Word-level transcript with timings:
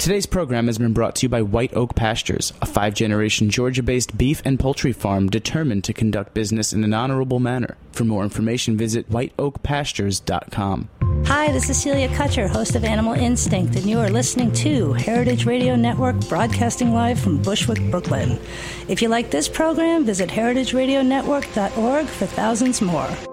Today's 0.00 0.24
program 0.24 0.66
has 0.66 0.78
been 0.78 0.94
brought 0.94 1.14
to 1.16 1.26
you 1.26 1.28
by 1.28 1.42
White 1.42 1.76
Oak 1.76 1.94
Pastures, 1.94 2.54
a 2.62 2.66
five 2.66 2.94
generation 2.94 3.50
Georgia 3.50 3.82
based 3.82 4.16
beef 4.16 4.40
and 4.46 4.58
poultry 4.58 4.94
farm 4.94 5.28
determined 5.28 5.84
to 5.84 5.92
conduct 5.92 6.32
business 6.32 6.72
in 6.72 6.84
an 6.84 6.94
honorable 6.94 7.38
manner. 7.38 7.76
For 7.92 8.04
more 8.04 8.24
information, 8.24 8.78
visit 8.78 9.10
whiteoakpastures.com. 9.10 10.88
Hi, 11.26 11.52
this 11.52 11.68
is 11.68 11.82
Celia 11.82 12.08
Kutcher, 12.08 12.48
host 12.48 12.76
of 12.76 12.84
Animal 12.84 13.12
Instinct, 13.12 13.76
and 13.76 13.84
you 13.84 13.98
are 13.98 14.08
listening 14.08 14.52
to 14.52 14.94
Heritage 14.94 15.44
Radio 15.44 15.76
Network 15.76 16.18
broadcasting 16.30 16.94
live 16.94 17.20
from 17.20 17.42
Bushwick, 17.42 17.90
Brooklyn. 17.90 18.40
If 18.88 19.02
you 19.02 19.10
like 19.10 19.30
this 19.30 19.50
program, 19.50 20.06
visit 20.06 20.30
heritageradionetwork.org 20.30 22.06
for 22.06 22.24
thousands 22.24 22.80
more. 22.80 23.29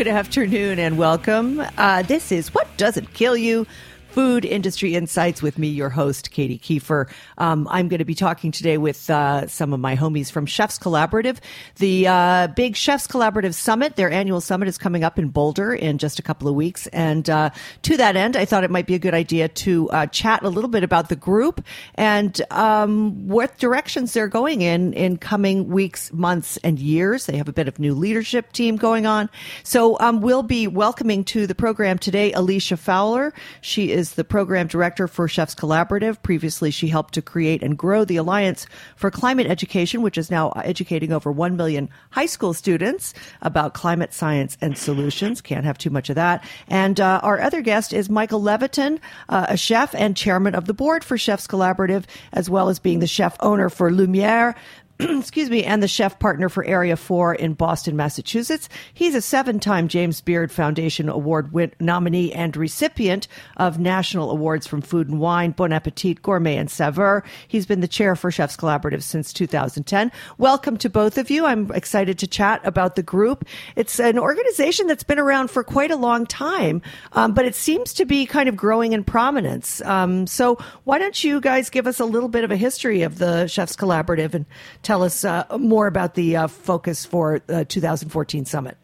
Good 0.00 0.08
afternoon 0.08 0.78
and 0.78 0.96
welcome. 0.96 1.62
Uh, 1.76 2.00
this 2.00 2.32
is 2.32 2.54
What 2.54 2.74
Doesn't 2.78 3.12
Kill 3.12 3.36
You 3.36 3.66
Food 4.10 4.44
Industry 4.44 4.96
Insights 4.96 5.40
with 5.40 5.56
me, 5.56 5.68
your 5.68 5.88
host, 5.88 6.32
Katy 6.32 6.58
Keiffer. 6.58 7.08
Um, 7.38 7.68
I'm 7.70 7.86
going 7.86 7.98
to 7.98 8.04
be 8.04 8.16
talking 8.16 8.50
today 8.50 8.76
with 8.76 9.08
uh, 9.08 9.46
some 9.46 9.72
of 9.72 9.78
my 9.78 9.94
homies 9.94 10.32
from 10.32 10.46
Chefs 10.46 10.80
Collaborative. 10.80 11.38
The 11.76 12.08
uh, 12.08 12.48
big 12.48 12.74
Chefs 12.74 13.06
Collaborative 13.06 13.54
Summit, 13.54 13.94
their 13.94 14.10
annual 14.10 14.40
summit, 14.40 14.66
is 14.66 14.78
coming 14.78 15.04
up 15.04 15.16
in 15.16 15.28
Boulder 15.28 15.72
in 15.72 15.98
just 15.98 16.18
a 16.18 16.22
couple 16.22 16.48
of 16.48 16.56
weeks. 16.56 16.88
And 16.88 17.30
uh, 17.30 17.50
to 17.82 17.96
that 17.98 18.16
end, 18.16 18.34
I 18.36 18.44
thought 18.44 18.64
it 18.64 18.70
might 18.70 18.88
be 18.88 18.96
a 18.96 18.98
good 18.98 19.14
idea 19.14 19.46
to 19.46 19.88
uh, 19.90 20.06
chat 20.06 20.42
a 20.42 20.48
little 20.48 20.70
bit 20.70 20.82
about 20.82 21.08
the 21.08 21.16
group 21.16 21.64
and 21.94 22.40
um, 22.50 23.28
what 23.28 23.58
directions 23.58 24.12
they're 24.12 24.26
going 24.26 24.62
in 24.62 24.92
in 24.92 25.18
coming 25.18 25.68
weeks, 25.68 26.12
months, 26.12 26.56
and 26.64 26.80
years. 26.80 27.26
They 27.26 27.36
have 27.36 27.48
a 27.48 27.52
bit 27.52 27.68
of 27.68 27.78
new 27.78 27.94
leadership 27.94 28.52
team 28.52 28.76
going 28.76 29.06
on. 29.06 29.30
So 29.62 30.00
um, 30.00 30.20
we'll 30.20 30.42
be 30.42 30.66
welcoming 30.66 31.22
to 31.26 31.46
the 31.46 31.54
program 31.54 31.96
today 31.96 32.32
Alisha 32.32 32.76
Fowler. 32.76 33.32
She 33.60 33.92
is 33.92 33.99
is 34.00 34.14
the 34.14 34.24
program 34.24 34.66
director 34.66 35.06
for 35.06 35.28
Chefs 35.28 35.54
Collaborative. 35.54 36.22
Previously, 36.22 36.70
she 36.70 36.88
helped 36.88 37.12
to 37.12 37.20
create 37.20 37.62
and 37.62 37.76
grow 37.76 38.02
the 38.02 38.16
Alliance 38.16 38.66
for 38.96 39.10
Climate 39.10 39.46
Education, 39.46 40.00
which 40.00 40.16
is 40.16 40.30
now 40.30 40.52
educating 40.52 41.12
over 41.12 41.30
1 41.30 41.54
million 41.54 41.90
high 42.10 42.24
school 42.24 42.54
students 42.54 43.12
about 43.42 43.74
climate 43.74 44.14
science 44.14 44.56
and 44.62 44.78
solutions. 44.78 45.42
Can't 45.42 45.66
have 45.66 45.76
too 45.76 45.90
much 45.90 46.08
of 46.08 46.14
that. 46.14 46.42
And 46.66 46.98
uh, 46.98 47.20
our 47.22 47.42
other 47.42 47.60
guest 47.60 47.92
is 47.92 48.08
Michael 48.08 48.40
Leviton, 48.40 49.00
uh, 49.28 49.46
a 49.50 49.56
chef 49.58 49.94
and 49.94 50.16
chairman 50.16 50.54
of 50.54 50.64
the 50.64 50.74
board 50.74 51.04
for 51.04 51.18
Chefs 51.18 51.46
Collaborative, 51.46 52.04
as 52.32 52.48
well 52.48 52.70
as 52.70 52.78
being 52.78 53.00
the 53.00 53.06
chef 53.06 53.36
owner 53.40 53.68
for 53.68 53.92
Lumiere, 53.92 54.54
excuse 55.18 55.48
me, 55.48 55.64
and 55.64 55.82
the 55.82 55.88
chef 55.88 56.18
partner 56.18 56.50
for 56.50 56.62
Area 56.64 56.94
4 56.94 57.34
in 57.36 57.54
Boston, 57.54 57.96
Massachusetts. 57.96 58.68
He's 58.92 59.14
a 59.14 59.22
seven 59.22 59.58
time 59.58 59.88
James 59.88 60.20
Beard 60.20 60.52
Foundation 60.52 61.08
Award 61.08 61.52
win- 61.52 61.72
nominee 61.80 62.32
and 62.32 62.54
recipient 62.54 63.26
of 63.56 63.78
national 63.78 64.30
awards 64.30 64.66
from 64.66 64.82
Food 64.82 65.08
and 65.08 65.18
Wine, 65.18 65.52
Bon 65.52 65.72
Appetit, 65.72 66.20
Gourmet, 66.20 66.56
and 66.56 66.70
Saveur. 66.70 67.22
He's 67.48 67.64
been 67.64 67.80
the 67.80 67.88
chair 67.88 68.14
for 68.14 68.30
Chefs 68.30 68.58
Collaborative 68.58 69.02
since 69.02 69.32
2010. 69.32 70.12
Welcome 70.36 70.76
to 70.78 70.90
both 70.90 71.16
of 71.16 71.30
you. 71.30 71.46
I'm 71.46 71.70
excited 71.72 72.18
to 72.18 72.26
chat 72.26 72.60
about 72.64 72.96
the 72.96 73.02
group. 73.02 73.46
It's 73.76 74.00
an 74.00 74.18
organization 74.18 74.86
that's 74.86 75.04
been 75.04 75.18
around 75.18 75.50
for 75.50 75.64
quite 75.64 75.90
a 75.90 75.96
long 75.96 76.26
time, 76.26 76.82
um, 77.12 77.32
but 77.32 77.46
it 77.46 77.54
seems 77.54 77.94
to 77.94 78.04
be 78.04 78.26
kind 78.26 78.50
of 78.50 78.56
growing 78.56 78.92
in 78.92 79.04
prominence. 79.04 79.80
Um, 79.82 80.26
so, 80.26 80.58
why 80.84 80.98
don't 80.98 81.24
you 81.24 81.40
guys 81.40 81.70
give 81.70 81.86
us 81.86 82.00
a 82.00 82.04
little 82.04 82.28
bit 82.28 82.44
of 82.44 82.50
a 82.50 82.56
history 82.56 83.00
of 83.02 83.16
the 83.16 83.46
Chefs 83.46 83.76
Collaborative 83.76 84.34
and 84.34 84.44
tell 84.90 85.04
us 85.04 85.24
uh, 85.24 85.44
more 85.56 85.86
about 85.86 86.14
the 86.14 86.36
uh, 86.36 86.48
focus 86.48 87.06
for 87.06 87.40
the 87.46 87.64
2014 87.64 88.44
summit. 88.44 88.76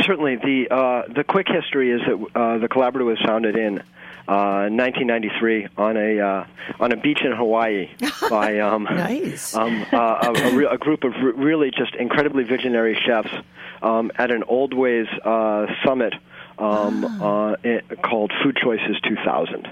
Certainly, 0.00 0.36
the 0.36 0.74
uh, 0.74 1.02
the 1.14 1.22
quick 1.22 1.48
history 1.48 1.92
is 1.92 2.00
that 2.06 2.14
uh, 2.34 2.58
the 2.58 2.68
collaborative 2.68 3.04
was 3.04 3.18
founded 3.26 3.56
in 3.56 3.82
1993 4.24 5.64
uh, 5.66 5.68
on 5.76 5.96
a 5.98 6.18
uh, 6.18 6.46
on 6.78 6.92
a 6.92 6.96
beach 6.96 7.20
in 7.22 7.32
Hawaii 7.32 7.90
by 8.30 8.60
um, 8.60 8.84
nice. 8.84 9.54
um, 9.54 9.84
a, 9.92 9.96
a, 9.96 10.66
a, 10.72 10.78
group 10.78 11.04
of 11.04 11.12
re- 11.22 11.32
really 11.32 11.70
just 11.70 11.94
incredibly 11.94 12.44
visionary 12.44 12.98
chefs 13.06 13.34
um, 13.82 14.10
at 14.16 14.30
an 14.30 14.44
Oldways 14.44 15.08
summit 15.84 16.14
um, 16.58 17.04
ah. 17.20 17.56
called 18.02 18.32
Food 18.42 18.56
Choices 18.56 18.98
2000. 19.06 19.68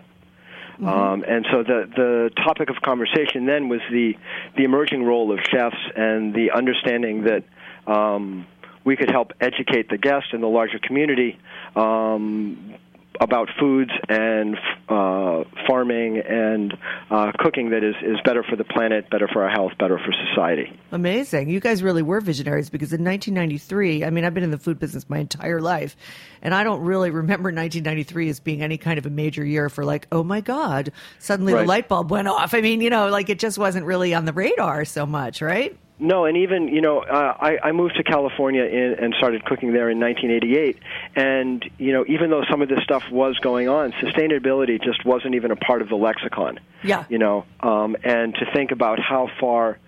Mm-hmm. 0.81 0.89
Um, 0.89 1.25
and 1.27 1.45
so 1.51 1.65
the 1.65 1.91
the 1.97 2.31
topic 2.37 2.71
of 2.71 2.77
conversation 2.83 3.47
then 3.47 3.69
was 3.69 3.81
the 3.91 4.17
the 4.57 4.63
emerging 4.65 5.03
role 5.03 5.33
of 5.33 5.41
chefs 5.51 5.77
and 5.97 6.33
the 6.33 6.53
understanding 6.53 7.25
that 7.25 7.45
um, 7.93 8.47
we 8.85 8.97
could 8.97 9.11
help 9.11 9.33
educate 9.41 9.89
the 9.91 9.99
guest 9.99 10.27
and 10.33 10.43
the 10.43 10.47
larger 10.47 10.79
community 10.79 11.37
um, 11.75 12.75
about 13.21 13.49
foods 13.59 13.91
and 14.09 14.57
uh, 14.89 15.45
farming 15.67 16.19
and 16.19 16.77
uh, 17.11 17.33
cooking 17.39 17.71
that 17.71 17.85
is, 17.85 17.95
is 18.03 18.19
better 18.25 18.43
for 18.43 18.57
the 18.57 18.65
planet, 18.65 19.11
better 19.11 19.29
for 19.29 19.43
our 19.43 19.51
health, 19.51 19.73
better 19.79 19.99
for 19.99 20.13
society. 20.29 20.79
Amazing. 20.93 21.51
You 21.51 21.61
guys 21.61 21.83
really 21.83 22.03
were 22.03 22.21
visionaries 22.21 22.71
because 22.71 22.93
in 22.93 23.05
1993, 23.05 24.05
I 24.05 24.11
mean, 24.11 24.25
I've 24.25 24.35
been 24.35 24.45
in 24.45 24.51
the 24.51 24.59
food 24.59 24.79
business 24.79 25.09
my 25.09 25.19
entire 25.19 25.61
life, 25.61 25.97
and 26.43 26.55
I 26.55 26.65
don't 26.65 26.81
really 26.81 27.11
remember 27.11 27.49
1993 27.49 28.29
as 28.29 28.41
being 28.41 28.63
any 28.63 28.79
kind 28.79 28.99
of 28.99 29.07
a 29.07 29.11
major 29.11 29.45
year 29.45 29.69
for 29.69 29.85
like, 29.85 30.07
oh 30.13 30.23
my 30.23 30.41
God, 30.41 30.93
suddenly 31.19 31.53
right. 31.53 31.63
the 31.63 31.69
light 31.69 31.89
bulb 31.89 32.11
went 32.11 32.29
off. 32.29 32.55
I 32.55 32.61
mean, 32.61 32.81
you 32.81 32.91
know, 32.91 33.09
like 33.09 33.29
it 33.29 33.39
just 33.39 33.59
wasn't 33.59 33.87
really 33.87 34.15
on 34.15 34.25
the 34.25 34.33
radar 34.33 34.85
so 34.85 35.07
much, 35.07 35.43
right? 35.43 35.77
No, 36.01 36.27
and 36.27 36.37
even 36.37 36.69
you 36.69 36.81
know, 36.81 37.01
uh, 37.01 37.37
I, 37.41 37.59
I 37.63 37.73
moved 37.73 37.97
to 37.97 38.05
California 38.05 38.63
in, 38.63 38.95
and 39.03 39.15
started 39.19 39.45
cooking 39.45 39.73
there 39.73 39.91
in 39.91 39.99
1988, 39.99 40.79
and 41.17 41.69
you 41.79 41.93
know, 41.93 42.05
even 42.07 42.31
though 42.31 42.45
some 42.49 42.63
of 42.63 42.69
this 42.69 42.83
stuff 42.85 43.03
was 43.11 43.37
going 43.39 43.69
on, 43.69 43.93
sustainability 43.93 44.83
just 44.83 45.05
wasn't 45.05 45.35
even 45.35 45.51
a 45.51 45.57
part 45.57 45.83
of 45.83 45.89
the 45.89 45.97
lexicon. 45.97 46.61
Yeah. 46.85 47.05
You 47.09 47.19
know, 47.19 47.45
um, 47.61 47.97
and 48.05 48.35
to 48.35 48.47
think 48.55 48.71
about 48.71 49.01
how 49.01 49.29
far 49.41 49.79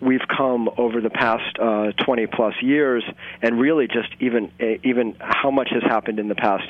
we've 0.00 0.26
come 0.36 0.68
over 0.76 1.00
the 1.00 1.10
past 1.10 1.58
uh, 1.58 1.92
20 2.04 2.26
plus 2.26 2.54
years, 2.60 3.04
and 3.40 3.60
really 3.60 3.86
just 3.86 4.08
even 4.18 4.50
uh, 4.60 4.78
even 4.82 5.16
how 5.20 5.50
much 5.50 5.68
has 5.70 5.82
happened 5.82 6.18
in 6.18 6.28
the 6.28 6.34
past 6.34 6.66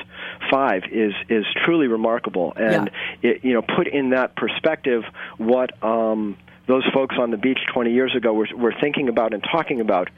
five 0.50 0.82
is 0.90 1.14
is 1.28 1.46
truly 1.64 1.86
remarkable. 1.86 2.52
And 2.56 2.90
yeah. 3.22 3.30
it, 3.30 3.44
you 3.44 3.54
know, 3.54 3.62
put 3.62 3.86
in 3.86 4.10
that 4.10 4.36
perspective, 4.36 5.04
what 5.38 5.82
um, 5.82 6.36
those 6.70 6.84
folks 6.94 7.16
on 7.18 7.32
the 7.32 7.36
beach 7.36 7.58
20 7.72 7.92
years 7.92 8.14
ago 8.14 8.32
were, 8.32 8.46
were 8.56 8.72
thinking 8.80 9.08
about 9.08 9.34
and 9.34 9.42
talking 9.42 9.80
about 9.80 10.08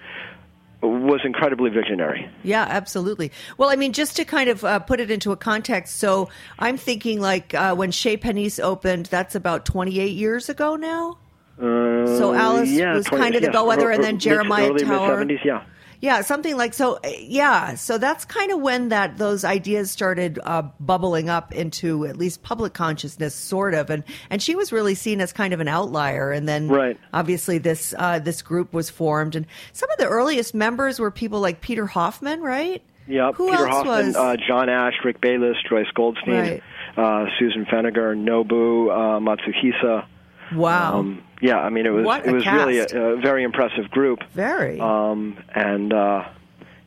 was 0.82 1.20
incredibly 1.24 1.70
visionary. 1.70 2.28
Yeah, 2.42 2.66
absolutely. 2.68 3.30
Well, 3.56 3.70
I 3.70 3.76
mean, 3.76 3.92
just 3.92 4.16
to 4.16 4.24
kind 4.24 4.50
of 4.50 4.64
uh, 4.64 4.80
put 4.80 5.00
it 5.00 5.10
into 5.10 5.32
a 5.32 5.36
context, 5.36 5.96
so 5.96 6.28
I'm 6.58 6.76
thinking 6.76 7.20
like 7.20 7.54
uh, 7.54 7.74
when 7.74 7.90
Chez 7.90 8.16
Panisse 8.18 8.60
opened, 8.60 9.06
that's 9.06 9.34
about 9.34 9.64
28 9.64 10.12
years 10.12 10.48
ago 10.48 10.76
now. 10.76 11.18
Uh, 11.56 12.06
so 12.18 12.34
Alice 12.34 12.68
yeah, 12.68 12.94
was 12.94 13.06
20, 13.06 13.22
kind 13.22 13.34
of 13.36 13.42
the 13.42 13.48
yeah, 13.48 13.52
bellwether, 13.52 13.90
and 13.90 14.02
then 14.02 14.18
Jeremiah 14.18 14.70
early 14.70 14.84
Tower. 14.84 15.24
Mid-70s, 15.24 15.44
yeah. 15.44 15.64
Yeah, 16.02 16.20
something 16.22 16.56
like 16.56 16.74
so. 16.74 16.96
uh, 16.96 17.08
Yeah, 17.20 17.76
so 17.76 17.96
that's 17.96 18.24
kind 18.24 18.50
of 18.50 18.60
when 18.60 18.88
that 18.90 19.18
those 19.18 19.44
ideas 19.44 19.90
started 19.92 20.38
uh, 20.42 20.62
bubbling 20.80 21.30
up 21.30 21.54
into 21.54 22.04
at 22.06 22.16
least 22.16 22.42
public 22.42 22.74
consciousness, 22.74 23.34
sort 23.36 23.72
of. 23.72 23.88
And 23.88 24.02
and 24.28 24.42
she 24.42 24.56
was 24.56 24.72
really 24.72 24.96
seen 24.96 25.20
as 25.20 25.32
kind 25.32 25.54
of 25.54 25.60
an 25.60 25.68
outlier. 25.68 26.32
And 26.32 26.48
then, 26.48 26.68
Right. 26.68 26.98
obviously, 27.14 27.58
this 27.58 27.94
uh, 27.96 28.18
this 28.18 28.42
group 28.42 28.72
was 28.74 28.90
formed, 28.90 29.36
and 29.36 29.46
some 29.72 29.88
of 29.92 29.96
the 29.98 30.06
earliest 30.08 30.54
members 30.54 30.98
were 30.98 31.12
people 31.12 31.38
like 31.40 31.60
Peter 31.60 31.86
Hoffman, 31.86 32.42
right? 32.42 32.82
Yep, 33.06 33.34
Who 33.36 33.50
Peter 33.50 33.66
else 33.66 33.86
Hoffman, 33.86 34.06
was? 34.08 34.16
uh, 34.16 34.36
John 34.46 34.68
Ash, 34.68 34.94
Rick 35.04 35.20
Bayless, 35.20 35.56
Joyce 35.68 35.86
Goldstein, 35.94 36.34
Right. 36.34 36.62
uh, 36.96 37.26
Susan 37.38 37.64
Feniger, 37.64 38.16
Nobu 38.16 38.90
uh, 38.90 39.20
Matsuhisa. 39.20 40.04
Wow, 40.54 40.98
Um, 41.00 41.22
yeah, 41.42 41.58
I 41.58 41.68
mean 41.68 41.84
it 41.84 41.90
was 41.90 42.06
What 42.06 42.24
it 42.24 42.32
was 42.32 42.46
really 42.46 42.78
a, 42.78 42.86
a 42.86 43.16
very 43.16 43.42
impressive 43.42 43.90
group. 43.90 44.20
very. 44.32 44.80
Um, 44.80 45.36
and 45.54 45.92
uh, 45.92 46.24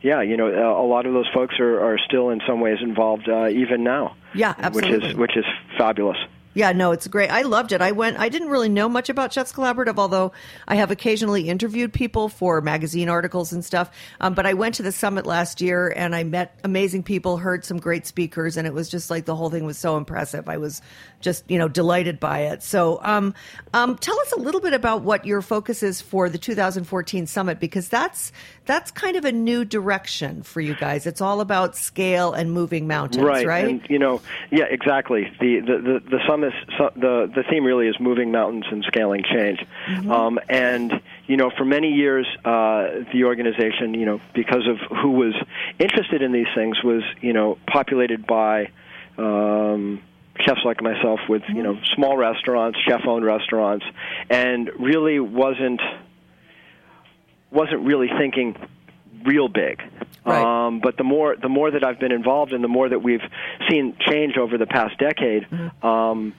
yeah, 0.02 0.22
you 0.22 0.38
know, 0.38 0.48
a, 0.48 0.81
a 0.84 0.88
lot 0.88 1.06
of 1.06 1.13
those 1.13 1.28
folks 1.34 1.60
are, 1.60 1.80
are 1.80 1.98
still 2.00 2.30
in 2.30 2.42
some 2.48 2.60
ways 2.62 2.78
involved 2.81 3.28
uh, 3.30 3.50
even 3.50 3.84
now. 3.84 4.16
Yeah, 4.34 4.54
absolutely. 4.57 4.98
Which 4.98 5.06
is 5.06 5.16
which 5.16 5.38
is 5.38 5.46
fabulous. 5.78 6.18
Yeah, 6.56 6.72
no, 6.72 6.94
it's 6.94 7.06
great. 7.07 7.30
I 7.30 7.42
loved 7.42 7.74
it. 7.74 7.81
I 7.81 7.92
went. 7.92 8.18
I 8.18 8.30
didn't 8.30 8.48
really 8.48 8.69
know 8.69 8.88
much 8.88 9.10
about 9.10 9.34
Chefs 9.34 9.52
Collaborative, 9.52 9.98
although 9.98 10.31
I 10.66 10.75
have 10.75 10.90
occasionally 10.90 11.50
interviewed 11.50 11.92
people 11.92 12.30
for 12.30 12.62
magazine 12.62 13.10
articles 13.10 13.52
and 13.52 13.63
stuff. 13.63 13.92
Um, 14.22 14.36
but 14.36 14.46
I 14.46 14.54
went 14.54 14.75
to 14.75 14.84
the 14.84 14.94
summit 14.94 15.25
last 15.25 15.60
year 15.60 15.94
and 15.94 16.16
I 16.16 16.24
met 16.24 16.57
amazing 16.63 17.04
people, 17.04 17.36
heard 17.36 17.66
some 17.66 17.78
great 17.78 18.07
speakers, 18.07 18.56
and 18.56 18.66
it 18.66 18.74
was 18.74 18.88
just 18.88 19.10
like 19.10 19.25
the 19.25 19.36
whole 19.36 19.50
thing 19.50 19.66
was 19.66 19.78
so 19.78 19.98
impressive. 19.98 20.48
I 20.48 20.56
was 20.56 20.81
just 21.19 21.44
you 21.52 21.60
know 21.60 21.68
delighted 21.68 22.22
by 22.22 22.40
it. 22.40 22.63
So, 22.63 23.02
um, 23.04 23.34
um, 23.74 23.98
tell 23.98 24.18
us 24.22 24.31
a 24.31 24.40
little 24.40 24.62
bit 24.62 24.74
about 24.74 25.02
what 25.02 25.25
your 25.25 25.42
focus 25.42 25.84
is 25.84 26.00
for 26.00 26.30
the 26.30 26.38
2014 26.38 27.28
summit 27.28 27.60
because 27.60 27.90
that's 27.90 28.31
that's 28.65 28.91
kind 28.91 29.15
of 29.15 29.25
a 29.25 29.31
new 29.31 29.63
direction 29.63 30.44
for 30.44 30.59
you 30.62 30.75
guys. 30.75 31.06
It's 31.06 31.21
all 31.21 31.41
about 31.41 31.75
scale 31.75 32.33
and 32.33 32.51
moving 32.51 32.88
mountains, 32.88 33.23
right? 33.23 33.45
right, 33.45 33.65
and 33.65 33.81
you 33.89 34.00
know, 34.00 34.21
yeah, 34.51 34.65
exactly. 34.65 35.31
The 35.39 35.59
the 35.59 35.77
the, 35.77 36.00
the 36.09 36.19
summit, 36.27 36.53
su- 36.77 37.00
the 37.00 37.31
the 37.33 37.44
theme 37.50 37.63
really 37.63 37.88
is 37.88 38.00
moving 38.00 38.31
mountains 38.31 38.65
and 38.69 38.83
scaling 38.85 39.23
change. 39.23 39.59
Mm-hmm. 39.88 40.12
Um, 40.12 40.39
and 40.50 41.01
you 41.27 41.38
know, 41.38 41.51
for 41.56 41.65
many 41.65 41.91
years, 41.91 42.27
uh, 42.44 43.03
the 43.13 43.23
organization, 43.25 43.94
you 43.94 44.06
know, 44.06 44.21
because 44.33 44.68
of 44.68 44.77
who 44.97 45.11
was 45.11 45.33
interested 45.79 46.21
in 46.21 46.31
these 46.31 46.47
things, 46.56 46.83
was 46.83 47.03
you 47.21 47.33
know 47.33 47.57
populated 47.68 48.25
by. 48.25 48.69
Um, 49.18 50.01
chefs 50.41 50.59
like 50.65 50.81
myself 50.81 51.21
with 51.29 51.44
you 51.47 51.63
know 51.63 51.79
small 51.95 52.18
restaurants 52.18 52.77
chef 52.85 53.07
owned 53.07 53.23
restaurants 53.23 53.85
and 54.29 54.69
really 54.77 55.18
wasn't 55.18 55.79
wasn't 57.56 57.81
really 57.81 58.10
thinking 58.19 58.56
real 59.25 59.48
big. 59.48 59.81
Right. 60.25 60.44
Um, 60.68 60.80
but 60.80 60.98
the 60.98 61.04
more 61.04 61.36
the 61.36 61.50
more 61.50 61.72
that 61.72 61.84
I've 61.84 62.00
been 62.00 62.12
involved 62.12 62.52
and 62.52 62.63
the 62.63 62.68
more 62.68 62.90
that 62.90 63.02
we've 63.02 63.24
seen 63.69 63.96
change 64.00 64.38
over 64.38 64.57
the 64.57 64.66
past 64.66 64.98
decade, 64.98 65.48
um, 65.84 66.34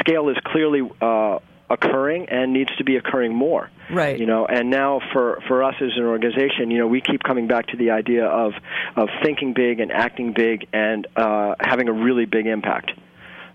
scale 0.00 0.28
is 0.30 0.36
clearly 0.44 0.82
uh, 1.00 1.38
occurring 1.70 2.28
and 2.30 2.52
needs 2.52 2.74
to 2.76 2.84
be 2.84 2.96
occurring 2.96 3.34
more. 3.34 3.70
Right. 3.90 4.18
You 4.18 4.26
know, 4.26 4.46
and 4.46 4.70
now 4.70 5.00
for 5.12 5.40
for 5.46 5.62
us 5.62 5.74
as 5.80 5.92
an 5.96 6.04
organization, 6.04 6.70
you 6.70 6.78
know, 6.78 6.86
we 6.86 7.00
keep 7.00 7.22
coming 7.22 7.46
back 7.46 7.68
to 7.68 7.76
the 7.76 7.90
idea 7.90 8.26
of 8.26 8.54
of 8.96 9.08
thinking 9.22 9.52
big 9.52 9.80
and 9.80 9.92
acting 9.92 10.32
big 10.32 10.66
and 10.72 11.06
uh, 11.16 11.54
having 11.60 11.88
a 11.88 11.92
really 11.92 12.24
big 12.24 12.46
impact. 12.46 12.92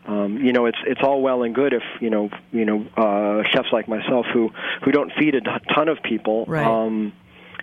Um, 0.06 0.38
you 0.38 0.52
know, 0.52 0.66
it's 0.66 0.78
it's 0.86 1.02
all 1.02 1.22
well 1.22 1.44
and 1.44 1.56
good 1.56 1.74
if 1.74 1.84
you 2.02 2.10
know 2.10 2.30
you 2.52 2.66
know 2.66 2.86
uh, 2.98 3.44
chefs 3.52 3.70
like 3.72 3.88
myself 3.88 4.26
who 4.34 4.52
who 4.84 4.92
don't 4.92 5.12
feed 5.18 5.36
a 5.36 5.42
ton 5.74 5.88
of 5.88 6.02
people. 6.04 6.46
Right. 6.46 6.66
Um, 6.66 7.14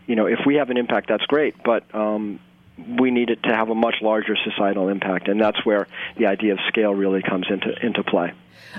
you 0.06 0.16
know, 0.16 0.26
if 0.26 0.40
we 0.46 0.56
have 0.56 0.70
an 0.70 0.76
impact, 0.76 1.08
that's 1.08 1.24
great, 1.26 1.54
but 1.62 1.84
um, 1.94 2.40
we 2.98 3.10
need 3.10 3.30
it 3.30 3.42
to 3.44 3.54
have 3.54 3.68
a 3.68 3.74
much 3.74 3.96
larger 4.00 4.36
societal 4.36 4.88
impact, 4.88 5.28
and 5.28 5.40
that's 5.40 5.64
where 5.64 5.86
the 6.16 6.26
idea 6.26 6.52
of 6.52 6.58
scale 6.68 6.94
really 6.94 7.22
comes 7.22 7.46
into 7.50 7.74
into 7.84 8.02
play. 8.02 8.32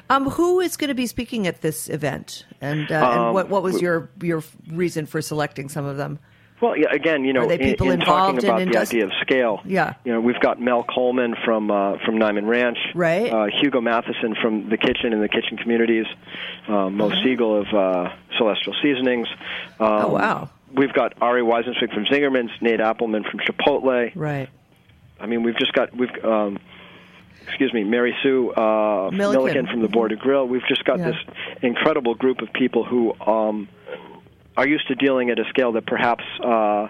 Um, 0.09 0.29
who 0.29 0.59
is 0.59 0.77
going 0.77 0.87
to 0.87 0.95
be 0.95 1.05
speaking 1.05 1.47
at 1.47 1.61
this 1.61 1.89
event, 1.89 2.45
and, 2.61 2.91
uh, 2.91 2.95
and 2.95 3.19
Um, 3.19 3.33
what 3.33 3.49
what 3.49 3.61
was 3.63 3.81
your 3.81 4.09
your 4.21 4.43
reason 4.69 5.05
for 5.05 5.21
selecting 5.21 5.69
some 5.69 5.85
of 5.85 5.97
them? 5.97 6.19
Well, 6.61 6.77
yeah, 6.77 6.87
again, 6.93 7.25
you 7.25 7.33
know, 7.33 7.49
in, 7.49 7.59
in 7.59 7.75
talking 7.75 7.91
involved 7.93 8.43
in 8.43 8.49
about 8.49 8.59
the 8.59 8.65
industri- 8.65 8.81
idea 8.81 9.05
of 9.05 9.11
scale, 9.21 9.61
Yeah. 9.65 9.95
you 10.05 10.11
know, 10.13 10.21
we've 10.21 10.39
got 10.39 10.61
Mel 10.61 10.83
Coleman 10.83 11.35
from 11.43 11.71
uh, 11.71 11.97
from 12.05 12.15
Niman 12.19 12.47
Ranch, 12.47 12.77
Right. 12.93 13.31
Uh, 13.31 13.47
Hugo 13.47 13.81
Matheson 13.81 14.35
from 14.41 14.69
the 14.69 14.77
kitchen 14.77 15.11
and 15.13 15.21
the 15.23 15.27
kitchen 15.27 15.57
communities, 15.57 16.05
uh, 16.67 16.89
Mo 16.89 17.09
Siegel 17.23 17.61
of 17.61 17.67
uh, 17.73 18.13
Celestial 18.37 18.75
Seasonings. 18.81 19.27
Um, 19.79 19.87
Uh-huh. 19.87 20.05
Oh, 20.07 20.13
wow. 20.13 20.49
We've 20.73 20.93
got 20.93 21.13
Ari 21.21 21.41
Weinzweig 21.41 21.93
from 21.93 22.05
Zingerman's, 22.05 22.51
Nate 22.61 22.79
Appleman 22.79 23.29
from 23.29 23.39
Chipotle. 23.41 24.11
Right. 24.15 24.47
I 25.19 25.25
mean, 25.25 25.43
we've 25.43 25.57
just 25.57 25.73
got 25.73 25.95
we've. 25.95 26.09
Um, 26.23 26.59
Excuse 27.47 27.73
me, 27.73 27.83
Mary 27.83 28.15
Sue 28.21 28.51
uh, 28.53 29.09
Milliken. 29.11 29.17
Milliken 29.43 29.67
from 29.67 29.81
the 29.81 29.87
Border 29.87 30.15
Grill. 30.15 30.47
We've 30.47 30.65
just 30.67 30.85
got 30.85 30.99
Yeah. 30.99 31.07
this 31.11 31.15
incredible 31.63 32.13
group 32.13 32.39
of 32.43 32.53
people 32.53 32.83
who 32.83 33.13
um, 33.19 33.67
are 34.57 34.67
used 34.67 34.87
to 34.87 34.95
dealing 34.95 35.29
at 35.29 35.39
a 35.39 35.45
scale 35.49 35.71
that 35.73 35.85
perhaps 35.85 36.23
uh, 36.43 36.87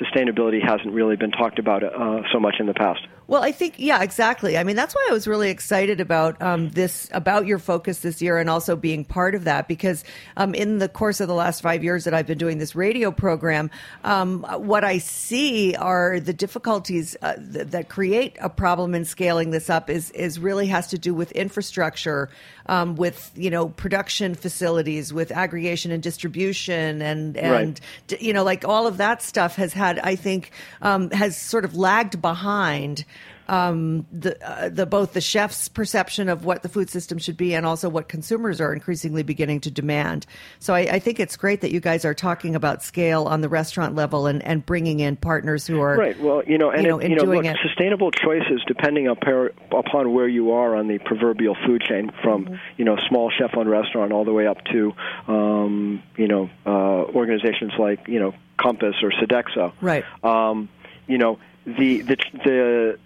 sustainability 0.00 0.62
hasn't 0.62 0.92
really 0.92 1.16
been 1.16 1.30
talked 1.30 1.58
about 1.58 1.82
uh, 1.82 2.22
so 2.32 2.40
much 2.40 2.56
in 2.58 2.66
the 2.66 2.74
past. 2.74 3.00
Well, 3.26 3.42
I 3.42 3.52
think 3.52 3.74
yeah, 3.78 4.02
exactly. 4.02 4.58
I 4.58 4.64
mean, 4.64 4.76
that's 4.76 4.94
why 4.94 5.06
I 5.08 5.12
was 5.12 5.26
really 5.26 5.50
excited 5.50 6.00
about 6.00 6.40
um, 6.42 6.70
this, 6.70 7.08
about 7.12 7.46
your 7.46 7.58
focus 7.58 8.00
this 8.00 8.20
year, 8.20 8.38
and 8.38 8.50
also 8.50 8.76
being 8.76 9.04
part 9.04 9.34
of 9.34 9.44
that. 9.44 9.66
Because 9.66 10.04
um, 10.36 10.54
in 10.54 10.78
the 10.78 10.88
course 10.88 11.20
of 11.20 11.28
the 11.28 11.34
last 11.34 11.62
five 11.62 11.82
years 11.82 12.04
that 12.04 12.12
I've 12.14 12.26
been 12.26 12.38
doing 12.38 12.58
this 12.58 12.74
radio 12.74 13.10
program, 13.10 13.70
um, 14.04 14.44
what 14.58 14.84
I 14.84 14.98
see 14.98 15.74
are 15.74 16.20
the 16.20 16.34
difficulties 16.34 17.16
uh, 17.22 17.34
th- 17.36 17.68
that 17.68 17.88
create 17.88 18.36
a 18.40 18.50
problem 18.50 18.94
in 18.94 19.04
scaling 19.04 19.50
this 19.52 19.70
up. 19.70 19.88
Is 19.88 20.10
is 20.10 20.38
really 20.38 20.66
has 20.66 20.88
to 20.88 20.98
do 20.98 21.14
with 21.14 21.32
infrastructure, 21.32 22.28
um, 22.66 22.94
with 22.96 23.32
you 23.34 23.48
know 23.50 23.68
production 23.70 24.34
facilities, 24.34 25.12
with 25.12 25.32
aggregation 25.32 25.92
and 25.92 26.02
distribution, 26.02 27.00
and 27.00 27.36
and 27.36 27.80
Right. 28.10 28.20
you 28.20 28.32
know 28.32 28.44
like 28.44 28.64
all 28.66 28.86
of 28.86 28.98
that 28.98 29.22
stuff 29.22 29.56
has 29.56 29.72
had 29.72 29.98
i 30.00 30.16
think 30.16 30.50
um, 30.82 31.10
has 31.10 31.36
sort 31.36 31.64
of 31.64 31.76
lagged 31.76 32.20
behind 32.20 33.04
um, 33.48 34.06
the 34.12 34.36
uh, 34.48 34.68
the 34.68 34.86
both 34.86 35.12
the 35.12 35.20
chef's 35.20 35.68
perception 35.68 36.28
of 36.28 36.44
what 36.44 36.62
the 36.62 36.68
food 36.68 36.90
system 36.90 37.18
should 37.18 37.36
be 37.36 37.54
and 37.54 37.66
also 37.66 37.88
what 37.88 38.08
consumers 38.08 38.60
are 38.60 38.72
increasingly 38.72 39.22
beginning 39.22 39.60
to 39.60 39.70
demand. 39.70 40.26
So 40.58 40.74
I, 40.74 40.80
I 40.80 40.98
think 40.98 41.20
it's 41.20 41.36
great 41.36 41.60
that 41.60 41.72
you 41.72 41.80
guys 41.80 42.04
are 42.04 42.14
talking 42.14 42.54
about 42.54 42.82
scale 42.82 43.24
on 43.24 43.40
the 43.40 43.48
restaurant 43.48 43.94
level 43.94 44.26
and, 44.26 44.42
and 44.44 44.64
bringing 44.64 45.00
in 45.00 45.16
partners 45.16 45.66
who 45.66 45.80
are 45.80 45.96
Right. 45.96 46.18
Well, 46.20 46.42
you 46.46 46.58
know, 46.58 46.70
and 46.70 46.82
you 46.82 46.88
know, 46.88 46.98
it, 46.98 47.10
you 47.10 47.16
know, 47.16 47.24
doing 47.24 47.42
look, 47.42 47.54
it. 47.54 47.60
sustainable 47.62 48.10
choices 48.10 48.62
depending 48.66 49.08
upon 49.08 49.50
upon 49.72 50.12
where 50.12 50.28
you 50.28 50.52
are 50.52 50.76
on 50.76 50.88
the 50.88 50.98
proverbial 50.98 51.56
food 51.66 51.82
chain, 51.82 52.10
from 52.22 52.44
Mm-hmm. 52.44 52.54
you 52.76 52.84
know 52.84 52.96
small 53.08 53.30
chef-owned 53.30 53.70
restaurant 53.70 54.12
all 54.12 54.24
the 54.24 54.32
way 54.32 54.46
up 54.46 54.64
to 54.66 54.92
um, 55.28 56.02
you 56.16 56.28
know 56.28 56.50
uh, 56.66 56.70
organizations 57.14 57.72
like 57.78 58.06
you 58.08 58.18
know 58.18 58.34
Compass 58.60 58.96
or 59.02 59.10
Sodexo. 59.12 59.72
Right. 59.80 60.04
Um, 60.22 60.68
you 61.06 61.18
know 61.18 61.38
the 61.66 62.02
the 62.02 62.16
the 62.44 62.98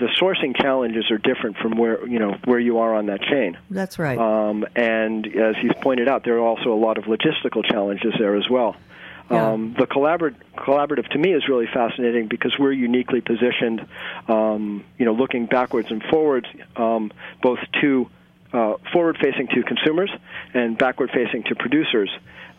the 0.00 0.08
sourcing 0.20 0.56
challenges 0.56 1.10
are 1.10 1.18
different 1.18 1.58
from 1.58 1.76
where 1.76 2.04
you 2.06 2.18
know 2.18 2.36
where 2.44 2.58
you 2.58 2.78
are 2.78 2.94
on 2.94 3.06
that 3.06 3.22
chain. 3.22 3.56
That's 3.70 3.98
right. 3.98 4.18
Um, 4.18 4.66
and 4.74 5.26
as 5.26 5.56
he's 5.60 5.74
pointed 5.80 6.08
out, 6.08 6.24
there 6.24 6.36
are 6.38 6.46
also 6.46 6.72
a 6.72 6.80
lot 6.80 6.98
of 6.98 7.04
logistical 7.04 7.64
challenges 7.64 8.14
there 8.18 8.34
as 8.34 8.48
well. 8.48 8.74
Yeah. 9.30 9.52
Um, 9.52 9.74
the 9.78 9.86
collabor- 9.86 10.34
collaborative 10.56 11.08
to 11.10 11.18
me 11.18 11.32
is 11.32 11.46
really 11.48 11.68
fascinating 11.72 12.26
because 12.26 12.58
we're 12.58 12.72
uniquely 12.72 13.20
positioned, 13.20 13.86
um, 14.26 14.84
you 14.98 15.04
know, 15.04 15.12
looking 15.12 15.46
backwards 15.46 15.88
and 15.92 16.02
forwards, 16.02 16.48
um, 16.74 17.12
both 17.40 17.60
to 17.80 18.10
uh, 18.52 18.74
forward-facing 18.92 19.46
to 19.48 19.62
consumers 19.62 20.10
and 20.52 20.76
backward-facing 20.76 21.44
to 21.44 21.54
producers. 21.54 22.10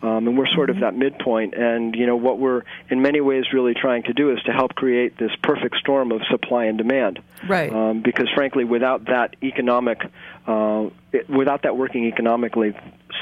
Um, 0.02 0.26
and 0.28 0.36
we're 0.36 0.46
sort 0.48 0.68
Mm-hmm. 0.70 0.82
of 0.82 0.92
that 0.92 0.98
midpoint. 0.98 1.54
And 1.54 1.94
you 1.94 2.06
know 2.06 2.16
what 2.16 2.38
we're 2.38 2.62
in 2.90 3.02
many 3.02 3.20
ways 3.20 3.44
really 3.52 3.74
trying 3.74 4.02
to 4.04 4.12
do 4.12 4.32
is 4.32 4.42
to 4.44 4.52
help 4.52 4.74
create 4.74 5.16
this 5.18 5.30
perfect 5.42 5.76
storm 5.76 6.10
of 6.12 6.20
supply 6.30 6.64
and 6.64 6.76
demand. 6.78 7.20
Right. 7.48 7.72
Um, 7.72 8.02
because 8.02 8.28
frankly, 8.34 8.64
without 8.64 9.04
that 9.06 9.36
economic, 9.42 9.98
uh, 10.46 10.86
it, 11.12 11.28
without 11.30 11.62
that 11.62 11.76
working 11.76 12.06
economically, 12.06 12.74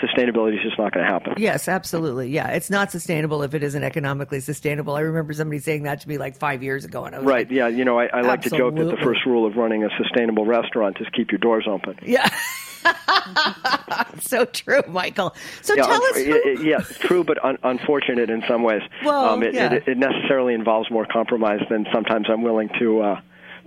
sustainability 0.03 0.55
is 0.57 0.63
just 0.63 0.79
not 0.79 0.93
going 0.95 1.05
to 1.05 1.11
happen. 1.13 1.35
Yes, 1.37 1.69
absolutely. 1.69 2.31
Yeah, 2.31 2.49
it's 2.49 2.71
not 2.71 2.91
sustainable 2.91 3.43
if 3.43 3.53
it 3.55 3.63
isn't 3.63 3.83
economically 3.85 4.41
sustainable. 4.41 4.95
I 4.95 5.01
remember 5.01 5.33
somebody 5.35 5.59
saying 5.59 5.83
that 5.83 6.01
to 6.03 6.09
me 6.09 6.17
like 6.17 6.37
five 6.39 6.63
years 6.63 6.85
ago, 6.87 7.05
and 7.05 7.15
I 7.15 7.19
was 7.19 7.27
Right. 7.27 7.47
like, 7.49 7.51
Yeah. 7.55 7.69
You 7.69 7.85
know, 7.85 7.99
I, 7.99 8.07
I 8.07 8.21
like 8.23 8.43
to 8.43 8.51
joke 8.51 8.77
that 8.77 8.85
the 8.85 8.97
first 9.03 9.27
rule 9.27 9.47
of 9.47 9.57
running 9.57 9.85
a 9.85 9.89
sustainable 9.99 10.47
restaurant 10.47 10.97
is 11.01 11.07
keep 11.15 11.31
your 11.33 11.39
doors 11.41 11.67
open. 11.69 11.99
Yeah. 12.03 12.29
so 14.21 14.45
true, 14.47 14.83
Michael. 14.89 15.35
So 15.63 15.75
Yeah, 15.75 15.85
tell 15.85 16.01
unf- 16.01 16.11
us 16.11 16.17
who, 16.17 16.35
it- 16.35 16.47
it- 16.61 16.63
yeah, 16.63 16.79
true, 17.01 17.25
but 17.25 17.43
un- 17.45 17.59
unfortunate 17.63 18.31
in 18.31 18.43
some 18.49 18.63
ways. 18.63 18.83
Well, 19.05 19.25
um, 19.31 19.43
it, 19.43 19.55
yeah. 19.55 19.73
it, 19.75 19.89
it 19.89 19.99
necessarily 19.99 20.55
involves 20.55 20.91
more 20.91 21.07
compromise 21.07 21.61
than 21.69 21.87
sometimes 21.93 22.27
I'm 22.31 22.43
willing 22.43 22.69
to 22.79 23.01
uh, 23.03 23.21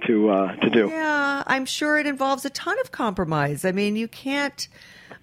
to 0.07 0.29
uh, 0.29 0.55
to 0.57 0.69
do. 0.69 0.87
Yeah, 0.89 1.43
I'm 1.47 1.65
sure 1.65 1.97
it 1.99 2.05
involves 2.05 2.45
a 2.45 2.49
ton 2.49 2.79
of 2.81 2.91
compromise. 2.91 3.65
I 3.65 3.71
mean, 3.71 3.95
you 3.95 4.07
can't. 4.07 4.67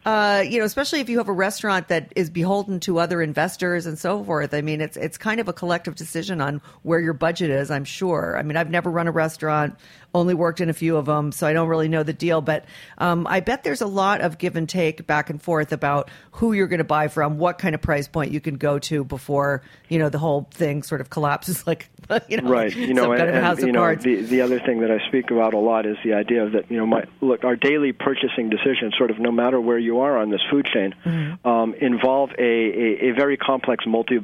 Uh, 0.05 0.45
you 0.47 0.59
know, 0.59 0.65
especially 0.65 1.01
if 1.01 1.09
you 1.09 1.19
have 1.19 1.29
a 1.29 1.33
restaurant 1.33 1.89
that 1.89 2.13
is 2.17 2.31
beholden 2.31 2.81
to 2.81 2.99
other 2.99 3.21
investors 3.21 3.87
and 3.87 3.99
so 3.99 4.25
forth. 4.25 4.55
I 4.55 4.61
mean, 4.61 4.81
it's 4.81 4.97
it's 4.97 5.19
kind 5.19 5.41
of 5.41 5.49
a 5.49 5.53
collective 5.53 5.95
decision 5.95 6.41
on 6.41 6.61
where 6.83 7.01
your 7.01 7.13
budget 7.13 7.51
is. 7.51 7.71
I'm 7.71 7.85
sure. 7.85 8.37
I 8.39 8.43
mean, 8.43 8.57
I've 8.57 8.71
never 8.71 8.91
run 8.91 9.09
a 9.09 9.13
restaurant 9.13 9.77
only 10.15 10.35
worked 10.35 10.61
in 10.61 10.69
a 10.69 10.73
few 10.73 10.97
of 10.97 11.07
them, 11.07 11.33
so 11.33 11.47
I 11.47 11.53
don't 11.53 11.69
really 11.69 11.89
know 11.89 12.03
the 12.03 12.13
deal. 12.13 12.41
But 12.41 12.65
um, 12.99 13.27
I 13.27 13.41
bet 13.41 13.63
there's 13.63 13.81
a 13.81 13.87
lot 13.87 14.21
of 14.21 14.39
give 14.39 14.57
and 14.57 14.69
take 14.69 15.07
back 15.07 15.31
and 15.31 15.41
forth 15.41 15.73
about 15.73 16.11
who 16.33 16.53
you're 16.53 16.67
going 16.67 16.79
to 16.79 16.85
buy 16.85 17.09
from, 17.09 17.39
what 17.39 17.59
kind 17.59 17.75
of 17.75 17.81
price 17.81 18.09
point 18.09 18.33
you 18.33 18.41
can 18.41 18.57
go 18.57 18.79
to 18.81 19.05
before 19.05 19.63
you 19.89 19.99
know 19.99 20.09
the 20.09 20.19
whole 20.19 20.49
thing 20.53 20.83
sort 20.83 21.01
of 21.01 21.11
collapses 21.11 21.67
like 21.67 21.89
you 22.29 22.41
know 22.41 22.51
right. 22.51 22.75
You 22.75 22.95
know, 22.95 23.13
and, 23.13 23.23
and, 23.23 23.59
you 23.59 23.69
of 23.69 23.73
know 23.73 23.81
cards. 23.81 24.05
the 24.05 24.23
the 24.23 24.41
other 24.41 24.59
thing 24.61 24.81
that 24.81 24.91
I 24.91 25.07
speak 25.09 25.31
about 25.31 25.55
a 25.55 25.59
lot 25.59 25.87
is 25.87 25.97
the 26.05 26.15
idea 26.15 26.49
that 26.49 26.71
you 26.71 26.77
know 26.77 26.87
my 26.87 27.05
look 27.21 27.45
our 27.45 27.57
daily 27.57 27.93
purchasing 27.93 28.51
decisions, 28.51 28.95
sort 28.97 29.11
of 29.11 29.19
no 29.19 29.31
matter 29.31 29.61
where 29.61 29.79
you 29.81 30.01
are 30.01 30.19
on 30.19 30.31
this 30.31 30.41
food 30.51 30.67
chain, 30.67 30.95
Mm-hmm. 31.05 31.47
um, 31.49 31.75
involve 31.75 32.31
a, 32.39 32.43
a, 32.43 33.09
a 33.09 33.11
very 33.13 33.37
complex 33.37 33.85
multi 33.87 34.19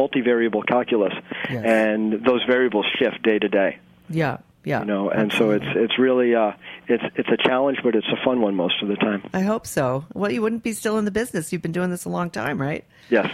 multivariable 0.00 0.66
calculus, 0.66 1.12
Yes. 1.50 1.64
and 1.64 2.24
those 2.24 2.42
variables 2.44 2.86
shift 2.98 3.22
day 3.22 3.38
to 3.38 3.48
day. 3.48 3.78
yeah, 4.08 4.38
yeah. 4.66 4.80
You 4.80 4.86
know, 4.86 5.10
and 5.10 5.32
so 5.32 5.52
it's 5.52 5.64
it's 5.64 5.96
really 5.96 6.34
uh, 6.34 6.50
it's 6.88 7.04
it's 7.14 7.28
a 7.28 7.36
challenge, 7.36 7.78
but 7.84 7.94
it's 7.94 8.08
a 8.08 8.24
fun 8.24 8.40
one 8.40 8.56
most 8.56 8.82
of 8.82 8.88
the 8.88 8.96
time. 8.96 9.22
I 9.32 9.42
hope 9.42 9.64
so. 9.64 10.04
Well, 10.12 10.32
you 10.32 10.42
wouldn't 10.42 10.64
be 10.64 10.72
still 10.72 10.98
in 10.98 11.04
the 11.04 11.12
business. 11.12 11.52
You've 11.52 11.62
been 11.62 11.70
doing 11.70 11.90
this 11.90 12.04
a 12.04 12.08
long 12.08 12.30
time, 12.30 12.60
right? 12.60 12.84
Yes. 13.08 13.30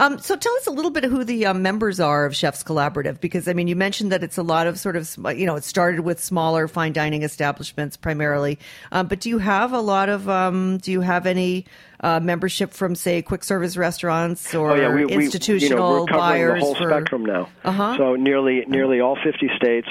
Um, 0.00 0.18
so 0.18 0.34
tell 0.34 0.54
us 0.56 0.66
a 0.66 0.72
little 0.72 0.90
bit 0.90 1.04
of 1.04 1.12
who 1.12 1.22
the 1.22 1.46
um, 1.46 1.62
members 1.62 2.00
are 2.00 2.26
of 2.26 2.34
Chefs 2.34 2.64
Collaborative, 2.64 3.20
because 3.20 3.46
I 3.46 3.52
mean, 3.52 3.68
you 3.68 3.76
mentioned 3.76 4.10
that 4.10 4.24
it's 4.24 4.38
a 4.38 4.42
lot 4.42 4.66
of 4.66 4.78
sort 4.78 4.96
of, 4.96 5.08
you 5.36 5.46
know, 5.46 5.54
it 5.54 5.62
started 5.64 6.00
with 6.00 6.22
smaller 6.22 6.66
fine 6.66 6.92
dining 6.92 7.22
establishments 7.22 7.96
primarily. 7.96 8.58
Um, 8.90 9.06
but 9.06 9.20
do 9.20 9.28
you 9.28 9.38
have 9.38 9.72
a 9.72 9.80
lot 9.80 10.08
of, 10.08 10.28
um, 10.28 10.78
do 10.78 10.90
you 10.90 11.00
have 11.02 11.26
any 11.26 11.66
uh, 12.00 12.18
membership 12.18 12.72
from, 12.72 12.96
say, 12.96 13.22
quick 13.22 13.44
service 13.44 13.76
restaurants 13.76 14.52
or 14.54 14.72
Oh 14.72 14.74
yeah, 14.74 14.92
we, 14.92 15.04
we 15.04 15.28
you 15.28 15.68
know, 15.70 16.00
we're 16.00 16.06
covering 16.06 16.18
buyers 16.18 16.60
the 16.60 16.64
whole 16.64 16.74
for? 16.74 16.90
spectrum 16.90 17.24
now. 17.24 17.48
Uh-huh. 17.64 17.96
So 17.96 18.16
nearly 18.16 18.64
nearly 18.66 19.00
all 19.00 19.16
50 19.22 19.50
states, 19.56 19.88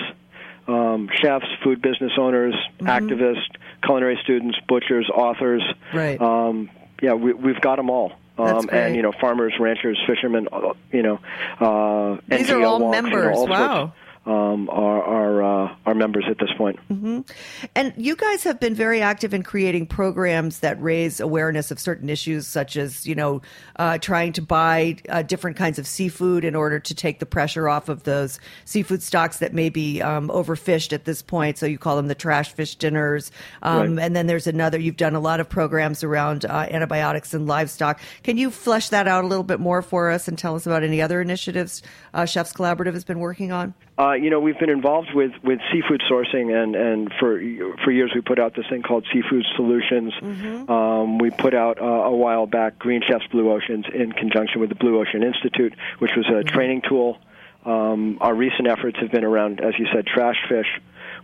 um, 0.67 1.09
chefs, 1.21 1.45
food 1.63 1.81
business 1.81 2.11
owners, 2.17 2.55
Mm-hmm. 2.79 2.87
activists, 2.87 3.45
culinary 3.83 4.19
students, 4.23 4.57
butchers, 4.67 5.09
authors. 5.13 5.63
Right. 5.93 6.19
Um, 6.21 6.69
yeah, 7.01 7.13
we, 7.13 7.33
we've 7.33 7.59
got 7.61 7.75
them 7.77 7.89
all. 7.89 8.13
Um, 8.37 8.69
and 8.71 8.95
you 8.95 9.01
know, 9.03 9.11
farmers, 9.11 9.53
ranchers, 9.59 9.99
fishermen. 10.07 10.47
uh, 10.51 10.73
You 10.91 11.03
know, 11.03 11.19
uh, 11.59 12.17
These 12.27 12.49
are 12.49 12.63
all 12.63 12.79
walks, 12.79 12.95
you 12.95 13.01
know, 13.03 13.09
members. 13.09 13.37
all 13.37 13.47
Wow. 13.47 13.77
Sorts, 13.77 13.93
um, 14.25 14.69
are 14.69 15.03
are 15.03 15.43
uh, 15.43 15.75
are 15.85 15.95
members 15.95 16.25
at 16.29 16.37
this 16.37 16.49
point. 16.57 16.79
And 17.75 17.93
you 17.97 18.15
guys 18.15 18.43
have 18.43 18.59
been 18.59 18.75
very 18.75 19.01
active 19.01 19.33
in 19.33 19.43
creating 19.43 19.87
programs 19.87 20.59
that 20.59 20.81
raise 20.81 21.19
awareness 21.19 21.71
of 21.71 21.79
certain 21.79 22.09
issues, 22.09 22.45
such 22.47 22.77
as, 22.77 23.07
you 23.07 23.15
know, 23.15 23.41
uh, 23.77 23.97
trying 23.97 24.33
to 24.33 24.41
buy 24.41 24.97
uh, 25.09 25.23
different 25.23 25.57
kinds 25.57 25.79
of 25.79 25.87
seafood 25.87 26.45
in 26.45 26.55
order 26.55 26.79
to 26.79 26.93
take 26.93 27.19
the 27.19 27.25
pressure 27.25 27.67
off 27.67 27.89
of 27.89 28.03
those 28.03 28.39
seafood 28.65 29.01
stocks 29.01 29.39
that 29.39 29.53
may 29.53 29.69
be 29.69 30.01
um, 30.01 30.29
overfished 30.29 30.93
at 30.93 31.05
this 31.05 31.21
point. 31.21 31.57
So 31.57 31.65
you 31.65 31.77
call 31.77 31.95
them 31.95 32.07
the 32.07 32.15
trash 32.15 32.53
fish 32.53 32.75
dinners. 32.75 33.31
Um, 33.63 33.81
Right. 33.81 34.05
And 34.05 34.15
then 34.15 34.27
there's 34.27 34.47
another, 34.47 34.79
you've 34.79 34.97
done 34.97 35.15
a 35.15 35.19
lot 35.19 35.39
of 35.39 35.49
programs 35.49 36.03
around 36.03 36.45
uh, 36.45 36.67
antibiotics 36.69 37.33
and 37.33 37.47
livestock. 37.47 37.99
Can 38.21 38.37
you 38.37 38.51
flesh 38.51 38.89
that 38.89 39.07
out 39.07 39.23
a 39.23 39.27
little 39.27 39.43
bit 39.43 39.59
more 39.59 39.81
for 39.81 40.11
us 40.11 40.27
and 40.27 40.37
tell 40.37 40.55
us 40.55 40.67
about 40.67 40.83
any 40.83 41.01
other 41.01 41.19
initiatives 41.19 41.81
uh, 42.13 42.25
Chefs 42.25 42.53
Collaborative 42.53 42.93
has 42.93 43.03
been 43.03 43.19
working 43.19 43.51
on? 43.51 43.73
Uh, 44.01 44.13
you 44.13 44.31
know, 44.31 44.39
we've 44.39 44.57
been 44.57 44.69
involved 44.71 45.09
with, 45.13 45.31
with 45.43 45.59
seafood 45.71 46.01
sourcing, 46.09 46.51
and, 46.51 46.75
and 46.75 47.11
for 47.19 47.39
for 47.83 47.91
years 47.91 48.11
we 48.15 48.21
put 48.21 48.39
out 48.39 48.55
this 48.55 48.65
thing 48.67 48.81
called 48.81 49.05
Seafood 49.13 49.45
Solutions. 49.55 50.11
Um, 50.67 51.19
we 51.19 51.29
put 51.29 51.53
out 51.53 51.79
uh, 51.79 51.85
a 51.85 52.15
while 52.15 52.47
back 52.47 52.79
Green 52.79 53.01
Chefs 53.07 53.27
Blue 53.27 53.51
Oceans 53.51 53.85
in 53.93 54.11
conjunction 54.11 54.59
with 54.59 54.69
the 54.69 54.75
Blue 54.75 54.99
Ocean 54.99 55.21
Institute, 55.21 55.75
which 55.99 56.11
was 56.17 56.25
a 56.29 56.43
training 56.43 56.81
tool. 56.87 57.19
Um, 57.63 58.17
our 58.21 58.33
recent 58.33 58.67
efforts 58.67 58.97
have 58.99 59.11
been 59.11 59.23
around, 59.23 59.61
as 59.61 59.75
you 59.77 59.85
said, 59.93 60.07
trash 60.07 60.37
fish. 60.49 60.67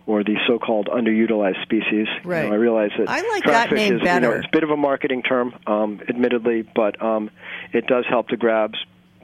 Or 0.06 0.24
the 0.24 0.36
so-called 0.46 0.86
underutilized 0.86 1.60
species. 1.64 2.06
You 2.24 2.30
Right. 2.30 2.48
know, 2.48 2.54
I 2.54 2.56
realize 2.56 2.92
that 2.96 3.10
I 3.10 3.20
like 3.28 3.42
trash 3.42 3.68
that 3.68 3.74
name 3.74 3.96
is, 3.96 4.00
You 4.00 4.06
know, 4.06 4.20
better. 4.20 4.36
it's 4.38 4.46
a 4.46 4.50
bit 4.50 4.62
of 4.64 4.70
a 4.70 4.76
marketing 4.76 5.22
term, 5.22 5.52
um, 5.66 6.00
admittedly, 6.08 6.62
but 6.62 7.02
um, 7.02 7.28
it 7.74 7.86
does 7.86 8.06
help 8.08 8.28
to 8.28 8.38
grab 8.38 8.72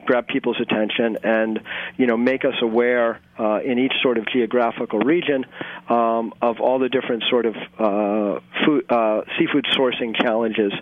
grab 0.05 0.27
people's 0.27 0.61
attention 0.61 1.19
and 1.23 1.61
you 1.97 2.07
know 2.07 2.17
make 2.17 2.45
us 2.45 2.55
aware 2.63 3.21
uh, 3.39 3.61
in 3.65 3.79
each 3.79 3.95
sort 4.03 4.19
of 4.19 4.27
geographical 4.27 4.99
region 4.99 5.45
um, 5.89 6.33
of 6.41 6.61
all 6.61 6.79
the 6.79 6.89
different 6.89 7.25
sort 7.29 7.47
of 7.47 7.55
uh, 7.79 8.41
food 8.65 8.85
uh, 8.91 9.23
seafood 9.39 9.65
sourcing 9.73 10.15
challenges 10.17 10.73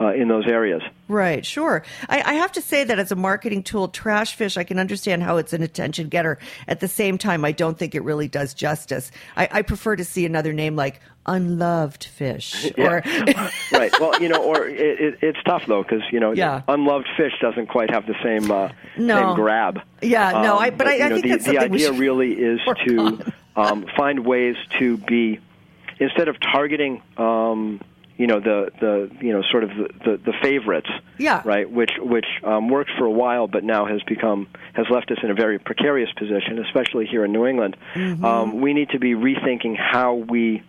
uh, 0.00 0.12
in 0.12 0.28
those 0.28 0.46
areas. 0.46 0.82
Right, 1.08 1.44
sure. 1.46 1.82
I, 2.08 2.20
I 2.22 2.32
have 2.34 2.52
to 2.52 2.60
say 2.60 2.84
that 2.84 2.98
as 2.98 3.12
a 3.12 3.16
marketing 3.16 3.62
tool, 3.62 3.88
trash 3.88 4.34
fish, 4.34 4.56
I 4.56 4.64
can 4.64 4.78
understand 4.78 5.22
how 5.22 5.36
it's 5.38 5.52
an 5.52 5.62
attention 5.62 6.08
getter. 6.08 6.38
At 6.68 6.80
the 6.80 6.88
same 6.88 7.16
time, 7.18 7.44
I 7.44 7.52
don't 7.52 7.78
think 7.78 7.94
it 7.94 8.02
really 8.02 8.28
does 8.28 8.52
justice. 8.54 9.10
I, 9.36 9.48
I 9.50 9.62
prefer 9.62 9.96
to 9.96 10.04
see 10.04 10.26
another 10.26 10.52
name 10.52 10.76
like 10.76 11.00
unloved 11.26 12.04
fish 12.04 12.70
or 12.78 13.02
right. 13.72 13.92
Well, 14.00 14.20
you 14.22 14.28
know, 14.28 14.42
or 14.42 14.66
it, 14.68 14.78
it, 15.00 15.18
it's 15.22 15.38
tough 15.44 15.64
though 15.66 15.82
because 15.82 16.02
you 16.12 16.20
know, 16.20 16.32
Yeah. 16.32 16.62
unloved 16.68 17.08
fish 17.16 17.32
doesn't 17.40 17.66
quite 17.68 17.90
have 17.90 18.06
the 18.06 18.14
same 18.22 18.50
uh, 18.50 18.70
No. 18.98 19.16
same 19.28 19.34
grab. 19.34 19.80
Yeah, 20.02 20.30
no, 20.42 20.56
I- 20.58 20.70
but 20.70 20.86
I- 20.86 20.96
you 20.96 21.04
I 21.04 21.08
know, 21.08 21.20
think 21.20 21.42
the, 21.42 21.50
the 21.52 21.58
idea 21.58 21.92
really 21.92 22.32
is 22.32 22.60
to 22.86 23.32
um, 23.56 23.86
find 23.96 24.24
ways 24.26 24.56
to 24.78 24.98
be 24.98 25.40
instead 25.98 26.28
of 26.28 26.38
targeting. 26.40 27.00
Um, 27.16 27.80
you 28.16 28.26
know 28.26 28.40
the 28.40 28.70
the 28.80 29.10
you 29.20 29.32
know 29.32 29.42
sort 29.50 29.64
of 29.64 29.70
the, 29.70 29.88
the, 30.04 30.16
the 30.26 30.32
favorites, 30.42 30.88
Yeah. 31.18 31.42
right? 31.44 31.70
Which 31.70 31.92
which 31.98 32.26
um, 32.44 32.68
worked 32.68 32.90
for 32.98 33.04
a 33.04 33.10
while, 33.10 33.46
but 33.46 33.62
now 33.64 33.86
has 33.86 34.02
become 34.04 34.48
has 34.74 34.86
left 34.90 35.10
us 35.10 35.18
in 35.22 35.30
a 35.30 35.34
very 35.34 35.58
precarious 35.58 36.10
position, 36.16 36.58
especially 36.58 37.06
here 37.06 37.24
in 37.24 37.32
New 37.32 37.46
England. 37.46 37.76
Mm-hmm. 37.94 38.24
Um, 38.24 38.60
we 38.60 38.72
need 38.74 38.90
to 38.90 38.98
be 38.98 39.14
rethinking 39.14 39.76
how 39.78 40.14
we 40.14 40.62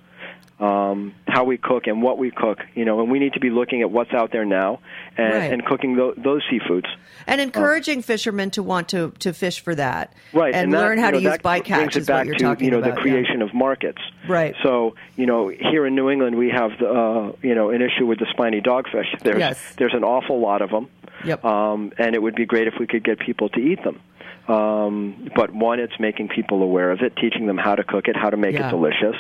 um, 0.60 1.14
how 1.28 1.44
we 1.44 1.58
cook 1.58 1.86
and 1.86 2.02
what 2.02 2.18
we 2.18 2.32
cook, 2.32 2.60
you 2.74 2.84
know, 2.84 3.00
and 3.02 3.12
we 3.12 3.20
need 3.20 3.34
to 3.34 3.40
be 3.40 3.50
looking 3.52 3.82
at 3.82 3.92
what's 3.92 4.12
out 4.14 4.32
there 4.32 4.44
now 4.46 4.80
and, 5.16 5.34
Right. 5.34 5.54
and 5.54 5.64
cooking 5.66 5.96
tho- 5.96 6.16
those 6.18 6.42
seafoods. 6.52 6.88
and 7.28 7.40
encouraging 7.42 8.02
fishermen 8.02 8.50
to 8.52 8.64
want 8.64 8.90
to, 8.90 9.12
to 9.20 9.34
fish 9.34 9.60
for 9.60 9.76
that. 9.76 10.14
Right, 10.34 10.56
And, 10.56 10.74
that, 10.74 10.80
learn 10.80 10.98
how 10.98 11.08
you 11.08 11.12
know, 11.12 11.18
to 11.20 11.24
use 11.26 11.32
that 11.34 11.44
bycatch 11.44 11.76
brings 11.76 11.96
it 11.96 12.00
is 12.02 12.08
what 12.10 12.14
back 12.16 12.26
you're 12.26 12.36
to 12.36 12.44
talking 12.44 12.66
you 12.66 12.72
know 12.72 12.80
about. 12.80 12.96
the 12.96 12.96
yeah. 12.96 13.02
creation 13.02 13.42
of 13.44 13.54
markets. 13.54 14.02
Right. 14.28 14.56
So 14.64 14.96
you 15.16 15.26
know 15.28 15.50
here 15.50 15.86
in 15.86 15.94
New 15.96 16.10
England 16.10 16.38
we 16.38 16.50
have 16.50 16.72
the, 16.80 16.90
uh, 16.90 17.32
you 17.44 17.54
know 17.54 17.70
an 17.70 17.82
issue 17.84 18.06
with 18.08 18.18
the 18.20 18.28
spiny 18.32 18.60
dogfish. 18.62 19.06
There's 19.22 19.38
Yes. 19.40 19.76
there's 19.78 19.94
an 19.94 20.04
awful 20.04 20.40
lot 20.40 20.62
of 20.64 20.70
them. 20.72 20.88
Yep. 21.26 21.44
Um, 21.46 21.92
and 22.00 22.16
it 22.16 22.22
would 22.22 22.36
be 22.36 22.46
great 22.46 22.68
if 22.68 22.76
we 22.80 22.88
could 22.88 23.04
get 23.04 23.20
people 23.20 23.50
to 23.50 23.60
eat 23.60 23.84
them. 23.84 24.00
Um, 24.48 25.30
but 25.36 25.54
one, 25.54 25.80
it's 25.80 26.00
making 26.00 26.30
people 26.30 26.64
aware 26.64 26.92
of 26.92 27.02
it, 27.02 27.16
teaching 27.18 27.48
them 27.48 27.58
how 27.58 27.76
to 27.76 27.84
cook 27.84 28.08
it, 28.08 28.16
how 28.16 28.30
to 28.30 28.38
make 28.38 28.54
Yeah. 28.56 28.68
it 28.68 28.72
delicious. 28.72 29.16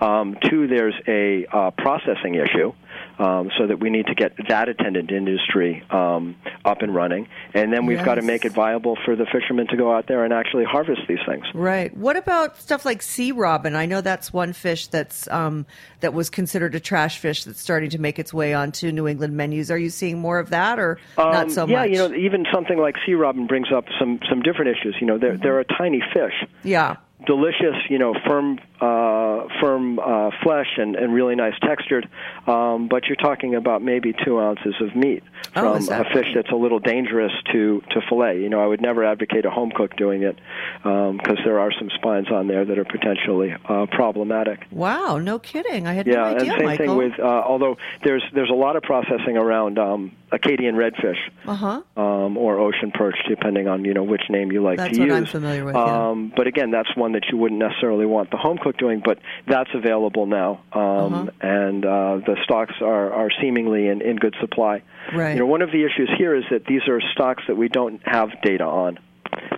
Um, 0.00 0.36
two, 0.48 0.66
there's 0.68 0.94
a 1.08 1.46
uh, 1.46 1.70
processing 1.72 2.34
issue, 2.34 2.72
um, 3.18 3.50
so 3.58 3.66
that 3.66 3.80
we 3.80 3.90
need 3.90 4.06
to 4.06 4.14
get 4.14 4.32
that 4.48 4.68
attendant 4.68 5.10
industry 5.10 5.84
um, 5.90 6.36
up 6.64 6.82
and 6.82 6.94
running, 6.94 7.28
and 7.54 7.72
then 7.72 7.86
we've 7.86 8.04
got 8.04 8.14
to 8.16 8.22
make 8.22 8.44
it 8.44 8.52
viable 8.52 8.96
for 9.04 9.16
the 9.16 9.26
fishermen 9.26 9.66
to 9.68 9.76
go 9.76 9.92
out 9.94 10.06
there 10.06 10.24
and 10.24 10.32
actually 10.32 10.64
harvest 10.64 11.02
these 11.08 11.18
things. 11.26 11.44
Right. 11.54 11.94
What 11.96 12.16
about 12.16 12.58
stuff 12.58 12.84
like 12.84 13.02
sea 13.02 13.32
robin? 13.32 13.74
I 13.74 13.86
know 13.86 14.00
that's 14.00 14.32
one 14.32 14.52
fish 14.52 14.86
that's 14.86 15.28
um, 15.28 15.66
that 16.00 16.14
was 16.14 16.30
considered 16.30 16.74
a 16.74 16.80
trash 16.80 17.18
fish 17.18 17.44
that's 17.44 17.60
starting 17.60 17.90
to 17.90 17.98
make 17.98 18.18
its 18.18 18.32
way 18.32 18.54
onto 18.54 18.90
New 18.92 19.06
England 19.06 19.36
menus. 19.36 19.70
Are 19.70 19.78
you 19.78 19.90
seeing 19.90 20.18
more 20.18 20.38
of 20.38 20.50
that, 20.50 20.78
or 20.78 20.98
not 21.18 21.44
Um, 21.44 21.50
so 21.50 21.66
yeah, 21.66 21.80
much? 21.80 21.90
you 21.90 21.96
know, 21.96 22.14
even 22.14 22.46
something 22.52 22.78
like 22.78 22.96
sea 23.04 23.14
robin 23.14 23.46
brings 23.46 23.68
up 23.72 23.84
some 23.98 24.18
some 24.28 24.40
different 24.42 24.76
issues. 24.76 24.96
You 25.00 25.06
know, 25.06 25.18
they're 25.18 25.36
they're 25.36 25.60
a 25.60 25.64
tiny 25.64 26.02
fish, 26.14 26.44
yeah. 26.62 26.96
delicious, 27.26 27.76
you 27.88 27.98
know, 27.98 28.14
firm, 28.26 28.58
uh, 28.80 29.46
firm 29.60 29.98
uh, 29.98 30.30
flesh 30.42 30.68
and, 30.78 30.96
and 30.96 31.12
really 31.12 31.34
nice 31.34 31.54
textured. 31.60 32.08
Um, 32.46 32.88
but 32.88 33.06
you're 33.06 33.16
talking 33.16 33.54
about 33.54 33.82
maybe 33.82 34.14
two 34.24 34.40
ounces 34.40 34.74
of 34.80 34.94
meat 34.96 35.22
Oh, 35.56 35.62
from 35.62 35.76
is 35.78 35.88
a 35.88 36.04
fish 36.04 36.14
right? 36.26 36.34
that's 36.36 36.50
a 36.52 36.56
little 36.56 36.78
dangerous 36.78 37.32
to 37.52 37.82
to 37.90 38.00
fillet. 38.08 38.40
You 38.40 38.48
know, 38.48 38.60
I 38.62 38.66
would 38.66 38.80
never 38.80 39.04
advocate 39.04 39.44
a 39.46 39.50
home 39.50 39.70
cook 39.74 39.96
doing 39.96 40.22
it 40.22 40.38
because 40.82 41.38
there 41.44 41.58
are 41.60 41.72
some 41.78 41.90
spines 41.94 42.30
on 42.30 42.46
there 42.46 42.64
that 42.64 42.78
are 42.78 42.84
potentially 42.84 43.54
uh, 43.68 43.86
problematic. 43.90 44.66
Wow. 44.70 45.18
No 45.18 45.38
kidding. 45.38 45.86
I 45.86 45.94
had 45.94 46.06
Yeah, 46.06 46.14
no 46.14 46.24
and 46.26 46.36
idea, 46.40 46.52
same 46.58 46.64
Michael. 46.66 46.86
thing 46.86 46.96
with. 46.96 47.18
Uh, 47.20 47.24
although 47.24 47.76
there's 48.04 48.22
there's 48.34 48.50
a 48.50 48.54
lot 48.54 48.76
of 48.76 48.82
processing 48.82 49.36
around 49.36 49.78
um, 49.78 50.12
Acadian 50.32 50.76
redfish 50.76 51.18
Uh 51.46 51.54
huh. 51.54 51.82
um, 51.96 52.36
or 52.36 52.58
ocean 52.58 52.92
perch, 52.92 53.16
depending 53.28 53.66
on 53.66 53.84
you 53.84 53.94
know 53.94 54.04
which 54.04 54.22
name 54.30 54.52
you 54.52 54.62
like 54.62 54.78
That's 54.78 54.94
to 54.94 55.00
what 55.00 55.08
use. 55.08 55.16
I'm 55.16 55.26
familiar 55.26 55.64
with, 55.64 55.74
yeah. 55.74 56.08
Um, 56.10 56.32
but 56.36 56.46
again, 56.46 56.70
that's 56.70 56.94
one 56.96 57.12
that 57.12 57.24
you 57.32 57.38
wouldn't 57.38 57.58
necessarily 57.60 58.06
want 58.06 58.30
the 58.30 58.36
home 58.36 58.58
cook 58.58 58.69
doing, 58.78 59.02
but 59.04 59.18
that's 59.46 59.70
available 59.74 60.26
now, 60.26 60.60
um, 60.72 60.82
Uh-huh. 60.82 61.26
and 61.40 61.84
uh, 61.84 62.16
the 62.26 62.36
stocks 62.44 62.74
are, 62.80 63.12
are 63.12 63.30
seemingly 63.40 63.88
in, 63.88 64.02
in 64.02 64.16
good 64.16 64.34
supply. 64.40 64.82
Right. 65.14 65.32
You 65.34 65.40
know, 65.40 65.46
one 65.46 65.62
of 65.62 65.70
the 65.72 65.84
issues 65.84 66.10
here 66.18 66.34
is 66.34 66.44
that 66.50 66.64
these 66.66 66.82
are 66.88 67.00
stocks 67.12 67.42
that 67.48 67.56
we 67.56 67.68
don't 67.68 68.00
have 68.04 68.30
data 68.42 68.64
on. 68.64 68.98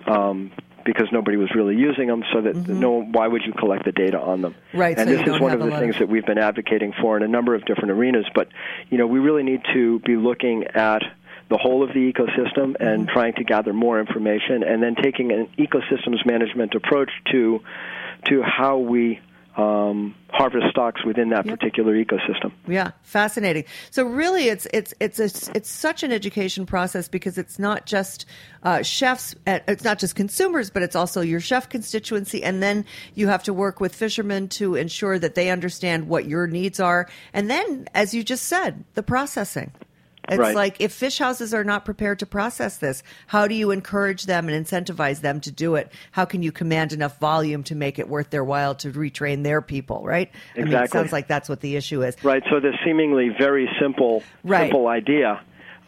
Um, 0.07 0.52
because 0.85 1.07
nobody 1.12 1.37
was 1.37 1.49
really 1.54 1.76
using 1.76 2.09
them. 2.09 2.25
So 2.33 2.40
that 2.40 2.57
no, 2.57 3.02
why 3.02 3.28
would 3.28 3.42
you 3.47 3.52
collect 3.52 3.85
the 3.85 3.92
data 3.92 4.19
on 4.21 4.42
them? 4.42 4.52
Mm-hmm. 4.73 4.78
Right, 4.78 4.99
And 4.99 5.09
so 5.09 5.16
this 5.16 5.26
is 5.28 5.40
one 5.40 5.52
of 5.52 5.61
the 5.61 5.71
things 5.78 5.95
of- 5.95 6.00
that 6.00 6.09
we've 6.09 6.26
been 6.26 6.38
advocating 6.38 6.92
for 7.00 7.16
in 7.16 7.23
a 7.23 7.28
number 7.28 7.54
of 7.54 7.64
different 7.64 7.92
arenas. 7.92 8.26
But 8.35 8.49
you 8.90 8.99
know, 8.99 9.07
we 9.07 9.21
really 9.21 9.45
need 9.45 9.62
to 9.75 10.00
be 10.00 10.16
looking 10.16 10.64
at 10.75 11.02
the 11.52 11.59
whole 11.59 11.82
of 11.87 11.90
the 11.97 12.04
ecosystem 12.12 12.68
and 12.80 13.02
Mm-hmm. 13.02 13.12
trying 13.16 13.35
to 13.35 13.44
gather 13.44 13.73
more 13.87 13.97
information, 14.04 14.56
and 14.71 14.82
then 14.82 14.94
taking 14.94 15.32
an 15.37 15.42
ecosystems 15.64 16.21
management 16.25 16.75
approach 16.75 17.11
to 17.32 17.61
to 18.28 18.42
how 18.42 18.78
we 18.78 19.21
um, 19.56 20.14
harvest 20.30 20.66
stocks 20.71 21.04
within 21.04 21.28
that 21.30 21.44
particular 21.47 21.92
ecosystem. 21.94 22.52
Yeah, 22.66 22.92
fascinating. 23.02 23.64
So 23.90 24.04
really, 24.04 24.44
it's 24.54 24.66
it's 24.73 24.94
it's 24.99 25.18
a, 25.21 25.28
it's 25.56 25.68
such 25.68 26.02
an 26.02 26.11
education 26.12 26.64
process 26.64 27.09
because 27.09 27.37
it's 27.42 27.59
not 27.59 27.85
just 27.85 28.25
uh, 28.62 28.82
chefs, 28.82 29.35
uh, 29.47 29.59
it's 29.68 29.85
not 29.85 29.99
just 29.99 30.14
consumers, 30.14 30.71
but 30.71 30.82
it's 30.82 30.97
also 30.97 31.21
your 31.21 31.40
chef 31.40 31.68
constituency, 31.68 32.42
and 32.42 32.62
then 32.62 32.85
you 33.14 33.28
have 33.28 33.42
to 33.42 33.52
work 33.52 33.80
with 33.80 33.94
fishermen 33.94 34.49
to 34.49 34.75
ensure 34.75 35.18
that 35.18 35.35
they 35.35 35.50
understand 35.50 36.09
what 36.09 36.25
your 36.25 36.47
needs 36.47 36.80
are, 36.80 37.09
and 37.35 37.50
then, 37.50 37.87
as 37.94 38.14
you 38.14 38.23
just 38.23 38.44
said, 38.44 38.85
the 38.94 39.02
processing. 39.02 39.71
It's 40.29 40.38
Right. 40.38 40.55
like 40.55 40.76
if 40.81 40.93
fish 40.93 41.19
houses 41.19 41.52
are 41.52 41.64
not 41.64 41.85
prepared 41.85 42.21
to 42.21 42.26
process 42.26 42.79
this, 42.79 43.02
how 43.26 43.49
do 43.49 43.55
you 43.55 43.71
encourage 43.73 44.25
them 44.26 44.49
and 44.49 44.67
incentivize 44.67 45.21
them 45.21 45.41
to 45.41 45.50
do 45.50 45.75
it? 45.75 45.91
How 46.12 46.25
can 46.25 46.43
you 46.43 46.52
command 46.52 46.93
enough 46.93 47.19
volume 47.19 47.62
to 47.64 47.75
make 47.75 47.99
it 47.99 48.09
worth 48.09 48.31
their 48.31 48.45
while 48.45 48.75
to 48.76 48.93
retrain 48.93 49.43
their 49.43 49.61
people, 49.61 50.02
right? 50.05 50.31
I 50.55 50.59
mean, 50.59 50.69
it 50.69 50.71
Exactly. 50.71 50.99
sounds 51.00 51.12
like 51.12 51.26
that's 51.26 51.49
what 51.49 51.61
the 51.61 51.75
issue 51.76 52.02
is. 52.02 52.17
Right. 52.23 52.43
So 52.50 52.61
this 52.61 52.75
seemingly 52.85 53.31
very 53.37 53.69
simple 53.81 54.23
Right. 54.45 54.62
simple 54.71 54.87
idea 54.87 55.41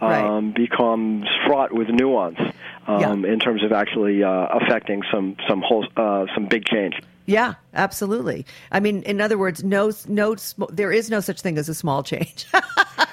Right. 0.02 0.24
um, 0.24 0.52
becomes 0.54 1.24
fraught 1.46 1.72
with 1.72 1.88
nuance 1.88 2.38
um, 2.86 3.00
Yeah. 3.24 3.32
in 3.32 3.38
terms 3.38 3.62
of 3.62 3.72
actually 3.72 4.22
uh, 4.22 4.28
affecting 4.50 5.02
some 5.12 5.36
some 5.48 5.62
whole 5.62 5.86
uh, 5.96 6.26
some 6.34 6.46
big 6.46 6.64
change. 6.66 6.94
Yeah, 7.26 7.54
absolutely. 7.72 8.44
I 8.70 8.80
mean, 8.80 9.02
in 9.02 9.20
other 9.20 9.38
words, 9.38 9.64
no, 9.64 9.92
no, 10.06 10.34
sm- 10.36 10.64
there 10.70 10.92
is 10.92 11.10
no 11.10 11.20
such 11.20 11.40
thing 11.40 11.56
as 11.56 11.68
a 11.68 11.74
small 11.74 12.02
change. 12.02 12.46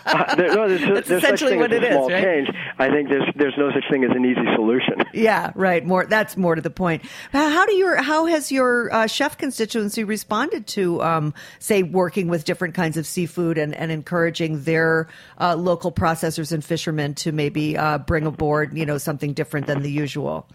Uh, 0.04 0.36
there, 0.36 0.48
no, 0.56 0.68
there's, 0.68 0.82
That's 0.82 1.08
there's 1.08 1.24
essentially 1.24 1.58
what 1.58 1.72
it 1.72 1.84
is, 1.84 1.94
small 1.94 2.10
right? 2.10 2.24
change. 2.24 2.50
I 2.80 2.90
think 2.90 3.08
there's 3.08 3.30
there's 3.36 3.54
no 3.58 3.72
such 3.72 3.84
thing 3.90 4.04
as 4.04 4.12
an 4.12 4.26
easy 4.26 4.46
solution. 4.56 4.96
yeah, 5.14 5.52
right. 5.56 5.86
More. 5.86 6.06
That's 6.06 6.36
more 6.36 6.56
to 6.56 6.62
the 6.62 6.70
point. 6.72 7.04
How 7.32 7.50
how 7.50 7.66
do 7.66 7.74
your 7.74 8.02
how 8.02 8.26
has 8.26 8.52
your 8.52 8.94
uh, 8.94 9.08
chef 9.08 9.38
constituency 9.38 10.04
responded 10.04 10.68
to, 10.68 11.02
um, 11.02 11.34
say, 11.60 11.84
working 11.84 12.28
with 12.28 12.46
different 12.46 12.74
kinds 12.74 12.98
of 12.98 13.06
seafood 13.06 13.58
and, 13.58 13.74
and 13.76 13.92
encouraging 13.92 14.64
their 14.64 15.08
uh, 15.40 15.56
local 15.56 15.92
processors 15.92 16.52
and 16.52 16.66
fishermen 16.66 17.14
to 17.16 17.32
maybe 17.32 17.78
uh, 17.78 18.00
bring 18.00 18.26
aboard, 18.26 18.76
you 18.78 18.86
know, 18.86 18.98
something 18.98 19.34
different 19.34 19.68
than 19.68 19.82
the 19.82 19.92
usual? 19.92 20.48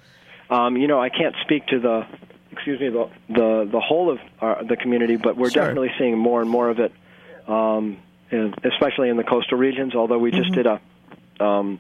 Um, 0.51 0.77
you 0.77 0.87
know, 0.87 1.01
I 1.01 1.09
can't 1.09 1.35
speak 1.43 1.67
to 1.69 1.81
the 1.81 2.03
excuse 2.67 2.81
me 2.81 2.89
the 2.89 3.09
the, 3.33 3.69
the 3.71 3.81
whole 3.81 4.11
of 4.11 4.19
our, 4.41 4.65
the 4.65 4.77
community, 4.77 5.17
but 5.17 5.37
we're 5.37 5.51
Sure. 5.51 5.63
definitely 5.63 5.93
seeing 5.99 6.19
more 6.19 6.41
and 6.41 6.51
more 6.51 6.69
of 6.69 6.79
it, 6.81 6.93
um, 7.47 7.99
in, 8.31 8.55
especially 8.65 9.09
in 9.09 9.17
the 9.17 9.23
coastal 9.25 9.57
regions. 9.59 9.95
Although 9.95 10.19
we 10.19 10.31
Mm-hmm. 10.33 10.43
just 10.43 10.53
did 10.55 10.67
a 10.67 10.81
um, 11.45 11.79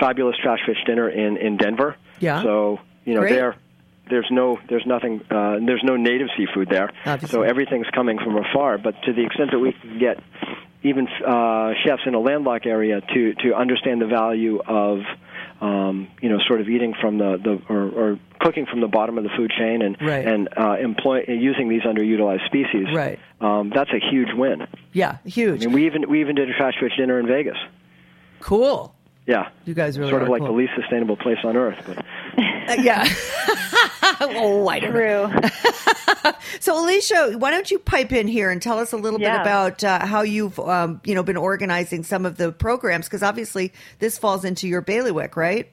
fabulous 0.00 0.36
trash 0.42 0.58
fish 0.66 0.78
dinner 0.86 1.08
in 1.08 1.36
in 1.36 1.56
Denver. 1.56 1.96
Yeah. 2.18 2.42
So 2.42 2.80
you 3.04 3.14
know 3.14 3.20
Great. 3.20 3.34
there. 3.34 3.56
There's 4.08 4.28
no, 4.30 4.56
there's 4.68 4.86
nothing, 4.86 5.20
uh, 5.32 5.58
there's 5.66 5.82
no 5.82 5.96
native 5.96 6.28
seafood 6.36 6.68
there, 6.68 6.92
Obviously. 7.04 7.28
so 7.38 7.42
everything's 7.42 7.88
coming 7.92 8.18
from 8.18 8.36
afar. 8.36 8.78
But 8.78 9.02
to 9.02 9.12
the 9.12 9.24
extent 9.26 9.50
that 9.50 9.58
we 9.58 9.72
can 9.72 9.98
get 9.98 10.22
even 10.84 11.08
uh, 11.08 11.72
chefs 11.84 12.02
in 12.06 12.14
a 12.14 12.20
landlocked 12.20 12.66
area 12.66 13.00
to 13.00 13.34
to 13.34 13.54
understand 13.56 14.00
the 14.00 14.06
value 14.06 14.60
of 14.64 15.00
um, 15.60 16.08
you 16.20 16.28
know 16.28 16.38
sort 16.46 16.60
of 16.60 16.68
eating 16.68 16.94
from 17.00 17.18
the, 17.18 17.38
the 17.42 17.72
or, 17.72 17.82
or 17.88 18.18
cooking 18.40 18.66
from 18.66 18.80
the 18.80 18.88
bottom 18.88 19.16
of 19.18 19.24
the 19.24 19.30
food 19.36 19.50
chain 19.56 19.82
and 19.82 19.96
Right. 20.00 20.26
and 20.26 20.48
uh, 20.56 20.76
employ 20.78 21.24
using 21.28 21.68
these 21.68 21.82
underutilized 21.82 22.44
species 22.46 22.86
Right. 22.94 23.18
um, 23.40 23.70
that's 23.74 23.90
a 23.90 23.98
huge 23.98 24.28
win 24.34 24.66
Yeah, 24.92 25.18
huge. 25.24 25.62
I 25.62 25.66
mean 25.66 25.74
we 25.74 25.86
even 25.86 26.08
we 26.10 26.20
even 26.20 26.34
did 26.36 26.50
a 26.50 26.54
trash 26.56 26.74
fish 26.78 26.92
dinner 26.96 27.18
in 27.18 27.26
Vegas 27.26 27.56
cool. 28.40 28.94
yeah 29.26 29.48
You 29.64 29.74
guys 29.74 29.98
really 29.98 30.10
sort 30.10 30.22
of 30.22 30.28
like 30.28 30.40
cool. 30.40 30.48
the 30.48 30.52
least 30.54 30.72
sustainable 30.78 31.16
place 31.16 31.38
on 31.44 31.56
earth 31.56 31.78
but 31.86 32.04
yeah. 32.36 33.08
oh, 34.20 34.68
I 34.68 34.80
don't 34.80 34.92
know. 34.92 35.28
True. 35.28 36.32
So, 36.60 36.74
Alisha, 36.74 37.36
why 37.36 37.50
don't 37.50 37.70
you 37.70 37.78
pipe 37.78 38.12
in 38.12 38.26
here 38.26 38.50
and 38.50 38.60
tell 38.60 38.78
us 38.78 38.92
a 38.92 38.96
little 38.96 39.18
bit 39.18 39.40
about 39.40 39.84
uh, 39.84 40.04
how 40.04 40.22
you've, 40.22 40.58
um, 40.58 41.00
you 41.04 41.14
know, 41.14 41.22
been 41.22 41.36
organizing 41.36 42.02
some 42.02 42.26
of 42.26 42.36
the 42.36 42.50
programs? 42.50 43.06
Because 43.06 43.22
obviously, 43.22 43.72
this 43.98 44.18
falls 44.18 44.44
into 44.44 44.66
your 44.66 44.80
bailiwick, 44.80 45.36
right? 45.36 45.70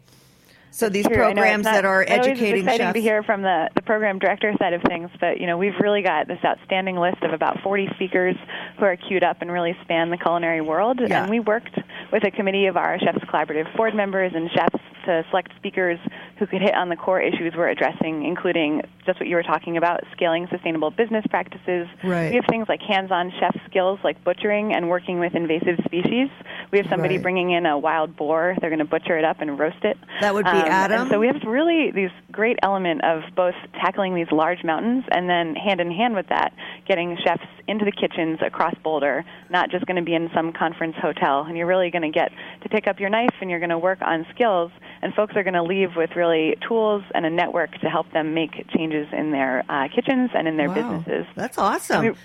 So 0.75 0.89
these 0.89 1.05
True. 1.05 1.15
Programs 1.15 1.65
not- 1.65 1.73
that 1.75 1.85
are 1.85 2.03
educating 2.07 2.61
exciting 2.63 2.87
chefs. 2.87 2.93
to 2.95 3.01
hear 3.01 3.21
from 3.21 3.43
the, 3.43 3.69
the 3.75 3.83
program 3.83 4.17
director 4.17 4.51
side 4.59 4.73
of 4.73 4.81
things, 4.81 5.09
but 5.19 5.39
you 5.39 5.45
know 5.45 5.55
we've 5.57 5.77
really 5.79 6.01
got 6.01 6.27
this 6.27 6.39
outstanding 6.43 6.95
list 6.97 7.21
of 7.21 7.31
about 7.31 7.61
40 7.61 7.89
speakers 7.95 8.35
who 8.79 8.85
are 8.85 8.97
queued 8.97 9.23
up 9.23 9.41
and 9.41 9.51
really 9.51 9.77
span 9.83 10.09
the 10.09 10.17
culinary 10.17 10.61
world. 10.61 10.99
Yeah. 10.99 11.21
And 11.21 11.29
we 11.29 11.39
worked 11.39 11.77
with 12.11 12.23
a 12.23 12.31
committee 12.31 12.65
of 12.65 12.75
our 12.75 12.97
Chefs 12.99 13.19
Collaborative 13.25 13.75
board 13.77 13.93
members 13.93 14.31
and 14.35 14.49
chefs 14.51 14.81
to 15.05 15.23
select 15.29 15.51
speakers 15.57 15.99
who 16.39 16.47
could 16.47 16.61
hit 16.61 16.73
on 16.73 16.87
the 16.89 16.95
core 16.95 17.19
issues 17.21 17.53
we're 17.55 17.67
addressing, 17.67 18.25
including 18.25 18.81
just 19.05 19.19
what 19.19 19.27
you 19.27 19.35
were 19.35 19.43
talking 19.43 19.75
about, 19.77 19.99
scaling 20.13 20.47
sustainable 20.49 20.89
business 20.91 21.25
practices. 21.29 21.87
Right. 22.03 22.29
We 22.29 22.35
have 22.37 22.45
things 22.49 22.67
like 22.69 22.81
hands-on 22.81 23.31
chef 23.39 23.55
skills 23.69 23.99
like 24.03 24.23
butchering 24.23 24.73
and 24.73 24.89
working 24.89 25.19
with 25.19 25.35
invasive 25.35 25.77
species. 25.85 26.29
We 26.71 26.77
have 26.79 26.87
somebody 26.89 27.15
Right. 27.17 27.23
bringing 27.23 27.51
in 27.51 27.65
a 27.65 27.77
wild 27.77 28.15
boar. 28.15 28.55
They're 28.61 28.69
going 28.69 28.79
to 28.79 28.85
butcher 28.85 29.17
it 29.17 29.25
up 29.25 29.41
and 29.41 29.59
roast 29.59 29.83
it. 29.83 29.97
That 30.21 30.33
would 30.33 30.45
be 30.45 30.51
Um, 30.51 30.62
Adam? 30.67 31.09
So 31.09 31.19
we 31.19 31.27
have 31.27 31.41
really 31.45 31.91
these 31.91 32.09
great 32.31 32.57
element 32.63 33.03
of 33.03 33.23
both 33.35 33.55
tackling 33.73 34.15
these 34.15 34.31
large 34.31 34.63
mountains 34.63 35.05
and 35.11 35.29
then 35.29 35.55
hand 35.55 35.79
in 35.81 35.91
hand 35.91 36.15
with 36.15 36.27
that, 36.29 36.53
getting 36.87 37.17
chefs 37.23 37.43
into 37.67 37.85
the 37.85 37.91
kitchens 37.91 38.39
across 38.45 38.73
Boulder, 38.83 39.23
not 39.49 39.69
just 39.71 39.85
going 39.85 39.95
to 39.97 40.01
be 40.03 40.13
in 40.13 40.29
some 40.33 40.51
conference 40.53 40.95
hotel. 41.01 41.43
And 41.47 41.57
you're 41.57 41.67
really 41.67 41.89
going 41.91 42.01
to 42.01 42.09
get 42.09 42.31
to 42.63 42.69
pick 42.69 42.87
up 42.87 42.99
your 42.99 43.09
knife 43.09 43.33
and 43.41 43.49
you're 43.49 43.59
going 43.59 43.69
to 43.69 43.77
work 43.77 44.01
on 44.01 44.25
skills. 44.33 44.71
And 45.01 45.13
folks 45.13 45.35
are 45.35 45.43
going 45.43 45.53
to 45.53 45.63
leave 45.63 45.95
with 45.95 46.15
really 46.15 46.57
tools 46.67 47.03
and 47.13 47.25
a 47.25 47.29
network 47.29 47.71
to 47.81 47.89
help 47.89 48.11
them 48.11 48.33
make 48.33 48.51
changes 48.75 49.07
in 49.11 49.31
their 49.31 49.63
uh, 49.69 49.87
kitchens 49.93 50.31
and 50.33 50.47
in 50.47 50.57
their 50.57 50.69
Wow. 50.69 50.75
businesses. 50.99 51.25
That's 51.35 51.57
awesome. 51.57 52.15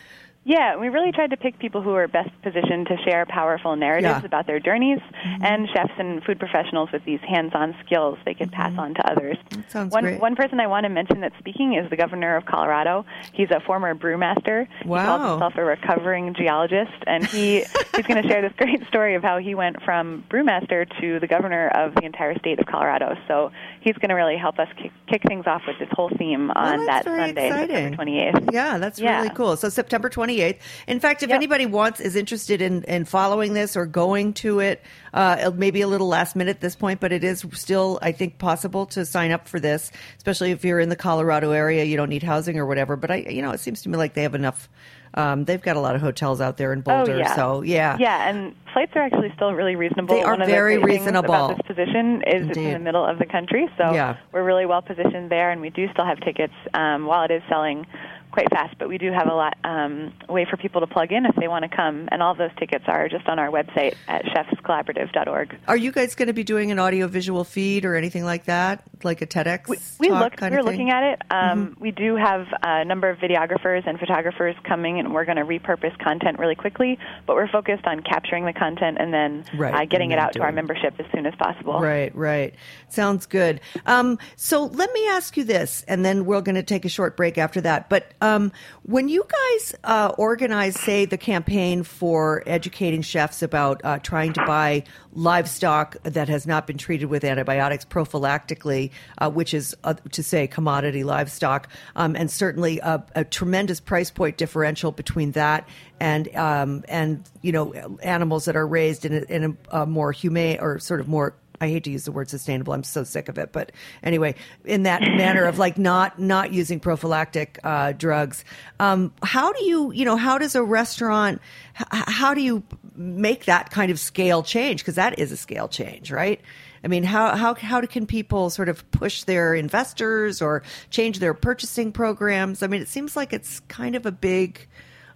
Yeah, 0.49 0.77
we 0.79 0.89
really 0.89 1.13
tried 1.13 1.31
to 1.33 1.37
pick 1.37 1.59
people 1.59 1.83
who 1.83 1.93
are 1.93 2.09
best 2.09 2.31
positioned 2.43 2.87
to 2.87 2.97
share 3.05 3.27
powerful 3.27 3.77
narratives 3.77 4.09
Yeah. 4.09 4.17
Mm-hmm. 4.17 4.27
about 4.27 4.47
their 4.47 4.59
journeys, 4.61 4.99
and 5.43 5.69
chefs 5.75 5.93
and 5.99 6.25
food 6.25 6.39
professionals 6.39 6.89
with 6.91 7.05
these 7.05 7.21
hands-on 7.21 7.77
skills 7.85 8.17
they 8.25 8.33
could 8.33 8.51
pass 8.51 8.73
on 8.79 8.95
to 8.95 9.11
others. 9.11 9.37
That 9.51 9.71
sounds 9.71 9.93
one, 9.93 10.05
great. 10.05 10.21
one 10.21 10.37
person 10.37 10.59
I 10.59 10.67
want 10.67 10.85
to 10.85 10.89
mention 10.89 11.21
that's 11.21 11.37
speaking 11.39 11.75
is 11.75 11.91
the 11.91 11.97
governor 11.97 12.35
of 12.37 12.47
Colorado. 12.47 13.05
He's 13.35 13.51
a 13.51 13.61
former 13.61 13.95
brewmaster. 13.95 14.67
Wow. 14.87 15.01
He 15.01 15.07
calls 15.07 15.31
himself 15.33 15.55
a 15.57 15.65
recovering 15.65 16.33
geologist, 16.33 16.95
and 17.07 17.27
he 17.27 17.59
he's 17.95 18.07
going 18.07 18.23
to 18.23 18.27
share 18.29 18.41
this 18.41 18.55
great 18.57 18.87
story 18.89 19.17
of 19.17 19.23
how 19.23 19.37
he 19.37 19.55
went 19.55 19.83
from 19.83 20.25
brewmaster 20.31 20.87
to 21.03 21.21
the 21.21 21.27
governor 21.27 21.69
of 21.69 21.95
the 21.95 22.05
entire 22.07 22.39
state 22.39 22.59
of 22.59 22.65
Colorado. 22.65 23.17
So 23.29 23.53
he's 23.83 23.97
going 23.97 24.09
to 24.09 24.15
really 24.15 24.39
help 24.39 24.59
us 24.59 24.69
kick, 24.81 24.93
kick 25.09 25.23
things 25.29 25.47
off 25.47 25.61
with 25.67 25.79
this 25.79 25.89
whole 25.93 26.09
theme 26.17 26.51
on 26.53 26.79
Well, 26.79 26.87
that 26.87 27.05
Sunday, 27.05 27.49
exciting. 27.49 27.77
September 27.77 28.03
28th. 28.05 28.53
Yeah, 28.55 28.79
that's 28.79 28.99
Yeah. 28.99 29.19
really 29.19 29.35
cool. 29.35 29.55
So 29.59 29.69
September 29.69 30.09
28th. 30.09 30.38
In 30.87 31.01
fact, 31.01 31.23
if 31.23 31.29
Yep. 31.31 31.37
anybody 31.37 31.67
wants 31.67 32.01
is 32.01 32.17
interested 32.17 32.63
in, 32.63 32.83
in 32.85 33.05
following 33.05 33.53
this 33.55 33.77
or 33.77 33.87
going 33.87 34.33
to 34.35 34.61
it, 34.61 34.83
uh, 35.15 35.51
maybe 35.55 35.81
a 35.81 35.89
little 35.89 36.09
last 36.09 36.37
minute 36.37 36.51
at 36.57 36.61
this 36.61 36.77
point, 36.77 37.01
but 37.01 37.13
it 37.13 37.25
is 37.25 37.45
still, 37.53 37.99
I 38.03 38.13
think, 38.13 38.39
possible 38.39 38.87
to 38.87 39.05
sign 39.05 39.31
up 39.33 39.49
for 39.49 39.59
this, 39.61 39.91
especially 40.17 40.51
if 40.53 40.65
you're 40.65 40.81
in 40.81 40.89
the 40.89 40.97
Colorado 40.97 41.51
area, 41.53 41.85
you 41.85 41.97
don't 41.97 42.11
need 42.11 42.23
housing 42.23 42.59
or 42.59 42.67
whatever. 42.67 42.97
But 42.97 43.11
I, 43.11 43.17
you 43.17 43.43
know, 43.43 43.51
it 43.53 43.61
seems 43.61 43.83
to 43.83 43.89
me 43.89 43.97
like 43.97 44.15
they 44.15 44.23
have 44.23 44.35
enough. 44.35 44.69
Um, 45.15 45.47
they've 45.47 45.61
got 45.63 45.77
a 45.77 45.81
lot 45.81 45.95
of 45.95 46.03
hotels 46.03 46.39
out 46.39 46.59
there 46.59 46.71
in 46.75 46.83
Boulder, 46.83 47.15
Oh, 47.15 47.19
yeah. 47.19 47.35
so 47.35 47.63
yeah, 47.63 47.97
Yeah, 47.99 48.29
and 48.29 48.55
flights 48.75 48.93
are 48.95 49.01
actually 49.03 49.33
still 49.35 49.55
really 49.55 49.75
reasonable. 49.75 50.15
They 50.15 50.23
are 50.23 50.33
One 50.33 50.43
of 50.43 50.49
very 50.49 50.77
the 50.77 50.85
reasonable. 50.85 51.35
about 51.35 51.57
this 51.57 51.67
position 51.67 52.23
is 52.27 52.47
it's 52.51 52.59
in 52.59 52.73
the 52.75 52.79
middle 52.79 53.07
of 53.07 53.19
the 53.19 53.25
country, 53.25 53.69
so 53.79 53.95
Yeah. 53.95 54.17
we're 54.33 54.45
really 54.45 54.67
well 54.67 54.83
positioned 54.83 55.31
there, 55.31 55.51
and 55.51 55.63
we 55.63 55.71
do 55.71 55.89
still 55.93 56.05
have 56.05 56.21
tickets 56.21 56.53
um, 56.75 57.07
while 57.07 57.25
it 57.25 57.31
is 57.31 57.43
selling 57.49 57.87
quite 58.31 58.51
fast. 58.51 58.77
But 58.79 58.89
we 58.89 58.99
do 58.99 59.13
have 59.13 59.29
a 59.29 59.35
lot 59.35 59.57
um, 59.65 60.13
way 60.29 60.47
for 60.49 60.57
people 60.57 60.81
to 60.81 60.87
plug 60.87 61.13
in 61.13 61.27
if 61.27 61.35
they 61.37 61.49
want 61.49 61.69
to 61.69 61.75
come, 61.75 62.09
and 62.11 62.23
all 62.23 62.35
those 62.35 62.51
tickets 62.59 62.85
are 62.87 63.09
just 63.09 63.29
on 63.29 63.39
our 63.39 63.49
website 63.51 63.95
at 64.07 64.25
chefscollaborative.org. 64.25 65.59
Are 65.67 65.77
you 65.77 65.93
guys 65.93 66.15
going 66.15 66.29
to 66.29 66.33
be 66.33 66.45
doing 66.45 66.71
an 66.71 66.79
audio 66.79 67.07
visual 67.07 67.45
feed 67.45 67.85
or 67.85 67.95
anything 67.95 68.25
like 68.25 68.45
that, 68.45 68.83
like 69.03 69.23
a 69.23 69.27
TEDx? 69.27 69.69
We, 69.69 69.79
we 69.99 70.11
looked. 70.11 70.37
kind 70.37 70.53
We 70.55 70.59
of 70.59 70.65
were 70.65 70.71
looking 70.71 70.91
at 70.91 71.03
it. 71.03 71.23
Um, 71.31 71.49
Mm-hmm. 71.59 71.83
We 71.83 71.91
do 71.91 72.15
have 72.15 72.47
a 72.63 72.85
number 72.85 73.09
of 73.09 73.19
videographers 73.19 73.87
and 73.87 73.99
photographers 73.99 74.55
coming, 74.65 74.99
and 74.99 75.13
we're 75.13 75.25
going 75.25 75.39
to 75.39 75.45
repurpose 75.45 75.97
content 75.99 76.39
really 76.39 76.55
quickly. 76.55 76.99
But 77.27 77.37
we're 77.37 77.49
focused 77.49 77.85
on 77.87 78.01
capturing 78.01 78.45
the 78.45 78.53
content 78.53 78.99
and 79.01 79.13
then 79.13 79.45
Right, 79.57 79.75
uh, 79.75 79.85
getting 79.87 80.13
and 80.13 80.21
it 80.21 80.23
out 80.23 80.33
to 80.35 80.43
our 80.43 80.53
membership 80.53 80.95
as 80.99 81.07
soon 81.13 81.27
as 81.27 81.35
possible. 81.37 81.81
Right, 81.81 82.15
right. 82.15 82.55
Sounds 82.89 83.27
good. 83.27 83.61
Um, 83.87 84.19
so 84.37 84.65
let 84.65 84.93
me 84.93 85.09
ask 85.09 85.37
you 85.37 85.45
this, 85.45 85.85
and 85.89 86.05
then 86.05 86.25
we're 86.27 86.41
going 86.43 86.55
to 86.57 86.63
take 86.63 86.85
a 86.85 86.89
short 86.89 87.17
break 87.17 87.39
after 87.39 87.61
that. 87.63 87.89
But 87.89 88.13
Um, 88.21 88.53
when 88.83 89.09
you 89.09 89.25
guys 89.29 89.75
uh, 89.85 90.13
organize, 90.19 90.79
say, 90.79 91.05
the 91.05 91.19
campaign 91.19 91.83
for 91.83 92.43
educating 92.47 93.03
chefs 93.03 93.43
about 93.43 93.81
uh, 93.85 93.99
trying 93.99 94.33
to 94.35 94.45
buy 94.45 94.85
livestock 95.13 95.97
that 96.03 96.29
has 96.29 96.47
not 96.47 96.67
been 96.67 96.79
treated 96.79 97.07
with 97.07 97.25
antibiotics 97.25 97.85
prophylactically, 97.85 98.91
uh, 99.19 99.31
which 99.31 99.55
is 99.55 99.77
uh, 99.85 99.95
to 100.13 100.23
say 100.23 100.47
commodity 100.47 101.05
livestock, 101.05 101.69
um, 101.97 102.17
and 102.17 102.31
certainly 102.31 102.79
a, 102.81 103.05
a, 103.15 103.25
tremendous 103.25 103.81
price 103.81 104.11
point 104.11 104.37
differential 104.37 104.93
between 104.93 105.33
that 105.33 105.69
and 106.01 106.35
um, 106.37 106.85
and 106.89 107.29
you 107.43 107.53
know 107.53 107.99
animals 108.03 108.45
that 108.47 108.57
are 108.57 108.67
raised 108.67 109.05
in 109.05 109.13
a, 109.13 109.21
in 109.33 109.45
a, 109.73 109.83
a 109.83 109.87
more 109.87 110.13
humane 110.13 110.59
or 110.61 110.79
sort 110.79 111.01
of 111.01 111.09
more 111.09 111.35
I 111.61 111.69
hate 111.69 111.85
to 111.85 111.91
use 111.91 112.05
the 112.05 112.13
word 112.13 112.31
sustainable. 112.31 112.73
I'm 112.73 112.85
so 112.85 113.05
sick 113.05 113.29
of 113.29 113.39
it. 113.39 113.53
But 113.53 113.73
anyway, 114.03 114.35
in 114.65 114.85
that 114.85 115.03
manner 115.03 115.45
of 115.45 115.59
like 115.59 115.79
not 115.79 116.19
not 116.19 116.53
using 116.53 116.81
prophylactic 116.81 117.59
uh, 117.65 117.93
drugs, 117.93 118.45
um, 118.81 119.13
how 119.23 119.53
do 119.53 119.65
you 119.65 119.93
you 119.93 120.05
know 120.05 120.17
how 120.17 120.39
does 120.39 120.55
a 120.55 120.63
restaurant 120.63 121.41
h- 121.81 121.87
how 121.91 122.35
do 122.35 122.41
you 122.41 122.63
make 122.95 123.47
that 123.47 123.71
kind 123.71 123.91
of 123.91 123.99
scale 123.99 124.43
change? 124.43 124.81
Because 124.81 124.97
that 124.97 125.19
is 125.19 125.33
a 125.33 125.37
scale 125.37 125.69
change, 125.69 126.11
right? 126.11 126.41
I 126.85 126.89
mean, 126.89 127.03
how 127.03 127.37
how 127.37 127.55
how 127.55 127.81
can 127.83 128.07
people 128.07 128.51
sort 128.51 128.69
of 128.69 128.89
push 128.91 129.25
their 129.25 129.55
investors 129.55 130.41
or 130.41 130.63
change 130.91 131.19
their 131.19 131.35
purchasing 131.35 131.93
programs? 131.93 132.63
I 132.63 132.67
mean, 132.67 132.83
it 132.83 132.89
seems 132.89 133.17
like 133.17 133.33
it's 133.33 133.61
kind 133.69 133.95
of 133.97 134.07
a 134.07 134.13
big 134.13 134.67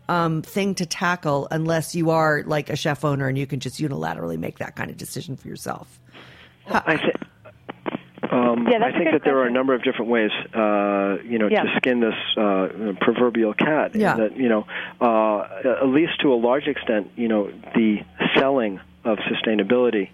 um, 0.09 0.43
thing 0.43 0.75
to 0.77 0.87
tackle 0.87 1.49
unless 1.51 1.95
you 1.95 2.11
are 2.11 2.43
like 2.47 2.71
a 2.71 2.77
chef 2.77 3.05
owner 3.05 3.29
and 3.29 3.39
you 3.39 3.47
can 3.47 3.61
just 3.61 3.81
unilaterally 3.81 4.39
make 4.39 4.59
that 4.59 4.77
kind 4.77 4.91
of 4.91 4.97
decision 4.97 5.37
for 5.37 5.49
yourself. 5.49 6.01
I 6.69 6.97
think. 6.97 7.15
Um, 8.33 8.67
Yeah, 8.71 8.85
I 8.85 8.93
think 8.93 9.11
that 9.13 9.25
there 9.25 9.39
are 9.39 9.47
a 9.47 9.51
number 9.51 9.75
of 9.75 9.83
different 9.83 10.11
ways, 10.11 10.31
uh, 10.55 11.19
you 11.25 11.39
know, 11.39 11.49
Yeah. 11.49 11.65
to 11.65 11.77
skin 11.77 12.01
this 12.01 12.15
uh, 12.37 12.95
proverbial 13.01 13.53
cat. 13.53 13.95
Yeah. 13.95 14.17
That 14.17 14.37
you 14.37 14.49
know, 14.49 14.67
uh, 15.01 15.81
at 15.83 15.89
least 15.89 16.21
to 16.21 16.33
a 16.33 16.37
large 16.37 16.67
extent, 16.67 17.11
you 17.17 17.29
know, 17.29 17.51
the 17.75 18.03
selling 18.37 18.81
of 19.05 19.19
sustainability 19.19 20.09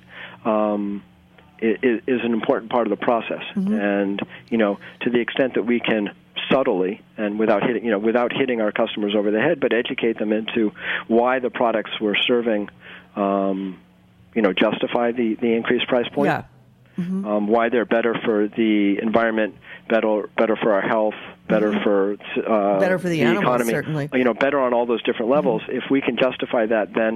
um, 0.44 1.02
is, 1.60 2.00
is 2.06 2.20
an 2.24 2.32
important 2.32 2.70
part 2.72 2.86
of 2.86 2.90
the 2.90 3.04
process. 3.04 3.42
And 3.54 4.20
you 4.50 4.58
know, 4.58 4.78
to 5.02 5.10
the 5.10 5.20
extent 5.20 5.54
that 5.54 5.64
we 5.64 5.78
can 5.80 6.10
subtly 6.50 7.02
and 7.16 7.38
without 7.38 7.62
hitting, 7.62 7.84
you 7.84 7.90
know, 7.90 7.98
without 7.98 8.32
hitting 8.32 8.60
our 8.60 8.72
customers 8.72 9.14
over 9.14 9.30
the 9.30 9.40
head, 9.40 9.60
but 9.60 9.72
educate 9.72 10.18
them 10.18 10.32
into 10.32 10.72
why 11.06 11.38
the 11.40 11.50
products 11.50 11.90
we're 12.00 12.16
serving, 12.16 12.70
um, 13.16 13.78
you 14.38 14.42
know, 14.42 14.52
justify 14.66 15.06
the 15.20 15.28
the 15.44 15.50
increased 15.58 15.86
price 15.88 16.08
point 16.16 16.28
Yeah. 16.30 16.42
um, 16.98 17.42
why 17.54 17.64
they're 17.72 17.84
better 17.98 18.14
for 18.24 18.38
the 18.60 18.98
environment, 19.08 19.54
better 19.88 20.12
better 20.40 20.56
for 20.62 20.70
our 20.76 20.80
health, 20.94 21.18
better 21.48 21.72
for 21.84 21.98
uh, 22.12 22.16
Mm-hmm. 22.16 22.80
Better 22.80 22.98
for 23.02 23.08
the 23.08 23.20
animals, 23.22 23.42
economy. 23.44 23.70
certainly. 23.78 24.04
You 24.12 24.24
know, 24.28 24.34
better 24.46 24.60
on 24.66 24.70
all 24.74 24.86
those 24.86 25.02
different 25.08 25.30
levels. 25.36 25.62
If 25.80 25.84
we 25.90 26.00
can 26.00 26.16
justify 26.16 26.66
that, 26.66 26.86
then 27.00 27.12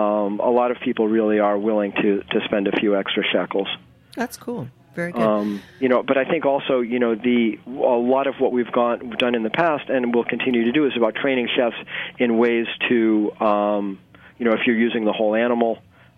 um, 0.00 0.40
a 0.40 0.52
lot 0.60 0.70
of 0.72 0.78
people 0.80 1.04
really 1.18 1.38
are 1.48 1.58
willing 1.58 1.92
to 2.02 2.08
to 2.32 2.38
spend 2.48 2.64
a 2.68 2.72
few 2.80 2.96
extra 2.96 3.22
shekels. 3.32 3.68
That's 4.16 4.36
cool. 4.46 4.68
Very 4.94 5.12
good. 5.12 5.22
Um, 5.22 5.62
you 5.80 5.88
know, 5.92 6.02
but 6.02 6.16
I 6.22 6.24
think 6.30 6.44
also, 6.52 6.74
you 6.80 6.98
know, 6.98 7.14
the 7.14 7.58
a 7.66 7.98
lot 8.16 8.26
of 8.26 8.34
what 8.42 8.50
we've 8.56 8.72
gone 8.80 8.96
we've 9.08 9.18
done 9.26 9.34
in 9.34 9.42
the 9.42 9.54
past 9.64 9.84
and 9.94 10.14
will 10.14 10.24
continue 10.34 10.64
to 10.64 10.72
do 10.78 10.82
is 10.86 10.92
about 10.96 11.14
training 11.14 11.48
chefs 11.56 11.76
in 12.18 12.36
ways 12.44 12.66
to, 12.88 13.32
um, 13.50 13.84
you 14.38 14.44
know, 14.46 14.52
if 14.58 14.60
you're 14.66 14.76
using 14.88 15.04
the 15.06 15.12
whole 15.20 15.34
animal. 15.34 15.72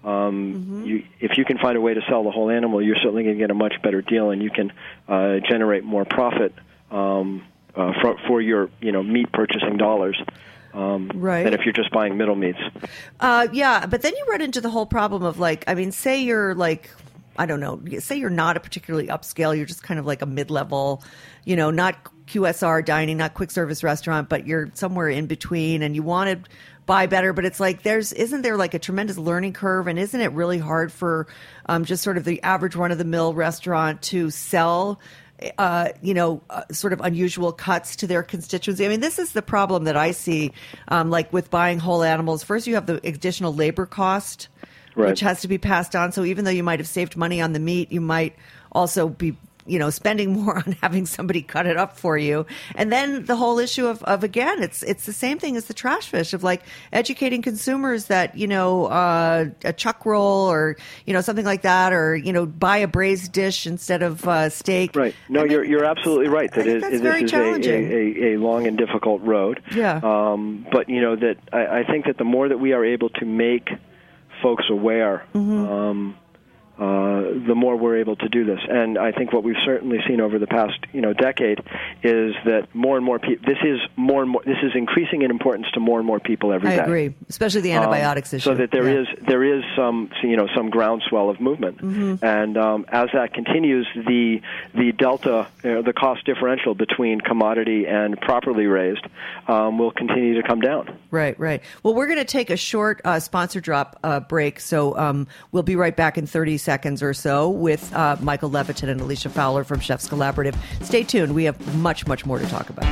Um, 0.04 0.82
you, 0.84 1.02
if 1.18 1.38
you 1.38 1.44
can 1.44 1.58
find 1.58 1.76
a 1.76 1.80
way 1.80 1.94
to 1.94 2.02
sell 2.08 2.24
the 2.24 2.30
whole 2.30 2.50
animal, 2.50 2.82
you're 2.82 2.96
certainly 2.96 3.22
going 3.22 3.36
to 3.36 3.40
get 3.42 3.50
a 3.50 3.54
much 3.54 3.74
better 3.82 4.02
deal, 4.02 4.30
and 4.30 4.42
you 4.42 4.50
can 4.50 4.72
uh, 5.08 5.38
generate 5.48 5.82
more 5.82 6.04
profit 6.04 6.52
um, 6.90 7.42
uh, 7.74 7.92
for, 8.02 8.16
for 8.28 8.40
your, 8.40 8.68
you 8.80 8.92
know, 8.92 9.02
meat 9.02 9.32
purchasing 9.32 9.78
dollars 9.78 10.20
um, 10.74 11.10
Right. 11.14 11.44
than 11.44 11.54
if 11.54 11.60
you're 11.64 11.72
just 11.72 11.90
buying 11.90 12.16
middle 12.18 12.34
meats. 12.36 12.58
Uh, 13.18 13.48
yeah, 13.52 13.86
but 13.86 14.02
then 14.02 14.12
you 14.14 14.26
run 14.28 14.42
into 14.42 14.60
the 14.60 14.70
whole 14.70 14.86
problem 14.86 15.22
of 15.22 15.38
like, 15.38 15.64
I 15.66 15.74
mean, 15.74 15.90
say 15.90 16.22
you're 16.22 16.54
like, 16.54 16.90
I 17.36 17.46
don't 17.46 17.60
know, 17.60 17.80
say 17.98 18.16
you're 18.16 18.30
not 18.30 18.56
a 18.56 18.60
particularly 18.60 19.08
upscale, 19.08 19.56
you're 19.56 19.66
just 19.66 19.82
kind 19.82 19.98
of 19.98 20.06
like 20.06 20.22
a 20.22 20.26
mid 20.26 20.50
level, 20.50 21.02
you 21.44 21.56
know, 21.56 21.70
not 21.70 21.96
QSR 22.26 22.84
dining, 22.84 23.16
not 23.18 23.34
quick 23.34 23.50
service 23.50 23.82
restaurant, 23.82 24.28
but 24.28 24.46
you're 24.46 24.70
somewhere 24.74 25.08
in 25.08 25.26
between 25.26 25.82
and 25.82 25.94
you 25.94 26.02
want 26.02 26.44
to 26.44 26.50
buy 26.86 27.06
better, 27.06 27.32
but 27.32 27.44
it's 27.44 27.60
like 27.60 27.82
there's, 27.82 28.12
isn't 28.12 28.42
there 28.42 28.56
like 28.56 28.74
a 28.74 28.78
tremendous 28.78 29.16
learning 29.16 29.52
curve 29.54 29.86
and 29.86 29.98
isn't 29.98 30.20
it 30.20 30.32
really 30.32 30.58
hard 30.58 30.92
for 30.92 31.26
um, 31.66 31.84
just 31.84 32.02
sort 32.02 32.16
of 32.16 32.24
the 32.24 32.42
average 32.42 32.76
run 32.76 32.92
of 32.92 32.98
the 32.98 33.04
mill 33.04 33.34
restaurant 33.34 34.02
to 34.02 34.30
sell? 34.30 35.00
uh, 35.58 35.88
you 36.00 36.14
know, 36.14 36.42
uh, 36.50 36.62
sort 36.70 36.92
of 36.92 37.00
unusual 37.00 37.52
cuts 37.52 37.96
to 37.96 38.06
their 38.06 38.22
constituency. 38.22 38.84
I 38.86 38.88
mean, 38.88 39.00
this 39.00 39.18
is 39.18 39.32
the 39.32 39.42
problem 39.42 39.84
that 39.84 39.96
I 39.96 40.12
see, 40.12 40.52
um, 40.88 41.10
like 41.10 41.32
with 41.32 41.50
buying 41.50 41.78
whole 41.78 42.02
animals. 42.02 42.42
First, 42.42 42.66
you 42.66 42.76
have 42.76 42.86
the 42.86 43.00
additional 43.06 43.52
labor 43.52 43.84
cost, 43.84 44.48
Right. 44.94 45.08
which 45.08 45.20
has 45.20 45.40
to 45.40 45.48
be 45.48 45.58
passed 45.58 45.96
on. 45.96 46.12
So 46.12 46.24
even 46.24 46.44
though 46.44 46.52
you 46.52 46.62
might 46.62 46.78
have 46.78 46.86
saved 46.86 47.16
money 47.16 47.40
on 47.40 47.52
the 47.52 47.58
meat, 47.58 47.90
you 47.90 48.00
might 48.00 48.36
also 48.70 49.08
be 49.08 49.36
you 49.66 49.78
know 49.78 49.90
spending 49.90 50.32
more 50.44 50.56
on 50.58 50.76
having 50.82 51.06
somebody 51.06 51.42
cut 51.42 51.66
it 51.66 51.76
up 51.76 51.96
for 51.96 52.16
you 52.18 52.44
and 52.74 52.92
then 52.92 53.24
the 53.24 53.36
whole 53.36 53.58
issue 53.58 53.86
of, 53.86 54.02
of 54.04 54.22
again 54.24 54.62
it's 54.62 54.82
it's 54.82 55.06
the 55.06 55.12
same 55.12 55.38
thing 55.38 55.56
as 55.56 55.66
the 55.66 55.74
trash 55.74 56.08
fish 56.08 56.32
of 56.32 56.42
like 56.42 56.62
educating 56.92 57.42
consumers 57.42 58.06
that 58.06 58.36
you 58.36 58.46
know 58.46 58.86
uh, 58.86 59.46
a 59.64 59.72
chuck 59.72 60.04
roll 60.06 60.50
or 60.50 60.76
you 61.06 61.12
know 61.12 61.20
something 61.20 61.44
like 61.44 61.62
that 61.62 61.92
or 61.92 62.14
you 62.16 62.32
know 62.32 62.46
buy 62.46 62.78
a 62.78 62.88
braised 62.88 63.32
dish 63.32 63.66
instead 63.66 64.02
of 64.02 64.26
uh, 64.28 64.48
steak 64.48 64.94
Right. 64.94 65.14
No, 65.28 65.42
I 65.42 65.44
you're 65.46 65.64
you're 65.64 65.84
absolutely 65.84 66.28
right. 66.28 66.52
That 66.52 66.66
is, 66.66 66.82
that's 66.82 67.00
this 67.00 67.22
is 67.22 67.32
a, 67.32 68.24
a, 68.24 68.34
a 68.34 68.36
long 68.38 68.66
and 68.66 68.76
difficult 68.78 69.22
road. 69.22 69.62
Yeah. 69.74 70.00
Um, 70.02 70.66
but 70.70 70.88
you 70.88 71.00
know 71.00 71.16
that 71.16 71.36
I, 71.52 71.80
I 71.80 71.84
think 71.84 72.06
that 72.06 72.18
the 72.18 72.24
more 72.24 72.48
that 72.48 72.58
we 72.58 72.72
are 72.72 72.84
able 72.84 73.08
to 73.10 73.24
make 73.24 73.70
folks 74.42 74.64
aware, 74.70 75.24
Mm-hmm. 75.34 75.66
um, 75.72 76.16
uh, 76.78 77.20
the 77.46 77.54
more 77.54 77.76
we're 77.76 77.98
able 77.98 78.16
to 78.16 78.28
do 78.28 78.44
this. 78.44 78.60
And 78.68 78.98
I 78.98 79.12
think 79.12 79.32
what 79.32 79.44
we've 79.44 79.56
certainly 79.64 79.98
seen 80.08 80.20
over 80.20 80.38
the 80.38 80.46
past 80.46 80.74
you 80.92 81.00
know 81.00 81.12
decade 81.12 81.60
is 82.02 82.34
that 82.44 82.68
more 82.74 82.96
and 82.96 83.04
more 83.04 83.18
people. 83.18 83.46
This 83.46 83.58
is 83.64 83.80
more 83.96 84.22
and 84.22 84.30
more. 84.30 84.42
This 84.44 84.58
is 84.62 84.72
increasing 84.74 85.22
in 85.22 85.30
importance 85.30 85.66
to 85.74 85.80
more 85.80 85.98
and 85.98 86.06
more 86.06 86.20
people 86.20 86.52
every 86.52 86.70
I 86.70 86.76
day. 86.76 86.82
agree 86.82 87.14
especially 87.28 87.60
the 87.62 87.72
Um, 87.72 87.84
antibiotics 87.84 88.32
issue 88.32 88.42
So 88.50 88.54
that 88.56 88.70
there 88.70 88.88
Yeah. 88.88 89.00
is 89.02 89.06
there 89.26 89.44
is 89.44 89.62
some 89.76 90.10
you 90.22 90.36
know 90.36 90.48
some 90.54 90.70
groundswell 90.70 91.30
of 91.30 91.40
movement, 91.40 91.78
Mm-hmm. 91.78 92.24
and 92.24 92.56
um, 92.56 92.86
as 92.88 93.08
that 93.14 93.34
continues, 93.34 93.86
the 93.94 94.40
the 94.74 94.92
delta, 94.92 95.46
you 95.62 95.74
know, 95.74 95.82
the 95.82 95.92
cost 95.92 96.24
differential 96.24 96.74
between 96.74 97.20
commodity 97.20 97.86
and 97.86 98.20
properly 98.20 98.66
raised, 98.66 99.06
um, 99.48 99.78
will 99.78 99.90
continue 99.92 100.34
to 100.40 100.46
come 100.46 100.60
down. 100.60 100.96
Right, 101.10 101.38
right. 101.38 101.62
Well, 101.82 101.94
we're 101.94 102.06
going 102.06 102.18
to 102.18 102.24
take 102.24 102.50
a 102.50 102.56
short 102.56 103.00
uh, 103.04 103.20
sponsor 103.20 103.60
drop 103.60 103.98
uh, 104.02 104.20
break, 104.20 104.58
so 104.60 104.96
um, 104.98 105.26
we'll 105.52 105.62
be 105.62 105.76
right 105.76 105.94
back 105.94 106.18
in 106.18 106.26
30 106.26 106.58
seconds 106.64 107.02
or 107.02 107.14
so 107.14 107.48
with 107.48 107.92
uh, 107.94 108.16
Michael 108.20 108.50
Leviton 108.50 108.88
and 108.88 109.00
Alisha 109.00 109.30
Fowler 109.30 109.62
from 109.62 109.78
Chefs 109.80 110.08
Collaborative. 110.08 110.56
Stay 110.82 111.04
tuned. 111.04 111.34
We 111.34 111.44
have 111.44 111.76
much, 111.76 112.06
much 112.06 112.26
more 112.26 112.38
to 112.38 112.46
talk 112.46 112.70
about. 112.70 112.84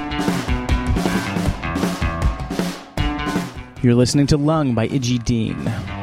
You're 3.82 3.96
listening 3.96 4.28
to 4.28 4.36
Lung 4.36 4.74
by 4.74 4.86
Iggy 4.86 5.24
Dean. 5.24 6.01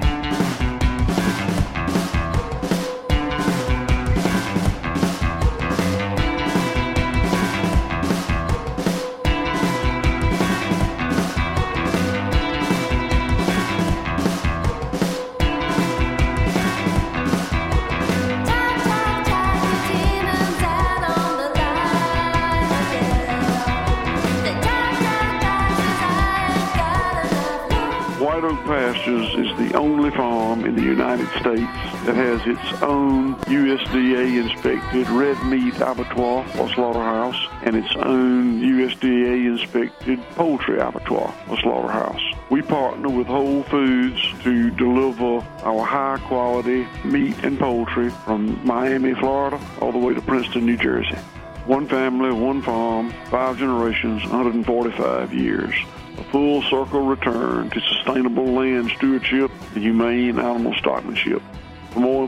Its 32.64 32.82
own 32.82 33.36
USDA 33.36 34.42
inspected 34.42 35.10
red 35.10 35.42
meat 35.46 35.76
abattoir 35.76 36.46
or 36.58 36.70
slaughterhouse 36.74 37.38
and 37.64 37.76
its 37.76 37.96
own 37.96 38.62
USDA 38.62 39.46
inspected 39.46 40.20
poultry 40.36 40.80
abattoir 40.80 41.34
or 41.50 41.58
slaughterhouse. 41.60 42.22
We 42.50 42.62
partner 42.62 43.10
with 43.10 43.28
Whole 43.28 43.64
Foods 43.64 44.22
to 44.44 44.72
deliver 44.72 45.46
our 45.64 45.86
high 45.86 46.20
quality 46.28 46.88
meat 47.04 47.38
and 47.44 47.60
poultry 47.60 48.10
from 48.26 48.66
Miami, 48.66 49.14
Florida, 49.14 49.60
all 49.82 49.92
the 49.92 49.98
way 49.98 50.14
to 50.14 50.22
Princeton, 50.22 50.66
New 50.66 50.78
Jersey. 50.78 51.18
One 51.66 51.88
family, 51.88 52.32
one 52.32 52.62
farm, 52.64 53.14
five 53.30 53.58
generations, 53.58 54.24
145 54.24 55.34
years. 55.34 55.76
A 56.18 56.24
full 56.32 56.64
circle 56.64 57.06
return 57.06 57.70
to 57.70 57.80
sustainable 57.82 58.46
land 58.46 58.90
stewardship 58.98 59.52
and 59.76 59.84
humane 59.84 60.40
animal 60.40 60.74
stockmanship. 60.74 61.42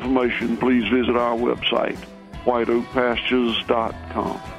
Information, 0.01 0.57
please 0.57 0.89
visit 0.89 1.15
our 1.15 1.37
website, 1.37 1.95
whiteoakpastures.com. 2.43 4.50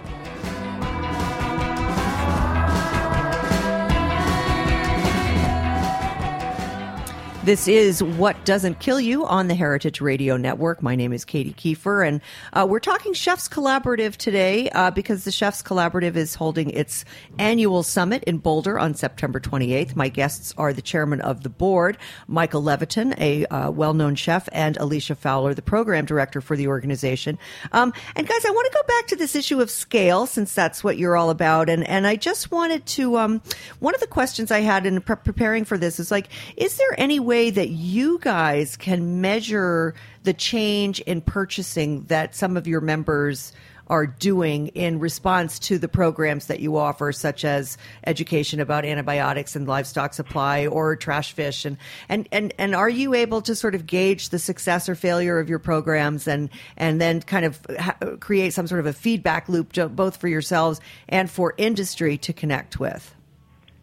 This 7.45 7.67
is 7.67 8.05
What 8.05 8.45
Doesn't 8.45 8.79
Kill 8.79 9.01
You 9.01 9.27
on 9.27 9.49
the 9.49 9.57
Heritage 9.57 10.01
Radio 10.01 10.37
Network. 10.37 10.81
My 10.81 10.95
name 10.95 11.13
is 11.13 11.25
Katy 11.25 11.55
Keiffer, 11.55 12.07
and 12.07 12.21
uh, 12.53 12.65
we're 12.71 12.79
talking 12.79 13.15
Chefs 13.15 13.49
Collaborative 13.49 14.15
today 14.15 14.71
uh, 14.71 14.93
because 14.93 15.25
the 15.25 15.33
Chefs 15.33 15.61
Collaborative 15.61 16.15
is 16.15 16.37
holding 16.37 16.71
its 16.71 17.05
annual 17.41 17.83
summit 17.83 18.23
in 18.29 18.39
Boulder 18.39 18.79
on 18.79 18.95
September 18.95 19.41
28th. 19.41 19.97
My 19.97 20.09
guests 20.09 20.55
are 20.57 20.73
the 20.73 20.81
chairman 20.81 21.21
of 21.21 21.43
the 21.43 21.49
board, 21.49 21.99
Michael 22.29 22.63
Leviton, 22.63 23.19
a 23.19 23.45
uh, 23.47 23.73
well 23.73 23.93
known 23.93 24.15
chef, 24.15 24.49
and 24.53 24.79
Alisha 24.79 25.17
Fowler, 25.17 25.53
the 25.53 25.63
program 25.63 26.05
director 26.05 26.41
for 26.41 26.57
the 26.57 26.69
organization. 26.69 27.41
Um, 27.73 27.93
and 28.15 28.25
guys, 28.25 28.45
I 28.45 28.51
want 28.51 28.73
to 28.73 28.79
go 28.79 28.87
back 28.87 29.09
to 29.09 29.17
this 29.17 29.35
issue 29.35 29.61
of 29.61 29.69
scale 29.69 30.27
since 30.27 30.55
that's 30.55 30.85
what 30.85 30.97
you're 30.97 31.17
all 31.17 31.31
about. 31.31 31.69
And, 31.69 31.85
and 31.89 32.07
I 32.07 32.15
just 32.15 32.53
wanted 32.53 32.87
to, 32.87 33.19
um, 33.19 33.43
one 33.81 33.97
of 33.97 34.01
the 34.01 34.07
questions 34.07 34.53
I 34.53 34.61
had 34.61 34.87
in 34.87 35.01
pre- 35.01 35.17
preparing 35.17 35.65
for 35.65 35.77
this 35.77 35.99
is 35.99 36.13
like, 36.13 36.29
is 36.57 36.77
there 36.77 36.95
any 36.97 37.19
way 37.19 37.32
way 37.33 37.49
that 37.49 37.71
you 37.71 38.19
guys 38.19 38.77
can 38.77 39.23
measure 39.23 39.95
the 40.23 40.35
change 40.35 41.01
in 41.01 41.23
purchasing 41.23 42.03
that 42.09 42.35
some 42.35 42.59
of 42.59 42.67
your 42.67 42.83
members 42.83 43.55
are 43.87 44.07
doing 44.07 44.67
in 44.69 44.99
response 44.99 45.59
to 45.59 45.79
the 45.79 45.89
programs 45.89 46.49
that 46.49 46.61
you 46.61 46.77
offer, 46.77 47.11
such 47.11 47.43
as 47.43 47.79
education 48.07 48.61
about 48.61 48.85
antibiotics 48.85 49.57
and 49.57 49.67
livestock 49.67 50.13
supply 50.13 50.67
or 50.67 50.95
trash 50.95 51.33
fish, 51.33 51.65
and 51.65 51.79
and 52.11 52.29
and 52.33 52.53
and 52.59 52.75
are 52.75 52.91
you 52.91 53.15
able 53.15 53.41
to 53.41 53.55
sort 53.55 53.75
of 53.75 53.87
gauge 53.87 54.29
the 54.29 54.39
success 54.39 54.87
or 54.87 54.95
failure 54.95 55.39
of 55.39 55.49
your 55.49 55.59
programs 55.59 56.29
and 56.29 56.51
and 56.77 57.01
then 57.01 57.23
kind 57.23 57.47
of 57.47 57.59
ha- 57.79 57.97
create 58.21 58.53
some 58.53 58.67
sort 58.67 58.81
of 58.81 58.85
a 58.85 58.93
feedback 58.93 59.49
loop 59.49 59.73
both 59.97 60.19
for 60.19 60.29
yourselves 60.29 60.83
and 61.09 61.31
for 61.31 61.55
industry 61.57 62.19
to 62.19 62.35
connect 62.35 62.79
with? 62.79 63.15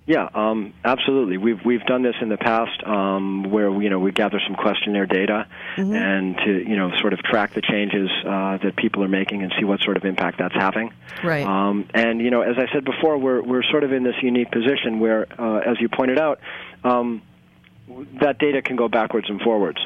Yeah, 0.10 0.28
um, 0.34 0.74
absolutely. 0.84 1.38
We've 1.38 1.64
we've 1.64 1.86
done 1.86 2.02
this 2.02 2.16
in 2.20 2.30
the 2.30 2.38
past, 2.38 2.84
um, 2.84 3.44
where 3.52 3.70
you 3.80 3.92
know 3.92 4.00
we 4.00 4.12
gather 4.12 4.42
some 4.44 4.56
questionnaire 4.56 5.06
data 5.06 5.46
mm-hmm. 5.76 5.94
and 5.94 6.36
to 6.36 6.68
you 6.68 6.76
know 6.78 6.90
sort 6.98 7.14
of 7.14 7.20
track 7.20 7.54
the 7.54 7.62
changes 7.62 8.10
uh, 8.26 8.58
that 8.58 8.76
people 8.76 9.04
are 9.04 9.08
making 9.08 9.44
and 9.44 9.54
see 9.60 9.66
what 9.66 9.82
sort 9.82 9.98
of 9.98 10.06
impact 10.06 10.40
that's 10.40 10.56
having. 10.56 10.92
Right. 11.24 11.46
Um, 11.46 11.88
and 11.94 12.22
you 12.22 12.32
know, 12.32 12.42
as 12.42 12.58
I 12.58 12.74
said 12.74 12.86
before, 12.86 13.20
we're 13.20 13.44
we're 13.44 13.62
sort 13.62 13.84
of 13.84 13.94
in 13.94 14.02
this 14.02 14.16
unique 14.24 14.50
position 14.50 15.00
where, 15.00 15.28
uh, 15.40 15.60
as 15.60 15.80
you 15.80 15.90
pointed 15.90 16.18
out, 16.18 16.40
um, 16.84 17.22
that 18.20 18.40
data 18.40 18.64
can 18.64 18.78
go 18.78 18.88
backwards 18.88 19.30
and 19.30 19.40
forwards. 19.40 19.78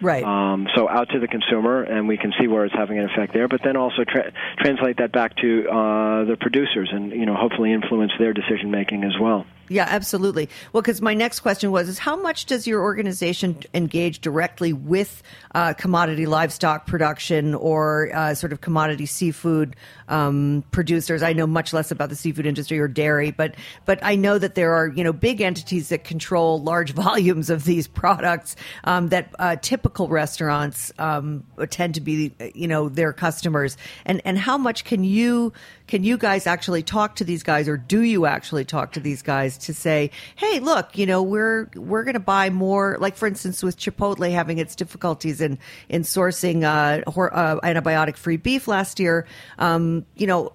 Right. 0.00 0.22
Um, 0.22 0.68
so 0.76 0.88
out 0.88 1.08
to 1.10 1.18
the 1.18 1.26
consumer, 1.26 1.82
and 1.82 2.06
we 2.06 2.16
can 2.16 2.32
see 2.38 2.46
where 2.46 2.64
it's 2.64 2.74
having 2.76 3.00
an 3.00 3.06
effect 3.06 3.32
there. 3.32 3.48
But 3.48 3.62
then 3.64 3.76
also 3.76 4.04
tra- 4.04 4.32
translate 4.56 4.98
that 4.98 5.10
back 5.10 5.34
to 5.38 5.68
uh, 5.68 6.24
the 6.26 6.36
producers, 6.40 6.90
and 6.92 7.10
you 7.10 7.26
know 7.26 7.34
hopefully 7.34 7.72
influence 7.72 8.12
their 8.20 8.32
decision 8.32 8.70
making 8.70 9.02
as 9.02 9.18
well. 9.20 9.44
Yeah, 9.68 9.86
absolutely. 9.88 10.48
Well, 10.72 10.82
because 10.82 11.00
my 11.00 11.14
next 11.14 11.40
question 11.40 11.70
was: 11.70 11.88
is 11.88 11.98
how 11.98 12.16
much 12.16 12.46
does 12.46 12.66
your 12.66 12.82
organization 12.82 13.58
engage 13.72 14.20
directly 14.20 14.72
with 14.72 15.22
uh, 15.54 15.72
commodity 15.74 16.26
livestock 16.26 16.86
production 16.86 17.54
or 17.54 18.10
uh, 18.14 18.34
sort 18.34 18.52
of 18.52 18.60
commodity 18.60 19.06
seafood 19.06 19.74
um, 20.08 20.64
producers? 20.70 21.22
I 21.22 21.32
know 21.32 21.46
much 21.46 21.72
less 21.72 21.90
about 21.90 22.10
the 22.10 22.16
seafood 22.16 22.44
industry 22.44 22.78
or 22.78 22.88
dairy, 22.88 23.30
but 23.30 23.54
but 23.86 23.98
I 24.02 24.16
know 24.16 24.38
that 24.38 24.54
there 24.54 24.74
are 24.74 24.88
you 24.88 25.02
know 25.02 25.12
big 25.12 25.40
entities 25.40 25.88
that 25.88 26.04
control 26.04 26.60
large 26.62 26.92
volumes 26.94 27.48
of 27.48 27.64
these 27.64 27.88
products 27.88 28.56
um, 28.84 29.08
that 29.08 29.34
uh, 29.38 29.56
typical 29.56 30.08
restaurants 30.08 30.92
um, 30.98 31.44
tend 31.70 31.94
to 31.94 32.00
be 32.02 32.34
you 32.54 32.68
know 32.68 32.90
their 32.90 33.12
customers. 33.12 33.78
And 34.04 34.20
and 34.26 34.38
how 34.38 34.58
much 34.58 34.84
can 34.84 35.04
you 35.04 35.52
can 35.86 36.02
you 36.02 36.16
guys 36.16 36.46
actually 36.46 36.82
talk 36.82 37.16
to 37.16 37.24
these 37.24 37.42
guys, 37.42 37.68
or 37.68 37.76
do 37.76 38.00
you 38.00 38.26
actually 38.26 38.64
talk 38.64 38.92
to 38.92 39.00
these 39.00 39.22
guys 39.22 39.58
to 39.58 39.74
say, 39.74 40.10
"Hey, 40.36 40.60
look, 40.60 40.96
you 40.96 41.04
know, 41.06 41.22
we're 41.22 41.68
we're 41.74 42.04
going 42.04 42.14
to 42.14 42.20
buy 42.20 42.50
more." 42.50 42.96
Like 43.00 43.16
for 43.16 43.26
instance, 43.26 43.62
with 43.62 43.78
Chipotle 43.78 44.30
having 44.32 44.58
its 44.58 44.74
difficulties 44.74 45.40
in 45.40 45.58
in 45.88 46.02
sourcing 46.02 46.62
uh, 46.62 47.02
uh, 47.06 47.60
antibiotic 47.60 48.16
free 48.16 48.38
beef 48.38 48.66
last 48.66 48.98
year, 48.98 49.26
um, 49.58 50.06
you 50.16 50.26
know, 50.26 50.52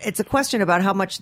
it's 0.00 0.18
a 0.18 0.24
question 0.24 0.60
about 0.60 0.82
how 0.82 0.92
much 0.92 1.20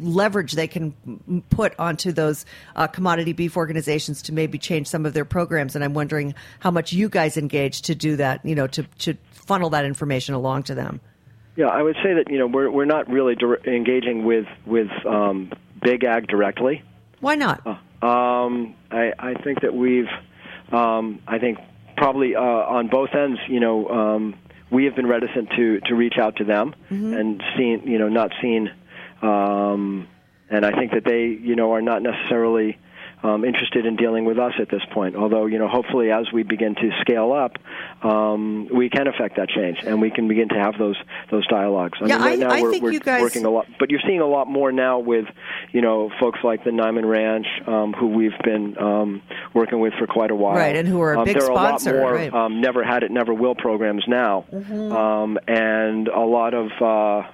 leverage 0.00 0.52
they 0.52 0.66
can 0.66 1.42
put 1.50 1.78
onto 1.78 2.12
those 2.12 2.46
uh, 2.76 2.86
commodity 2.86 3.32
beef 3.32 3.56
organizations 3.56 4.22
to 4.22 4.32
maybe 4.32 4.58
change 4.58 4.86
some 4.86 5.04
of 5.04 5.12
their 5.12 5.24
programs. 5.24 5.74
And 5.74 5.84
I'm 5.84 5.94
wondering 5.94 6.34
how 6.60 6.70
much 6.70 6.92
you 6.92 7.08
guys 7.08 7.36
engage 7.36 7.82
to 7.82 7.94
do 7.94 8.16
that, 8.16 8.44
you 8.44 8.54
know, 8.54 8.66
to, 8.68 8.84
to 9.00 9.16
funnel 9.32 9.70
that 9.70 9.84
information 9.84 10.34
along 10.34 10.64
to 10.64 10.74
them. 10.74 11.00
Yeah, 11.56 11.66
I 11.66 11.82
would 11.82 11.96
say 12.02 12.14
that 12.14 12.30
you 12.30 12.38
know 12.38 12.46
we're 12.46 12.70
we're 12.70 12.86
not 12.86 13.08
really 13.10 13.36
engaging 13.66 14.24
with 14.24 14.46
with 14.64 14.88
um, 15.06 15.52
big 15.82 16.04
ag 16.04 16.26
directly. 16.26 16.82
Why 17.20 17.34
not? 17.34 17.62
Uh, 17.66 18.06
um, 18.06 18.74
I 18.90 19.12
I 19.18 19.34
think 19.34 19.60
that 19.60 19.74
we've 19.74 20.08
um, 20.72 21.20
I 21.26 21.38
think 21.38 21.58
probably 21.96 22.34
uh, 22.34 22.40
on 22.40 22.88
both 22.88 23.14
ends, 23.14 23.38
you 23.48 23.60
know, 23.60 23.88
um, 23.88 24.34
we 24.70 24.86
have 24.86 24.96
been 24.96 25.06
reticent 25.06 25.50
to 25.50 25.80
to 25.80 25.94
reach 25.94 26.18
out 26.18 26.36
to 26.36 26.44
them 26.44 26.74
mm-hmm. 26.90 27.12
and 27.12 27.42
seen 27.56 27.82
you 27.86 27.98
know 27.98 28.08
not 28.08 28.32
seen, 28.40 28.70
um, 29.20 30.08
and 30.48 30.64
I 30.64 30.72
think 30.72 30.92
that 30.92 31.04
they 31.04 31.26
you 31.26 31.54
know 31.54 31.72
are 31.72 31.82
not 31.82 32.02
necessarily 32.02 32.78
um, 33.22 33.44
interested 33.44 33.86
in 33.86 33.96
dealing 33.96 34.24
with 34.24 34.38
us 34.38 34.52
at 34.58 34.68
this 34.68 34.82
point. 34.92 35.16
Although, 35.16 35.46
you 35.46 35.58
know, 35.58 35.68
hopefully 35.68 36.10
as 36.10 36.32
we 36.32 36.42
begin 36.42 36.74
to 36.74 36.90
scale 37.00 37.32
up, 37.32 37.58
um, 38.04 38.68
we 38.72 38.88
can 38.88 39.06
affect 39.06 39.36
that 39.36 39.48
change 39.48 39.78
and 39.84 40.00
we 40.00 40.10
can 40.10 40.28
begin 40.28 40.48
to 40.48 40.56
have 40.56 40.78
those 40.78 40.96
those 41.30 41.46
dialogues. 41.46 41.98
I 42.00 42.06
yeah, 42.06 42.18
mean, 42.18 42.26
right 42.26 42.32
I, 42.32 42.42
now 42.42 42.50
I 42.50 42.62
we're, 42.62 42.70
think 42.70 42.82
we're 42.82 42.92
you 42.92 43.00
guys... 43.00 43.22
working 43.22 43.44
a 43.44 43.50
lot, 43.50 43.66
but 43.78 43.90
you're 43.90 44.00
seeing 44.06 44.20
a 44.20 44.26
lot 44.26 44.48
more 44.48 44.72
now 44.72 44.98
with, 44.98 45.26
you 45.72 45.80
know, 45.80 46.10
folks 46.20 46.40
like 46.42 46.64
the 46.64 46.70
Niman 46.70 47.08
Ranch, 47.08 47.46
um, 47.66 47.92
who 47.92 48.08
we've 48.08 48.38
been 48.44 48.76
um, 48.78 49.22
working 49.54 49.80
with 49.80 49.94
for 49.94 50.06
quite 50.06 50.30
a 50.30 50.36
while, 50.36 50.56
right, 50.56 50.76
and 50.76 50.88
who 50.88 51.00
are 51.00 51.14
a 51.14 51.20
um, 51.20 51.24
big 51.24 51.38
there 51.38 51.50
are 51.50 51.54
sponsor. 51.54 51.90
a 51.90 52.02
lot 52.02 52.02
more 52.02 52.14
right. 52.14 52.34
um, 52.34 52.60
never 52.60 52.84
had 52.84 53.02
it, 53.02 53.10
never 53.10 53.32
will 53.32 53.54
programs 53.54 54.04
now, 54.08 54.44
mm-hmm. 54.52 54.92
um, 54.92 55.38
and 55.46 56.08
a 56.08 56.20
lot 56.20 56.54
of. 56.54 56.70
Uh, 56.80 57.28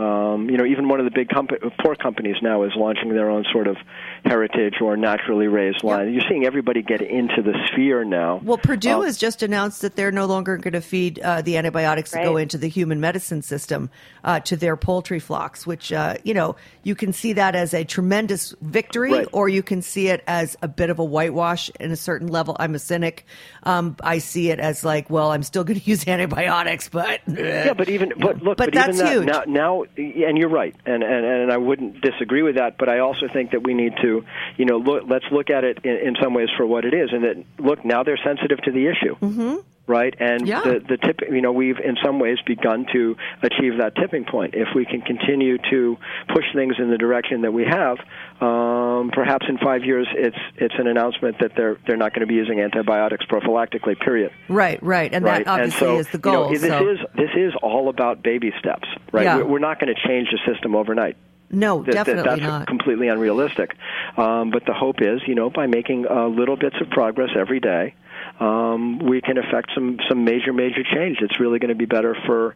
um, 0.00 0.48
you 0.48 0.56
know, 0.56 0.64
even 0.64 0.88
one 0.88 0.98
of 0.98 1.04
the 1.04 1.10
big 1.10 1.28
comp- 1.28 1.50
pork 1.82 1.98
companies 1.98 2.36
now 2.40 2.62
is 2.62 2.72
launching 2.74 3.10
their 3.10 3.28
own 3.28 3.44
sort 3.52 3.66
of 3.66 3.76
heritage 4.24 4.80
or 4.80 4.96
naturally 4.96 5.46
raised 5.46 5.82
line. 5.82 6.06
Yep. 6.06 6.14
You're 6.14 6.30
seeing 6.30 6.44
everybody 6.44 6.82
get 6.82 7.02
into 7.02 7.42
the 7.42 7.54
sphere 7.68 8.04
now. 8.04 8.40
Well, 8.42 8.58
Perdue 8.58 9.00
uh, 9.00 9.02
has 9.02 9.16
just 9.16 9.42
announced 9.42 9.82
that 9.82 9.96
they're 9.96 10.12
no 10.12 10.26
longer 10.26 10.56
going 10.56 10.72
to 10.72 10.80
feed 10.80 11.18
uh, 11.18 11.42
the 11.42 11.56
antibiotics 11.56 12.14
right. 12.14 12.24
that 12.24 12.28
go 12.28 12.36
into 12.36 12.58
the 12.58 12.68
human 12.68 13.00
medicine 13.00 13.42
system 13.42 13.90
uh, 14.24 14.40
to 14.40 14.56
their 14.56 14.76
poultry 14.76 15.18
flocks, 15.18 15.66
which, 15.66 15.92
uh, 15.92 16.16
you 16.24 16.34
know, 16.34 16.56
you 16.82 16.94
can 16.94 17.12
see 17.12 17.34
that 17.34 17.54
as 17.54 17.74
a 17.74 17.84
tremendous 17.84 18.54
victory 18.60 19.12
right. 19.12 19.28
or 19.32 19.48
you 19.48 19.62
can 19.62 19.82
see 19.82 20.08
it 20.08 20.22
as 20.26 20.56
a 20.62 20.68
bit 20.68 20.90
of 20.90 20.98
a 20.98 21.04
whitewash 21.04 21.70
in 21.80 21.90
a 21.90 21.96
certain 21.96 22.28
level. 22.28 22.56
I'm 22.58 22.74
a 22.74 22.78
cynic. 22.78 23.26
Um, 23.62 23.96
I 24.02 24.18
see 24.18 24.50
it 24.50 24.58
as 24.58 24.84
like, 24.84 25.10
well, 25.10 25.30
I'm 25.30 25.42
still 25.42 25.64
going 25.64 25.80
to 25.80 25.86
use 25.86 26.06
antibiotics, 26.06 26.88
but. 26.88 27.20
Yeah, 27.26 27.74
but 27.74 27.88
even, 27.88 28.12
but 28.18 28.42
look, 28.42 28.58
but, 28.58 28.66
but 28.66 28.74
that's 28.74 28.98
even 28.98 29.06
that, 29.06 29.12
huge. 29.12 29.26
Now, 29.26 29.42
now, 29.46 29.84
and 29.96 30.38
you're 30.38 30.48
right, 30.48 30.74
and, 30.84 31.02
and, 31.02 31.24
and 31.24 31.52
I 31.52 31.56
wouldn't 31.56 32.00
disagree 32.00 32.42
with 32.42 32.56
that, 32.56 32.78
but 32.78 32.88
I 32.88 33.00
also 33.00 33.26
think 33.32 33.52
that 33.52 33.62
we 33.62 33.74
need 33.74 33.94
to 34.02 34.09
you 34.56 34.64
know, 34.64 34.78
look, 34.78 35.04
let's 35.08 35.26
look 35.30 35.50
at 35.50 35.64
it 35.64 35.78
in, 35.84 35.96
in 36.08 36.16
some 36.22 36.34
ways 36.34 36.48
for 36.56 36.66
what 36.66 36.84
it 36.84 36.94
is, 36.94 37.10
and 37.12 37.24
that 37.24 37.36
look 37.58 37.84
now 37.84 38.02
they're 38.02 38.20
sensitive 38.24 38.58
to 38.62 38.72
the 38.72 38.86
issue. 38.86 39.16
Mm-hmm 39.16 39.60
right? 39.90 40.14
And 40.18 40.46
yeah. 40.46 40.60
the 40.62 40.80
the 40.88 40.96
tip, 40.96 41.20
you 41.28 41.42
know, 41.42 41.52
we've 41.52 41.78
in 41.78 41.96
some 42.02 42.18
ways 42.18 42.38
begun 42.46 42.86
to 42.92 43.16
achieve 43.42 43.78
that 43.78 43.96
tipping 43.96 44.24
point. 44.24 44.54
If 44.54 44.68
we 44.74 44.86
can 44.86 45.02
continue 45.02 45.58
to 45.70 45.98
push 46.28 46.44
things 46.54 46.76
in 46.78 46.90
the 46.90 46.96
direction 46.96 47.42
that 47.42 47.52
we 47.52 47.64
have, 47.64 47.98
um, 48.40 49.10
perhaps 49.12 49.46
in 49.48 49.58
five 49.58 49.84
years, 49.84 50.06
it's 50.12 50.36
it's 50.56 50.74
an 50.78 50.86
announcement 50.86 51.40
that 51.40 51.52
they're 51.56 51.76
they're 51.86 51.96
not 51.96 52.14
going 52.14 52.20
to 52.20 52.26
be 52.26 52.36
using 52.36 52.60
antibiotics 52.60 53.26
prophylactically. 53.26 53.98
Period. 53.98 54.30
Right, 54.48 54.80
right, 54.82 55.12
and 55.12 55.24
right? 55.24 55.44
that 55.44 55.50
obviously 55.50 55.88
and 55.88 55.96
so, 55.96 55.98
is 55.98 56.08
the 56.08 56.18
goal. 56.18 56.52
You 56.52 56.58
know, 56.58 56.60
this 56.60 56.70
so. 56.70 56.88
is 56.88 56.98
this 57.16 57.30
is 57.36 57.52
all 57.62 57.88
about 57.88 58.22
baby 58.22 58.52
steps, 58.58 58.88
right? 59.12 59.24
Yeah. 59.24 59.42
We're 59.42 59.58
not 59.58 59.80
going 59.80 59.92
to 59.94 60.08
change 60.08 60.28
the 60.30 60.38
system 60.50 60.76
overnight. 60.76 61.16
No, 61.50 61.82
that, 61.82 61.92
definitely 61.92 62.22
that, 62.22 62.28
that's 62.28 62.42
not. 62.42 62.66
completely 62.66 63.08
unrealistic. 63.08 63.76
Um, 64.16 64.50
but 64.50 64.64
the 64.66 64.72
hope 64.72 65.02
is, 65.02 65.20
you 65.26 65.34
know, 65.34 65.50
by 65.50 65.66
making 65.66 66.06
uh, 66.06 66.28
little 66.28 66.56
bits 66.56 66.76
of 66.80 66.90
progress 66.90 67.30
every 67.36 67.60
day, 67.60 67.94
um, 68.38 68.98
we 68.98 69.20
can 69.20 69.36
affect 69.36 69.70
some 69.74 69.98
some 70.08 70.24
major 70.24 70.52
major 70.52 70.82
change. 70.84 71.18
It's 71.20 71.40
really 71.40 71.58
going 71.58 71.70
to 71.70 71.74
be 71.74 71.86
better 71.86 72.16
for 72.26 72.54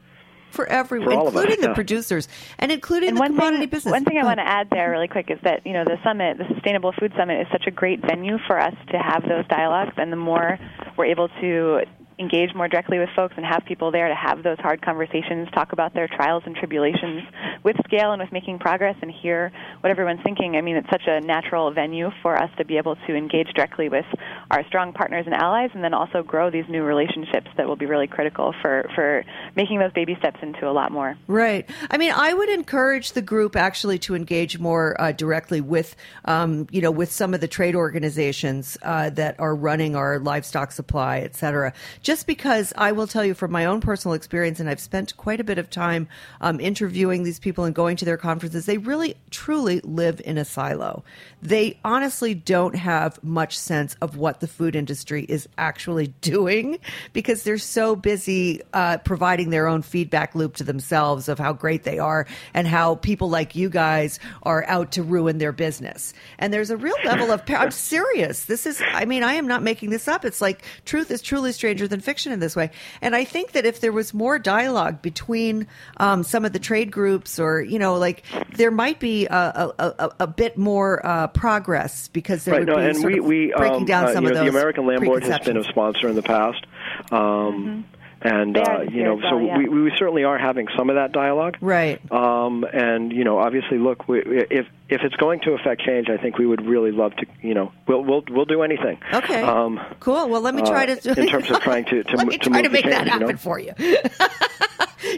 for 0.55 0.67
everyone, 0.67 1.11
for 1.11 1.27
including 1.27 1.61
the 1.61 1.69
yeah. 1.69 1.75
producers 1.75 2.29
and 2.59 2.71
including 2.71 3.11
and 3.11 3.17
the 3.17 3.21
one 3.21 3.31
commodity 3.35 3.63
thing, 3.63 3.69
business. 3.69 3.93
One 3.93 4.05
thing 4.05 4.19
I 4.19 4.25
want 4.25 4.39
to 4.39 4.47
add 4.47 4.71
there, 4.71 4.91
really 4.91 5.09
quick, 5.09 5.31
is 5.31 5.39
that 5.43 5.67
you 5.67 5.73
know 5.73 5.85
the 5.85 5.99
summit, 6.05 6.39
the 6.39 6.47
Sustainable 6.55 6.93
Food 6.93 7.13
Summit, 7.17 7.41
is 7.41 7.47
such 7.51 7.67
a 7.67 7.71
great 7.71 8.01
venue 8.01 8.39
for 8.47 8.59
us 8.59 8.75
to 8.93 8.99
have 8.99 9.23
those 9.23 9.47
dialogues, 9.49 9.95
and 9.97 10.13
the 10.13 10.17
more 10.17 10.59
we're 10.97 11.07
able 11.07 11.29
to 11.41 11.81
engage 12.19 12.55
more 12.55 12.69
directly 12.69 12.99
with 12.99 13.09
folks 13.17 13.35
and 13.37 13.45
have 13.45 13.65
people 13.67 13.91
there 13.91 14.09
to 14.09 14.15
have 14.15 14.43
those 14.43 14.59
hard 14.59 14.81
conversations, 14.83 15.49
talk 15.53 15.73
about 15.73 15.95
their 15.95 16.09
trials 16.09 16.43
and 16.47 16.55
tribulations 16.55 17.23
with 17.65 17.77
scale 17.85 18.13
and 18.13 18.23
with 18.23 18.31
making 18.33 18.59
progress 18.59 18.97
and 19.03 19.11
hear 19.11 19.51
what 19.81 19.91
everyone's 19.91 20.21
thinking. 20.23 20.57
I 20.57 20.61
mean, 20.61 20.77
it's 20.77 20.89
such 20.91 21.03
a 21.07 21.21
natural 21.21 21.73
venue 21.73 22.11
for 22.23 22.37
us 22.41 22.51
to 22.59 22.65
be 22.65 22.77
able 22.77 22.97
to 23.07 23.15
engage 23.15 23.49
directly 23.55 23.89
with 23.89 24.05
our 24.51 24.65
strong 24.69 24.93
partners 24.93 25.25
and 25.27 25.35
allies 25.35 25.71
and 25.75 25.83
then 25.83 25.95
also 25.95 26.23
grow 26.23 26.51
these 26.51 26.65
new 26.69 26.83
relationships 26.83 27.49
that 27.57 27.67
will 27.67 27.77
be 27.77 27.87
really 27.87 28.07
critical 28.07 28.55
for, 28.63 28.89
for 28.95 29.25
making 29.57 29.79
those 29.79 29.93
baby 29.93 30.15
steps 30.19 30.39
into 30.43 30.69
a 30.69 30.73
lot 30.73 30.93
more. 30.93 31.17
Right. 31.27 31.69
I 31.91 31.99
mean, 31.99 32.13
I 32.15 32.33
would 32.33 32.49
encourage 32.49 33.13
the 33.13 33.23
group 33.23 33.57
actually 33.57 33.99
to 34.01 34.15
engage 34.15 34.59
more 34.59 35.01
uh, 35.01 35.13
directly 35.13 35.61
with, 35.61 35.97
um, 36.27 36.69
you 36.71 36.81
know, 36.81 36.91
with 36.91 37.11
some 37.11 37.35
of 37.35 37.41
the 37.41 37.49
trade 37.49 37.75
organizations 37.75 38.79
uh, 38.83 39.11
that 39.11 39.39
are 39.41 39.55
running 39.55 39.97
our 39.97 40.19
livestock 40.19 40.71
supply, 40.71 41.19
et 41.19 41.35
cetera. 41.35 41.73
Just 42.05 42.27
because 42.27 42.75
I 42.77 42.93
will 42.93 43.07
tell 43.07 43.25
you 43.25 43.33
from 43.33 43.51
my 43.51 43.65
own 43.65 43.81
personal 43.81 44.13
experience, 44.13 44.61
and 44.61 44.69
I've 44.69 44.79
spent 44.79 45.17
quite 45.17 45.41
a 45.41 45.45
bit 45.45 45.57
of 45.57 45.71
time 45.71 46.07
um, 46.43 46.61
interviewing 46.61 47.23
these 47.23 47.39
people 47.39 47.65
and 47.65 47.75
going 47.75 47.97
to 47.97 48.05
their 48.05 48.19
conferences, 48.19 48.67
they 48.67 48.77
really, 48.77 49.17
truly 49.31 49.81
live 49.81 50.21
in 50.23 50.37
a 50.37 50.45
silo. 50.45 51.03
They 51.41 51.79
honestly 51.83 52.35
don't 52.35 52.77
have 52.77 53.25
much 53.25 53.57
sense 53.57 53.97
of 54.03 54.19
what 54.19 54.41
the 54.41 54.47
food 54.47 54.77
industry 54.77 55.25
is 55.27 55.49
actually 55.57 56.09
doing 56.21 56.79
because 57.15 57.43
they're 57.43 57.57
so 57.57 57.97
busy 57.97 58.61
uh, 58.75 58.99
providing 58.99 59.49
their 59.49 59.67
own 59.67 59.81
feedback 59.81 60.35
loop 60.35 60.57
to 60.57 60.65
themselves 60.65 61.31
of 61.31 61.39
how 61.39 61.55
great 61.55 61.85
they 61.85 61.99
are 61.99 62.27
and 62.53 62.69
how 62.69 62.97
people 62.97 63.31
like 63.31 63.57
you 63.57 63.71
guys 63.71 64.21
are 64.43 64.63
out 64.67 64.93
to 64.93 65.03
ruin 65.03 65.39
their 65.39 65.53
business. 65.53 66.13
And 66.39 66.53
there's 66.53 66.69
a 66.69 66.77
real 66.77 66.97
level 67.07 67.31
of, 67.31 67.43
I'm 67.49 67.71
serious. 67.71 68.45
This 68.45 68.67
is, 68.67 68.83
I 68.93 69.07
mean, 69.07 69.23
I 69.23 69.33
am 69.35 69.47
not 69.47 69.63
making 69.63 69.89
this 69.89 70.07
up. 70.07 70.27
It's 70.27 70.43
like 70.43 70.67
truth 70.85 71.11
is 71.11 71.23
truly 71.23 71.53
stranger 71.53 71.89
than 71.89 71.94
fiction 72.01 72.33
in 72.33 72.41
this 72.41 72.57
way. 72.57 72.71
And 73.01 73.15
I 73.15 73.25
think 73.25 73.53
that 73.53 73.67
if 73.67 73.81
there 73.81 73.93
was 73.93 74.15
more 74.15 74.39
dialogue 74.39 75.03
between 75.03 75.67
um, 75.99 76.23
some 76.23 76.45
of 76.45 76.53
the 76.53 76.59
trade 76.59 76.91
groups 76.91 77.39
or, 77.39 77.61
you 77.61 77.79
know, 77.79 77.97
like 77.97 78.25
there 78.57 78.71
might 78.71 79.01
be 79.01 79.27
a, 79.27 79.73
a, 79.79 79.95
a, 79.99 80.11
a 80.21 80.27
bit 80.27 80.57
more 80.57 81.05
uh, 81.05 81.27
progress 81.29 82.09
because 82.09 82.45
there 82.45 82.55
right, 82.55 82.61
would 82.61 82.69
no, 82.69 82.77
be 82.77 82.83
and 82.83 83.05
we, 83.05 83.21
we 83.21 83.55
breaking 83.57 83.81
um, 83.81 83.85
down 83.85 84.05
uh, 84.07 84.13
some 84.13 84.25
you 84.25 84.31
of 84.31 84.37
those 84.37 84.45
the 84.45 84.51
American 84.51 84.87
Lamb 84.87 85.05
Board 85.05 85.23
has 85.25 85.45
been 85.45 85.57
a 85.57 85.65
sponsor 85.65 86.09
in 86.09 86.15
the 86.15 86.23
past. 86.23 86.67
Um, 87.11 87.85
And 88.25 88.57
uh, 88.57 88.81
you 88.91 89.05
know, 89.05 89.17
well, 89.17 89.31
so 89.31 89.39
yeah. 89.39 89.59
we, 89.59 89.69
we 89.69 89.93
certainly 89.99 90.25
are 90.25 90.39
having 90.39 90.67
some 90.79 90.89
of 90.89 90.97
that 90.97 91.13
dialogue. 91.13 91.59
Right. 91.61 92.01
Um, 92.11 92.65
and 92.73 93.13
you 93.13 93.23
know, 93.23 93.39
obviously, 93.39 93.77
look, 93.77 94.09
we, 94.09 94.21
if 94.25 94.67
if 94.89 95.03
it's 95.03 95.15
going 95.17 95.41
to 95.41 95.53
affect 95.53 95.83
change, 95.83 96.09
I 96.09 96.17
think 96.17 96.39
we 96.39 96.47
would 96.47 96.65
really 96.65 96.91
love 96.91 97.15
to. 97.17 97.27
You 97.43 97.53
know, 97.53 97.73
we'll 97.87 98.03
we'll 98.03 98.25
we'll 98.31 98.47
do 98.47 98.63
anything. 98.63 98.99
Okay. 99.13 99.43
Um, 99.43 99.79
cool. 100.01 100.31
Well, 100.31 100.41
let 100.41 100.55
me 100.55 100.63
try 100.63 100.87
to 100.87 100.93
uh, 100.93 101.15
to 101.15 101.21
in 101.21 101.29
terms 101.29 101.51
of 101.51 101.61
trying 101.61 101.85
to 101.85 102.03
to, 102.05 102.17
let 102.17 102.27
me 102.27 102.39
to 102.39 102.49
try 102.49 102.63
to 102.63 102.71
make 102.71 102.85
the 102.85 102.91
that 102.93 103.07
happen 103.09 103.29
you 103.29 103.33
know? 103.35 103.39
for 103.39 103.59
you. 103.59 103.75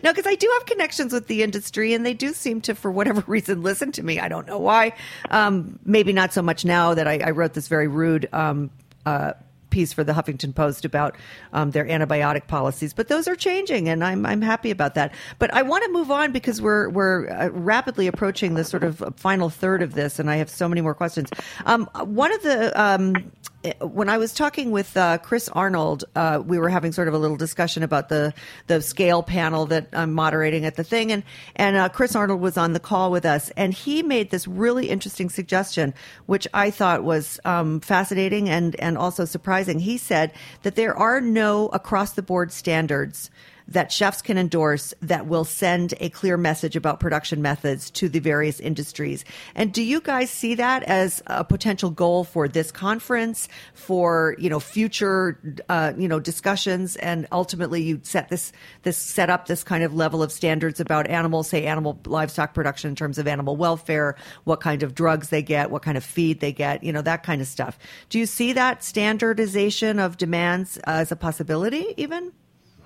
no, 0.03 0.13
because 0.13 0.27
I 0.27 0.35
do 0.35 0.51
have 0.55 0.67
connections 0.67 1.13
with 1.13 1.29
the 1.29 1.45
industry, 1.45 1.95
and 1.95 2.05
they 2.05 2.15
do 2.15 2.33
seem 2.33 2.61
to, 2.63 2.75
for 2.75 2.91
whatever 2.91 3.23
reason, 3.29 3.63
listen 3.63 3.93
to 3.93 4.03
me. 4.03 4.19
I 4.19 4.29
don't 4.29 4.47
know 4.47 4.59
why. 4.59 4.95
Um, 5.31 5.79
maybe 5.85 6.13
not 6.13 6.33
so 6.33 6.43
much 6.43 6.65
now 6.65 6.95
that 6.95 7.07
I, 7.07 7.19
I 7.19 7.31
wrote 7.31 7.55
this 7.55 7.69
very 7.69 7.89
rude. 7.89 8.29
Um, 8.33 8.71
uh, 9.05 9.35
piece 9.71 9.93
for 9.93 10.05
the 10.05 10.13
Huffington 10.13 10.55
Post 10.55 10.85
about 10.85 11.17
um, 11.53 11.71
their 11.71 11.85
antibiotic 11.85 12.47
policies, 12.47 12.93
but 12.93 13.09
those 13.09 13.29
are 13.29 13.37
changing, 13.37 13.89
and 13.89 14.03
I'm 14.05 14.25
I'm 14.27 14.43
happy 14.43 14.71
about 14.71 14.95
that. 14.95 15.13
But 15.39 15.53
I 15.55 15.63
want 15.63 15.85
to 15.85 15.91
move 15.91 16.11
on 16.11 16.33
because 16.33 16.61
we're 16.61 16.89
we're 16.89 17.29
uh, 17.29 17.49
rapidly 17.51 18.07
approaching 18.07 18.55
the 18.55 18.65
sort 18.65 18.85
of 18.85 19.03
final 19.17 19.51
third 19.51 19.83
of 19.83 19.95
this, 19.95 20.19
and 20.19 20.31
I 20.31 20.37
have 20.37 20.51
so 20.51 20.69
many 20.69 20.81
more 20.81 20.95
questions. 20.95 21.31
Um, 21.65 21.89
one 22.05 22.33
of 22.33 22.43
the 22.43 22.81
um, 22.81 23.33
when 23.81 24.09
I 24.09 24.19
was 24.19 24.33
talking 24.33 24.71
with 24.71 24.97
uh, 24.97 25.19
Chris 25.19 25.49
Arnold, 25.49 26.05
uh, 26.15 26.43
we 26.45 26.59
were 26.59 26.69
having 26.69 26.93
sort 26.93 27.09
of 27.09 27.15
a 27.15 27.19
little 27.19 27.37
discussion 27.37 27.83
about 27.83 28.09
the 28.09 28.35
the 28.67 28.81
scale 28.81 29.23
panel 29.23 29.67
that 29.67 29.89
I'm 29.93 30.13
moderating 30.13 30.65
at 30.65 30.77
the 30.77 30.85
thing, 30.85 31.13
and 31.13 31.23
and 31.57 31.77
uh, 31.77 31.89
Chris 31.89 32.15
Arnold 32.15 32.41
was 32.41 32.57
on 32.57 32.73
the 32.73 32.81
call 32.81 33.11
with 33.11 33.25
us, 33.25 33.51
and 33.57 33.73
he 33.73 34.03
made 34.03 34.31
this 34.31 34.47
really 34.47 34.89
interesting 34.89 35.31
suggestion, 35.31 35.95
which 36.27 36.47
I 36.55 36.71
thought 36.71 37.05
was 37.05 37.41
um, 37.45 37.81
fascinating 37.81 38.49
and 38.49 38.79
and 38.81 38.99
also 38.99 39.25
surprising. 39.25 39.79
He 39.79 39.99
said 39.99 40.33
that 40.63 40.77
there 40.77 40.97
are 40.97 41.21
no 41.21 41.69
across 41.69 42.13
the 42.13 42.23
board 42.23 42.53
standards 42.53 43.31
that 43.69 43.91
chefs 43.91 44.23
can 44.23 44.39
endorse 44.39 44.95
that 45.01 45.27
will 45.27 45.45
send 45.45 45.95
a 46.01 46.09
clear 46.11 46.37
message 46.37 46.77
about 46.77 47.01
production 47.01 47.43
methods 47.43 47.91
to 47.91 48.09
the 48.09 48.19
various 48.19 48.61
industries. 48.61 49.25
And 49.55 49.73
do 49.73 49.83
you 49.83 50.01
guys 50.01 50.31
see 50.31 50.55
that 50.55 50.83
as 50.85 51.23
a 51.27 51.45
potential 51.45 51.91
goal 51.91 52.25
for 52.25 52.49
this 52.49 52.71
conference, 52.71 53.49
for 53.75 54.37
you 54.39 54.49
know 54.49 54.61
future 54.61 55.41
uh, 55.69 55.93
you 55.97 56.09
know 56.09 56.21
discussions, 56.21 56.97
and 56.97 57.27
ultimately 57.33 57.83
you 57.83 58.01
set 58.03 58.29
this 58.29 58.53
this 58.83 58.99
set 58.99 59.31
up 59.31 59.47
this 59.47 59.65
kind 59.65 59.83
of 59.83 59.95
level 59.95 60.23
of 60.23 60.31
standards 60.31 60.81
about 60.81 61.09
animals, 61.09 61.49
say 61.49 61.67
animal 61.67 61.99
livestock 62.07 62.55
production 62.55 62.91
in 62.91 62.97
terms 62.97 63.19
of 63.19 63.27
animal 63.27 63.57
welfare, 63.57 64.17
what 64.45 64.61
kind 64.61 64.83
of 64.83 64.95
drugs 64.95 65.31
they 65.31 65.43
get, 65.43 65.71
what 65.71 65.83
kind 65.83 65.97
of 65.97 66.05
feed 66.05 66.41
they 66.41 66.53
get, 66.53 66.83
you 66.85 66.93
know 66.93 67.03
that 67.03 67.23
kind 67.23 67.41
of 67.41 67.49
stuff. 67.49 67.79
Do 68.09 68.19
you 68.19 68.27
see 68.27 68.53
that 68.53 68.85
standardization 68.85 69.99
of 69.99 70.17
demands 70.17 70.77
as 70.85 71.11
a 71.11 71.17
possibility 71.17 71.95
even? 71.97 72.33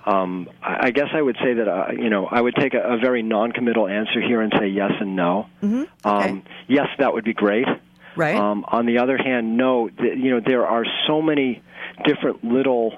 Um, 0.05 0.49
I 0.61 0.91
guess 0.91 1.09
I 1.13 1.21
would 1.21 1.37
say 1.43 1.53
that 1.53 1.67
uh, 1.67 1.91
you 1.91 2.09
know 2.09 2.25
I 2.25 2.41
would 2.41 2.55
take 2.55 2.73
a, 2.73 2.81
a 2.81 2.97
very 2.97 3.21
non-committal 3.21 3.87
answer 3.87 4.19
here 4.21 4.41
and 4.41 4.51
say 4.57 4.67
yes 4.67 4.91
and 4.99 5.15
no. 5.15 5.47
Mm-hmm. 5.61 5.83
Okay. 6.05 6.29
Um, 6.29 6.43
yes, 6.67 6.87
that 6.97 7.13
would 7.13 7.23
be 7.23 7.33
great. 7.33 7.67
Right. 8.15 8.35
Um, 8.35 8.65
on 8.67 8.85
the 8.85 8.97
other 8.97 9.17
hand, 9.17 9.57
no. 9.57 9.89
Th- 9.89 10.17
you 10.17 10.31
know 10.31 10.41
there 10.45 10.65
are 10.65 10.85
so 11.07 11.21
many 11.21 11.61
different 12.03 12.43
little 12.43 12.93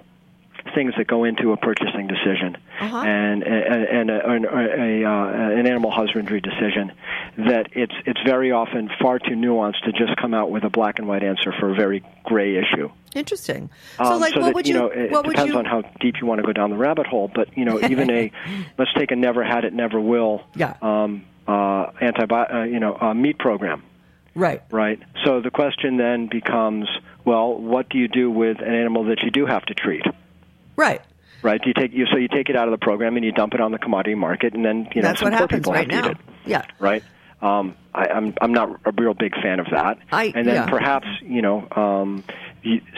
things 0.74 0.94
that 0.98 1.08
go 1.08 1.24
into 1.24 1.52
a 1.52 1.58
purchasing 1.58 2.08
decision 2.08 2.58
Uh-huh. 2.80 2.98
and 2.98 3.44
and, 3.44 4.10
and 4.10 4.10
a, 4.12 4.30
an- 4.30 4.46
a, 4.46 5.06
uh, 5.06 5.60
an 5.60 5.68
animal 5.68 5.92
husbandry 5.92 6.42
decision 6.42 6.92
that 7.38 7.68
it's 7.74 7.94
it's 8.06 8.20
very 8.26 8.52
often 8.52 8.90
far 9.02 9.20
too 9.20 9.36
nuanced 9.36 9.82
to 9.86 9.92
just 9.92 10.16
come 10.18 10.34
out 10.34 10.52
with 10.52 10.64
a 10.64 10.70
black 10.70 11.00
and 11.00 11.08
white 11.08 11.24
answer 11.24 11.52
for 11.60 11.72
a 11.72 11.76
very 11.76 12.04
gray 12.24 12.58
issue. 12.58 12.90
Interesting. 13.16 13.70
So, 13.98 14.04
Um, 14.06 14.22
like, 14.22 14.34
so 14.34 14.40
what 14.40 14.46
that, 14.48 14.56
would 14.56 14.68
you 14.68 14.74
you? 14.74 14.80
know, 14.80 14.88
it 14.88 15.12
what 15.12 15.26
depends 15.26 15.52
you? 15.54 15.58
on 15.60 15.66
how 15.66 15.82
deep 16.00 16.16
you 16.20 16.26
want 16.28 16.40
to 16.42 16.46
go 16.46 16.54
down 16.54 16.70
the 16.72 16.78
rabbit 16.78 17.06
hole. 17.08 17.30
But 17.34 17.56
you 17.58 17.66
know, 17.66 17.80
even 17.82 18.10
a 18.10 18.32
let's 18.78 18.94
take 18.94 19.12
a 19.12 19.16
never 19.16 19.44
had 19.44 19.66
it, 19.66 19.74
never 19.74 20.00
will. 20.02 20.42
Yeah. 20.56 20.76
Um, 20.82 21.26
uh, 21.48 21.92
antibi- 22.02 22.54
uh, 22.54 22.64
you 22.64 22.80
know, 22.80 22.98
uh, 23.00 23.14
meat 23.14 23.38
program, 23.38 23.84
right. 24.34 24.62
right? 24.72 24.98
So 25.26 25.42
the 25.42 25.52
question 25.52 25.98
then 25.98 26.28
becomes, 26.28 26.88
well, 27.26 27.54
what 27.56 27.90
do 27.90 27.98
you 27.98 28.08
do 28.08 28.32
with 28.32 28.60
an 28.62 28.74
animal 28.74 29.04
that 29.06 29.22
you 29.24 29.30
do 29.30 29.46
have 29.46 29.66
to 29.66 29.74
treat? 29.74 30.06
Right. 30.76 31.02
Right? 31.42 31.60
You 31.66 31.74
take 31.74 31.92
you 31.94 32.06
so 32.12 32.18
you 32.18 32.28
take 32.30 32.50
it 32.50 32.56
out 32.56 32.68
of 32.68 32.72
the 32.72 32.78
program 32.84 33.16
and 33.18 33.26
you 33.26 33.32
dump 33.32 33.54
it 33.54 33.60
on 33.62 33.72
the 33.72 33.78
commodity 33.78 34.16
market, 34.16 34.54
and 34.54 34.64
then 34.64 34.88
you 34.96 35.02
know 35.02 35.10
That's 35.10 35.20
some 35.20 35.32
what 35.32 35.38
poor 35.38 35.40
happens 35.48 35.60
people 35.62 35.74
right 35.74 35.92
have 35.92 36.04
to 36.04 36.10
now. 36.10 36.12
eat 36.14 36.18
it 36.46 36.50
Yeah. 36.50 36.62
right? 36.80 37.04
Um, 37.42 37.76
I, 37.94 38.08
I'm 38.08 38.34
I'm 38.40 38.54
not 38.54 38.80
a 38.86 38.92
real 38.98 39.14
big 39.14 39.34
fan 39.42 39.60
of 39.60 39.68
that. 39.72 39.98
I- 40.12 40.32
and 40.34 40.48
then 40.48 40.56
yeah. 40.56 40.70
perhaps 40.70 41.08
you 41.22 41.42
know, 41.42 41.68
um, 41.76 42.24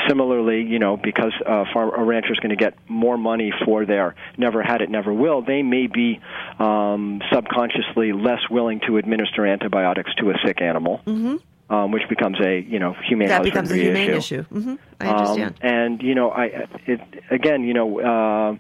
similarly, 0.08 0.62
you 0.62 0.78
know, 0.78 0.98
because 0.98 1.34
uh, 1.46 1.66
farm, 1.74 1.92
a 1.98 2.04
rancher 2.04 2.32
is 2.34 2.40
going 2.40 2.52
to 2.52 2.56
get 2.56 2.76
more 2.88 3.18
money 3.18 3.52
for 3.66 3.86
their 3.86 4.14
never 4.38 4.62
had 4.62 4.82
it, 4.82 4.90
never 4.92 5.12
will, 5.12 5.42
they 5.42 5.64
may 5.64 5.88
be 5.88 6.20
um, 6.60 7.22
subconsciously 7.34 8.12
less 8.14 8.42
willing 8.52 8.80
to 8.88 8.98
administer 8.98 9.46
antibiotics 9.46 10.14
to 10.16 10.30
a 10.30 10.36
sick 10.46 10.62
animal. 10.62 11.02
Mm-hmm. 11.08 11.38
Um, 11.68 11.92
which 11.92 12.08
becomes 12.10 12.40
a 12.42 12.60
you 12.60 12.78
know 12.78 12.94
humane 13.08 13.28
issue. 13.28 13.34
That 13.34 13.44
becomes 13.44 13.72
a 13.72 13.76
humane 13.76 14.12
issue. 14.12 14.44
hmm 14.44 14.76
I 15.00 15.08
um, 15.08 15.18
understand. 15.18 15.60
and 15.62 16.02
you 16.04 16.14
know, 16.14 16.30
I 16.30 16.68
it, 16.86 17.02
again, 17.32 17.64
you 17.64 17.74
know, 17.74 18.00
uh, 18.00 18.56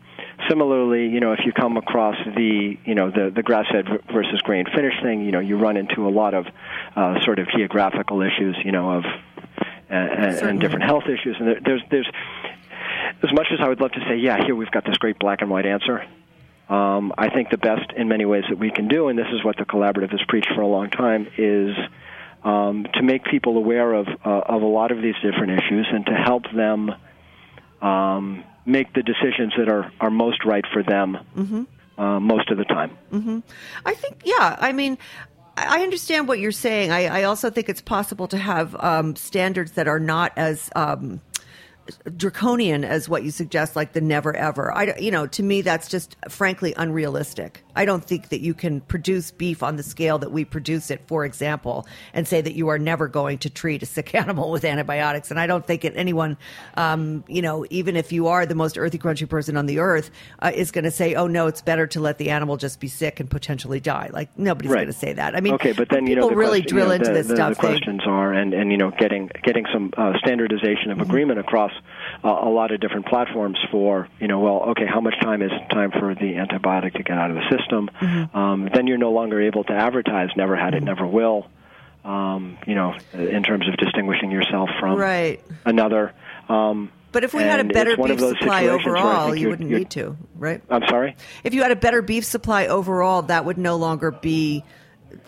similarly, 0.49 1.07
you 1.07 1.19
know, 1.19 1.31
if 1.31 1.41
you 1.45 1.53
come 1.53 1.77
across 1.77 2.15
the 2.35 2.75
you 2.83 2.95
know 2.95 3.11
the 3.11 3.31
the 3.33 3.43
grass-fed 3.43 3.85
versus 4.11 4.41
grain 4.41 4.65
finished 4.75 5.03
thing, 5.03 5.23
you 5.23 5.31
know, 5.31 5.39
you 5.39 5.55
run 5.55 5.77
into 5.77 6.07
a 6.07 6.09
lot 6.09 6.33
of 6.33 6.47
uh, 6.95 7.23
sort 7.23 7.37
of 7.37 7.47
geographical 7.55 8.23
issues, 8.23 8.57
you 8.65 8.71
know, 8.71 8.93
of 8.93 9.03
and, 9.87 10.09
and, 10.09 10.49
and 10.49 10.59
different 10.59 10.85
health 10.85 11.03
issues. 11.03 11.35
And 11.39 11.47
there, 11.47 11.59
there's 11.63 11.81
there's 11.91 12.09
as 13.23 13.33
much 13.33 13.47
as 13.51 13.59
I 13.61 13.67
would 13.67 13.79
love 13.79 13.91
to 13.91 14.01
say, 14.09 14.17
yeah, 14.17 14.43
here 14.43 14.55
we've 14.55 14.71
got 14.71 14.85
this 14.85 14.97
great 14.97 15.19
black 15.19 15.41
and 15.41 15.49
white 15.49 15.65
answer. 15.65 16.03
Um, 16.69 17.13
I 17.17 17.29
think 17.29 17.51
the 17.51 17.57
best, 17.57 17.91
in 17.95 18.07
many 18.07 18.25
ways, 18.25 18.43
that 18.49 18.57
we 18.57 18.71
can 18.71 18.87
do, 18.87 19.07
and 19.07 19.17
this 19.17 19.27
is 19.31 19.43
what 19.43 19.57
the 19.57 19.65
collaborative 19.65 20.09
has 20.11 20.21
preached 20.27 20.51
for 20.55 20.61
a 20.61 20.67
long 20.67 20.89
time, 20.89 21.27
is 21.37 21.75
um, 22.45 22.85
to 22.93 23.01
make 23.01 23.25
people 23.25 23.57
aware 23.57 23.93
of 23.93 24.07
uh, 24.07 24.29
of 24.29 24.61
a 24.61 24.65
lot 24.65 24.91
of 24.91 25.01
these 25.01 25.15
different 25.15 25.51
issues 25.59 25.87
and 25.91 26.05
to 26.05 26.13
help 26.13 26.43
them 26.55 26.91
um, 27.81 28.43
make 28.65 28.93
the 28.93 29.03
decisions 29.03 29.53
that 29.57 29.67
are, 29.67 29.91
are 29.99 30.11
most 30.11 30.45
right 30.45 30.65
for 30.71 30.83
them 30.83 31.17
uh, 31.97 32.19
most 32.19 32.49
of 32.51 32.57
the 32.57 32.65
time. 32.65 32.97
I 33.85 33.93
think, 33.93 34.21
yeah. 34.23 34.57
I 34.59 34.71
mean, 34.71 34.97
I 35.57 35.79
I 35.79 35.83
understand 35.83 36.27
what 36.27 36.39
you're 36.39 36.51
saying. 36.51 36.91
I, 36.91 37.21
I 37.21 37.23
also 37.23 37.49
think 37.49 37.69
it's 37.69 37.81
possible 37.81 38.27
to 38.27 38.37
have 38.37 38.75
um, 38.79 39.15
standards 39.15 39.71
that 39.73 39.87
are 39.87 39.99
not 39.99 40.33
as 40.35 40.69
um, 40.75 41.21
draconian 42.17 42.83
as 42.83 43.07
what 43.09 43.23
you 43.23 43.31
suggest, 43.31 43.75
like 43.75 43.93
the 43.93 44.01
never 44.01 44.35
ever. 44.35 44.71
I, 44.75 44.95
you 44.97 45.11
know, 45.11 45.27
to 45.27 45.43
me, 45.43 45.61
that's 45.61 45.87
just 45.87 46.15
frankly 46.29 46.73
unrealistic. 46.77 47.63
I 47.75 47.85
don't 47.85 48.03
think 48.03 48.29
that 48.29 48.39
you 48.41 48.53
can 48.53 48.81
produce 48.81 49.31
beef 49.31 49.61
on 49.61 49.75
the 49.75 49.83
scale 49.83 50.17
that 50.19 50.31
we 50.31 50.45
produce 50.45 50.89
it, 50.89 51.01
for 51.07 51.25
example, 51.25 51.85
and 52.13 52.27
say 52.27 52.41
that 52.41 52.55
you 52.55 52.69
are 52.69 52.79
never 52.79 53.07
going 53.07 53.37
to 53.39 53.49
treat 53.49 53.83
a 53.83 53.85
sick 53.85 54.15
animal 54.15 54.51
with 54.51 54.63
antibiotics. 54.65 55.29
And 55.31 55.39
I 55.39 55.47
don't 55.47 55.65
think 55.65 55.81
that 55.81 55.95
anyone, 55.95 56.37
um, 56.75 57.23
you 57.27 57.41
know, 57.41 57.65
even 57.69 57.95
if 57.95 58.11
you 58.11 58.27
are 58.27 58.45
the 58.45 58.55
most 58.55 58.77
earthy, 58.77 58.97
crunchy 58.97 59.27
person 59.27 59.57
on 59.57 59.65
the 59.65 59.79
earth, 59.79 60.09
uh, 60.39 60.51
is 60.53 60.71
going 60.71 60.85
to 60.85 60.91
say, 60.91 61.15
"Oh 61.15 61.27
no, 61.27 61.47
it's 61.47 61.61
better 61.61 61.85
to 61.87 61.99
let 61.99 62.17
the 62.17 62.29
animal 62.29 62.57
just 62.57 62.79
be 62.79 62.87
sick 62.87 63.19
and 63.19 63.29
potentially 63.29 63.79
die." 63.79 64.09
Like 64.13 64.29
nobody's 64.37 64.71
Right. 64.71 64.77
going 64.79 64.87
to 64.87 64.93
say 64.93 65.13
that. 65.13 65.35
I 65.35 65.41
mean, 65.41 65.53
okay, 65.55 65.73
but 65.73 65.89
then 65.89 66.07
you 66.07 66.15
people 66.15 66.29
know 66.29 66.33
the 66.33 66.37
really 66.37 66.61
question- 66.61 66.77
drill 66.77 66.85
you 66.85 66.89
know, 66.89 66.95
into 66.95 67.07
the, 67.09 67.13
this 67.13 67.27
the, 67.27 67.35
stuff. 67.35 67.49
The 67.57 67.61
they- 67.61 67.67
questions 67.67 68.01
are, 68.05 68.33
and 68.33 68.53
and 68.53 68.71
you 68.71 68.77
know, 68.77 68.91
getting 68.97 69.29
getting 69.43 69.65
some 69.73 69.91
uh, 69.97 70.13
standardization 70.19 70.75
Mm-hmm. 70.85 71.01
of 71.01 71.09
agreement 71.09 71.39
across 71.39 71.71
uh, 72.23 72.29
a 72.29 72.49
lot 72.49 72.71
of 72.71 72.79
different 72.79 73.05
platforms 73.05 73.57
for 73.71 74.07
you 74.19 74.27
know, 74.27 74.39
well, 74.39 74.61
okay, 74.69 74.85
how 74.85 75.01
much 75.01 75.15
time 75.21 75.41
is 75.41 75.51
time 75.69 75.91
for 75.91 76.15
the 76.15 76.33
antibiotic 76.33 76.93
to 76.93 77.03
get 77.03 77.17
out 77.17 77.31
of 77.31 77.37
the 77.37 77.57
system? 77.57 77.89
Mm-hmm. 78.01 78.37
Um, 78.37 78.69
then 78.73 78.87
you're 78.87 78.97
no 78.97 79.11
longer 79.11 79.41
able 79.41 79.63
to 79.65 79.73
advertise. 79.73 80.29
Never 80.35 80.55
had 80.55 80.73
it, 80.73 80.83
never 80.83 81.05
will. 81.05 81.47
Um, 82.03 82.57
you 82.67 82.75
know, 82.75 82.93
in 83.13 83.41
terms 83.41 83.67
of 83.67 83.77
distinguishing 83.77 84.29
yourself 84.29 84.69
from 84.79 84.99
right. 84.99 85.41
another. 85.65 86.13
Um, 86.47 86.91
But 87.11 87.23
if 87.23 87.33
we 87.33 87.41
had 87.41 87.59
a 87.59 87.63
better 87.63 87.97
beef 87.97 88.19
supply 88.19 88.61
situations 88.61 88.85
where 88.85 88.97
I 88.97 89.01
overall, 89.01 89.35
you 89.35 89.49
wouldn't 89.49 89.71
need 89.71 89.89
to, 89.91 90.15
right? 90.35 90.61
I'm 90.69 90.85
sorry. 90.87 91.15
If 91.43 91.55
you 91.55 91.63
had 91.63 91.71
a 91.71 91.75
better 91.75 92.03
beef 92.03 92.23
supply 92.23 92.67
overall, 92.67 93.23
that 93.23 93.45
would 93.45 93.57
no 93.57 93.77
longer 93.77 94.11
be 94.11 94.63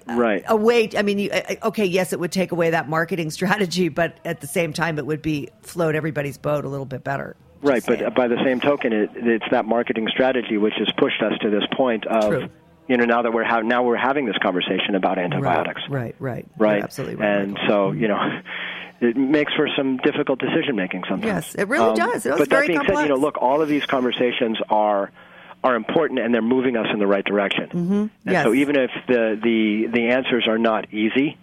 Right. 0.07 0.43
a 0.47 0.55
way. 0.55 0.89
I 0.97 1.01
mean, 1.01 1.19
you, 1.19 1.31
okay, 1.63 1.85
yes, 1.85 2.13
it 2.13 2.19
would 2.19 2.31
take 2.31 2.51
away 2.51 2.69
that 2.71 2.87
marketing 2.89 3.29
strategy, 3.39 3.89
but 3.89 4.17
at 4.25 4.41
the 4.41 4.47
same 4.47 4.73
time, 4.73 4.97
it 4.99 5.05
would 5.05 5.21
be 5.21 5.49
float 5.61 5.95
everybody's 5.95 6.37
boat 6.37 6.65
a 6.65 6.69
little 6.69 6.85
bit 6.85 7.03
better. 7.03 7.35
Right, 7.61 7.83
but 7.85 7.99
saying. 7.99 8.13
by 8.15 8.27
the 8.27 8.37
same 8.43 8.59
token, 8.59 8.93
it, 8.93 9.09
it's 9.15 9.45
that 9.51 9.65
marketing 9.65 10.07
strategy 10.11 10.57
which 10.57 10.75
has 10.77 10.89
pushed 10.97 11.21
us 11.23 11.33
to 11.41 11.49
this 11.49 11.63
point 11.75 12.05
of, 12.05 12.29
True. 12.29 12.49
you 12.87 12.97
know, 12.97 13.05
now 13.05 13.23
that 13.23 13.33
we're 13.33 13.43
ha- 13.43 13.61
now 13.61 13.81
we're 13.83 13.97
having 13.97 14.25
this 14.25 14.37
conversation 14.43 14.93
about 14.93 15.17
antibiotics, 15.17 15.81
Right, 15.89 16.15
right, 16.19 16.45
right. 16.57 16.73
right? 16.73 16.83
Absolutely 16.83 17.15
right. 17.15 17.41
And 17.41 17.53
Michael. 17.53 17.67
so, 17.67 17.91
you 17.93 18.07
know, 18.07 18.19
it 19.01 19.17
makes 19.17 19.53
for 19.55 19.67
some 19.75 19.97
difficult 19.97 20.39
decision 20.39 20.75
making 20.75 21.03
sometimes. 21.09 21.23
Um, 21.23 21.27
Yes, 21.35 21.55
it 21.55 21.67
really 21.67 21.95
does. 21.95 22.25
It 22.27 22.37
but 22.37 22.49
that 22.49 22.67
being 22.67 22.79
said, 22.87 23.01
you 23.01 23.09
know, 23.09 23.15
look, 23.15 23.37
all 23.41 23.61
of 23.63 23.69
these 23.69 23.85
conversations 23.87 24.59
are 24.69 25.11
are 25.63 25.75
important 25.75 26.19
and 26.19 26.33
they're 26.33 26.41
moving 26.41 26.77
us 26.77 26.87
in 26.93 26.99
the 26.99 27.07
right 27.07 27.25
direction. 27.25 27.65
Mm-hmm. 27.69 27.93
And 27.93 28.11
Yes. 28.25 28.43
so, 28.45 28.53
even 28.53 28.75
if 28.75 28.91
the 29.07 29.39
the 29.41 29.87
the 29.91 30.07
answers 30.09 30.47
are 30.47 30.57
not 30.57 30.93
easy. 30.93 31.37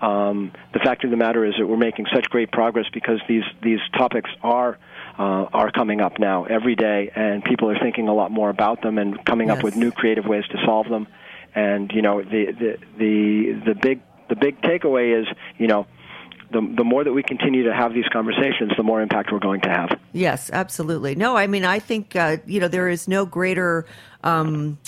Um, 0.00 0.50
the 0.72 0.80
fact 0.80 1.04
of 1.04 1.10
the 1.12 1.16
matter 1.16 1.44
is 1.44 1.54
that 1.60 1.66
we're 1.68 1.76
making 1.76 2.06
such 2.12 2.24
great 2.28 2.50
progress 2.50 2.86
because 2.92 3.20
these 3.28 3.44
these 3.62 3.78
topics 3.96 4.28
are 4.42 4.76
uh, 5.16 5.22
are 5.52 5.70
coming 5.70 6.00
up 6.00 6.18
now 6.18 6.42
every 6.44 6.74
day, 6.74 7.12
and 7.14 7.44
people 7.44 7.70
are 7.70 7.78
thinking 7.78 8.08
a 8.08 8.12
lot 8.14 8.32
more 8.32 8.50
about 8.50 8.82
them 8.82 8.98
and 8.98 9.24
coming 9.24 9.46
Yes. 9.48 9.58
up 9.58 9.62
with 9.64 9.76
new 9.76 9.92
creative 9.92 10.24
ways 10.26 10.44
to 10.50 10.58
solve 10.66 10.88
them. 10.88 11.06
And 11.54 11.92
you 11.92 12.02
know, 12.02 12.20
the 12.20 12.46
the 12.50 12.78
the 12.98 13.52
the 13.66 13.74
big 13.76 14.00
the 14.28 14.34
big 14.34 14.60
takeaway 14.60 15.20
is 15.20 15.26
you 15.58 15.68
know. 15.68 15.86
The, 16.52 16.74
the 16.76 16.84
more 16.84 17.02
that 17.02 17.12
we 17.12 17.22
continue 17.22 17.64
to 17.64 17.74
have 17.74 17.94
these 17.94 18.08
conversations, 18.12 18.72
the 18.76 18.82
more 18.82 19.00
impact 19.00 19.30
we're 19.32 19.38
going 19.38 19.62
to 19.62 19.70
have. 19.70 19.98
Yes, 20.12 20.50
absolutely. 20.52 21.14
No, 21.14 21.36
I 21.36 21.46
mean, 21.46 21.64
I 21.64 21.78
think 21.78 22.14
uh, 22.14 22.36
you 22.46 22.60
know 22.60 22.68
there 22.68 22.88
is 22.88 23.08
no 23.08 23.26
greater. 23.26 23.86
Um, 24.22 24.78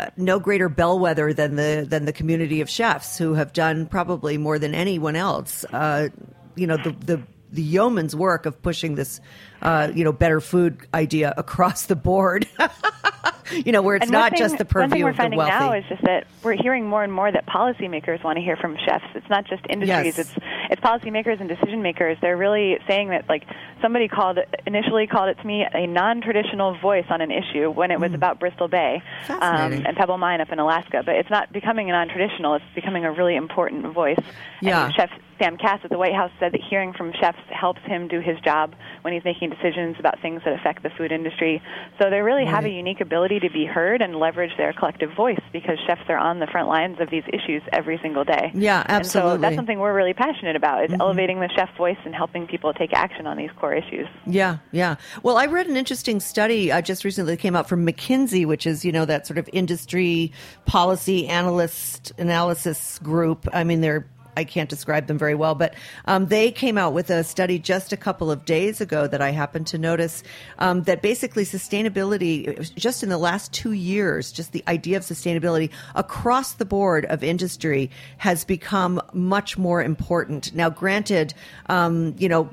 uh, 0.00 0.06
no 0.16 0.40
greater 0.40 0.70
bellwether 0.70 1.34
than 1.34 1.56
the 1.56 1.86
than 1.88 2.06
the 2.06 2.12
community 2.12 2.62
of 2.62 2.68
chefs 2.68 3.18
who 3.18 3.34
have 3.34 3.52
done 3.52 3.86
probably 3.86 4.38
more 4.38 4.58
than 4.58 4.74
anyone 4.74 5.16
else. 5.16 5.64
Uh, 5.66 6.08
you 6.56 6.66
know 6.66 6.78
the 6.78 6.90
the 7.04 7.22
the 7.52 7.62
yeoman's 7.62 8.16
work 8.16 8.46
of 8.46 8.60
pushing 8.62 8.94
this, 8.94 9.20
uh, 9.62 9.90
you 9.94 10.04
know, 10.04 10.12
better 10.12 10.40
food 10.40 10.86
idea 10.92 11.32
across 11.36 11.86
the 11.86 11.96
board. 11.96 12.46
you 13.52 13.70
know, 13.72 13.82
where 13.82 13.96
it's 13.96 14.10
not 14.10 14.30
thing- 14.32 14.38
just 14.38 14.58
the 14.58 14.64
One 14.64 14.90
thing 14.90 15.02
purview 15.02 15.04
we're 15.04 15.10
of 15.10 15.16
the 15.16 15.22
finding 15.22 15.38
wealthy. 15.38 15.52
now 15.52 15.72
is 15.72 15.84
just 15.88 16.02
that 16.02 16.26
we're 16.42 16.60
hearing 16.60 16.86
more 16.86 17.04
and 17.04 17.12
more 17.12 17.30
that 17.30 17.46
policymakers 17.46 18.22
want 18.24 18.36
to 18.36 18.42
hear 18.42 18.56
from 18.56 18.76
chefs. 18.84 19.04
It's 19.14 19.28
not 19.30 19.44
just 19.46 19.62
industries; 19.68 20.16
Yes. 20.16 20.18
it's 20.18 20.34
it's 20.70 20.80
policymakers 20.80 21.38
and 21.40 21.48
decision 21.48 21.82
makers. 21.82 22.16
They're 22.20 22.36
really 22.36 22.78
saying 22.88 23.08
that 23.10 23.28
like 23.28 23.44
somebody 23.80 24.08
called 24.08 24.38
initially 24.66 25.06
called 25.06 25.28
it 25.28 25.38
to 25.40 25.46
me 25.46 25.64
a 25.70 25.86
non-traditional 25.86 26.78
voice 26.78 27.04
on 27.10 27.20
an 27.20 27.30
issue 27.30 27.70
when 27.70 27.90
it 27.90 28.00
was 28.00 28.12
about 28.14 28.40
Bristol 28.40 28.68
Bay 28.68 29.02
um. 29.28 29.72
And 29.72 29.96
Pebble 29.96 30.18
Mine 30.18 30.40
up 30.40 30.50
in 30.50 30.58
Alaska. 30.58 31.02
But 31.04 31.16
it's 31.16 31.30
not 31.30 31.52
becoming 31.52 31.88
a 31.90 31.92
non-traditional; 31.92 32.54
it's 32.54 32.64
becoming 32.74 33.04
a 33.04 33.12
really 33.12 33.36
important 33.36 33.86
voice. 33.92 34.18
Yeah. 34.60 34.86
And 34.86 34.94
Chef 34.94 35.10
Sam 35.38 35.56
Kass 35.56 35.80
at 35.84 35.90
the 35.90 35.98
White 35.98 36.14
House 36.14 36.30
said 36.38 36.52
that 36.52 36.60
hearing 36.70 36.92
from 36.92 37.12
chefs 37.20 37.38
helps 37.50 37.80
him 37.82 38.06
do 38.08 38.20
his 38.20 38.38
job 38.40 38.74
when 39.02 39.12
he's 39.12 39.24
making 39.24 39.50
decisions 39.54 39.96
about 39.98 40.20
things 40.20 40.42
that 40.44 40.54
affect 40.54 40.82
the 40.82 40.90
food 40.90 41.12
industry. 41.12 41.62
So 42.00 42.10
they 42.10 42.20
really 42.20 42.44
have 42.44 42.64
a 42.64 42.70
unique 42.70 43.00
ability 43.00 43.40
to 43.40 43.50
be 43.50 43.64
heard 43.64 44.02
and 44.02 44.16
leverage 44.16 44.52
their 44.56 44.72
collective 44.72 45.10
voice 45.16 45.40
because 45.52 45.78
chefs 45.86 46.02
are 46.08 46.16
on 46.16 46.38
the 46.38 46.46
front 46.46 46.68
lines 46.68 46.98
of 47.00 47.10
these 47.10 47.24
issues 47.32 47.62
every 47.72 47.98
single 48.02 48.24
day. 48.24 48.50
Yeah, 48.54 48.84
And 48.86 49.06
so 49.06 49.36
that's 49.36 49.56
something 49.56 49.78
we're 49.78 49.94
really 49.94 50.14
passionate 50.14 50.56
about 50.56 50.84
is 50.84 50.92
elevating 50.98 51.40
the 51.40 51.48
chef 51.54 51.68
voice 51.76 51.98
and 52.04 52.14
helping 52.14 52.46
people 52.46 52.72
take 52.72 52.92
action 52.92 53.26
on 53.26 53.36
these 53.36 53.50
core 53.58 53.74
issues. 53.74 54.06
Yeah, 54.26 54.58
yeah. 54.70 54.96
Well, 55.22 55.36
I 55.36 55.46
read 55.46 55.66
an 55.66 55.76
interesting 55.76 56.20
study 56.20 56.70
uh, 56.72 56.80
just 56.80 57.04
recently 57.04 57.34
that 57.34 57.40
came 57.40 57.56
out 57.56 57.68
from 57.68 57.86
McKinsey, 57.86 58.46
which 58.46 58.66
is 58.66 58.84
you 58.84 58.92
know 58.92 59.04
that 59.04 59.26
sort 59.26 59.38
of 59.38 59.48
industry 59.52 60.32
policy 60.66 61.26
analyst 61.26 62.12
analysis 62.18 62.98
group. 63.00 63.48
I 63.52 63.64
mean, 63.64 63.80
they're 63.80 64.06
I 64.36 64.44
can't 64.44 64.68
describe 64.68 65.06
them 65.06 65.18
very 65.18 65.34
well, 65.34 65.54
but 65.54 65.74
um, 66.06 66.26
they 66.26 66.50
came 66.50 66.78
out 66.78 66.92
with 66.92 67.10
a 67.10 67.24
study 67.24 67.58
just 67.58 67.92
a 67.92 67.96
couple 67.96 68.30
of 68.30 68.44
days 68.44 68.80
ago 68.80 69.06
that 69.06 69.20
I 69.20 69.30
happened 69.30 69.66
to 69.68 69.78
notice 69.78 70.22
um, 70.58 70.82
that 70.84 71.02
basically 71.02 71.44
sustainability, 71.44 72.74
just 72.74 73.02
in 73.02 73.08
the 73.08 73.18
last 73.18 73.52
two 73.52 73.72
years, 73.72 74.32
just 74.32 74.52
the 74.52 74.64
idea 74.68 74.96
of 74.96 75.02
sustainability 75.02 75.70
across 75.94 76.54
the 76.54 76.64
board 76.64 77.04
of 77.06 77.22
industry 77.22 77.90
has 78.18 78.44
become 78.44 79.00
much 79.12 79.58
more 79.58 79.82
important. 79.82 80.54
Now, 80.54 80.70
granted, 80.70 81.34
um, 81.66 82.14
you 82.18 82.28
know. 82.28 82.48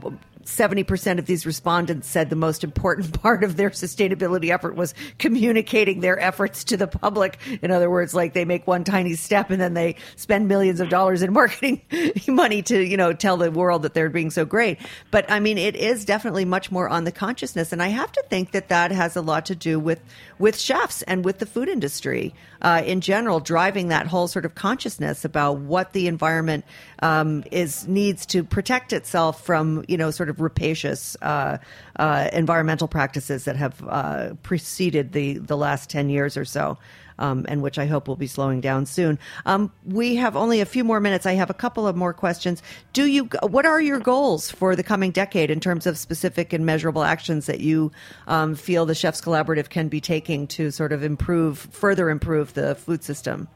70% 0.49 1.19
of 1.19 1.25
these 1.25 1.45
respondents 1.45 2.07
said 2.07 2.29
the 2.29 2.35
most 2.35 2.63
important 2.63 3.21
part 3.21 3.43
of 3.43 3.55
their 3.55 3.69
sustainability 3.69 4.49
effort 4.49 4.75
was 4.75 4.93
communicating 5.17 6.01
their 6.01 6.19
efforts 6.19 6.63
to 6.65 6.77
the 6.77 6.87
public. 6.87 7.37
In 7.61 7.71
other 7.71 7.89
words, 7.89 8.13
like 8.13 8.33
they 8.33 8.45
make 8.45 8.65
one 8.67 8.83
tiny 8.83 9.15
step 9.15 9.49
and 9.51 9.61
then 9.61 9.73
they 9.73 9.95
spend 10.15 10.47
millions 10.47 10.79
of 10.79 10.89
dollars 10.89 11.21
in 11.21 11.31
marketing 11.39 11.81
money 12.27 12.61
to, 12.63 12.83
you 12.83 12.97
know, 12.97 13.13
tell 13.13 13.37
the 13.37 13.51
world 13.51 13.83
that 13.83 13.93
they're 13.93 14.09
being 14.09 14.31
so 14.31 14.45
great. 14.45 14.79
But 15.11 15.29
I 15.31 15.39
mean, 15.39 15.57
it 15.57 15.75
is 15.75 16.05
definitely 16.05 16.45
much 16.45 16.71
more 16.71 16.89
on 16.89 17.03
the 17.03 17.11
consciousness. 17.11 17.71
And 17.71 17.81
I 17.81 17.89
have 17.89 18.11
to 18.13 18.23
think 18.29 18.51
that 18.51 18.69
that 18.69 18.91
has 18.91 19.15
a 19.15 19.21
lot 19.21 19.45
to 19.47 19.55
do 19.55 19.79
with, 19.79 20.01
with 20.39 20.57
chefs 20.57 21.01
and 21.03 21.23
with 21.23 21.39
the 21.39 21.45
food 21.45 21.69
industry 21.69 22.33
uh, 22.61 22.81
in 22.85 23.01
general, 23.01 23.39
driving 23.39 23.89
that 23.89 24.07
whole 24.07 24.27
sort 24.27 24.45
of 24.45 24.55
consciousness 24.55 25.23
about 25.23 25.57
what 25.59 25.93
the 25.93 26.07
environment 26.07 26.65
um, 27.01 27.43
is 27.51 27.87
needs 27.87 28.25
to 28.25 28.43
protect 28.43 28.91
itself 28.91 29.45
from, 29.45 29.85
you 29.87 29.97
know, 29.97 30.11
sort 30.11 30.29
of 30.29 30.38
rapacious 30.39 31.15
uh, 31.21 31.57
uh, 31.97 32.29
environmental 32.33 32.87
practices 32.87 33.45
that 33.45 33.55
have 33.55 33.83
uh, 33.87 34.33
preceded 34.43 35.11
the 35.13 35.37
the 35.37 35.57
last 35.57 35.89
ten 35.89 36.09
years 36.09 36.35
or 36.37 36.45
so. 36.45 36.77
Um, 37.17 37.45
and 37.49 37.61
which 37.61 37.77
I 37.77 37.85
hope 37.85 38.07
will 38.07 38.15
be 38.15 38.27
slowing 38.27 38.61
down 38.61 38.85
soon. 38.85 39.19
Um, 39.45 39.73
we 39.85 40.15
have 40.15 40.37
only 40.37 40.61
a 40.61 40.65
few 40.65 40.85
more 40.85 41.01
minutes. 41.01 41.25
I 41.25 41.33
have 41.33 41.49
a 41.49 41.53
couple 41.53 41.85
of 41.85 41.97
more 41.97 42.13
questions. 42.13 42.63
Do 42.93 43.07
you? 43.07 43.25
What 43.43 43.65
are 43.65 43.81
your 43.81 43.99
goals 43.99 44.49
for 44.49 44.73
the 44.73 44.83
coming 44.83 45.11
decade 45.11 45.51
in 45.51 45.59
terms 45.59 45.85
of 45.85 45.97
specific 45.97 46.53
and 46.53 46.65
measurable 46.65 47.03
actions 47.03 47.45
that 47.47 47.59
you 47.59 47.91
um, 48.27 48.55
feel 48.55 48.85
the 48.85 48.95
Chefs 48.95 49.19
Collaborative 49.19 49.67
can 49.67 49.89
be 49.89 49.99
taking 49.99 50.47
to 50.47 50.71
sort 50.71 50.93
of 50.93 51.03
improve, 51.03 51.57
further 51.57 52.09
improve 52.09 52.53
the 52.53 52.75
food 52.75 53.03
system? 53.03 53.49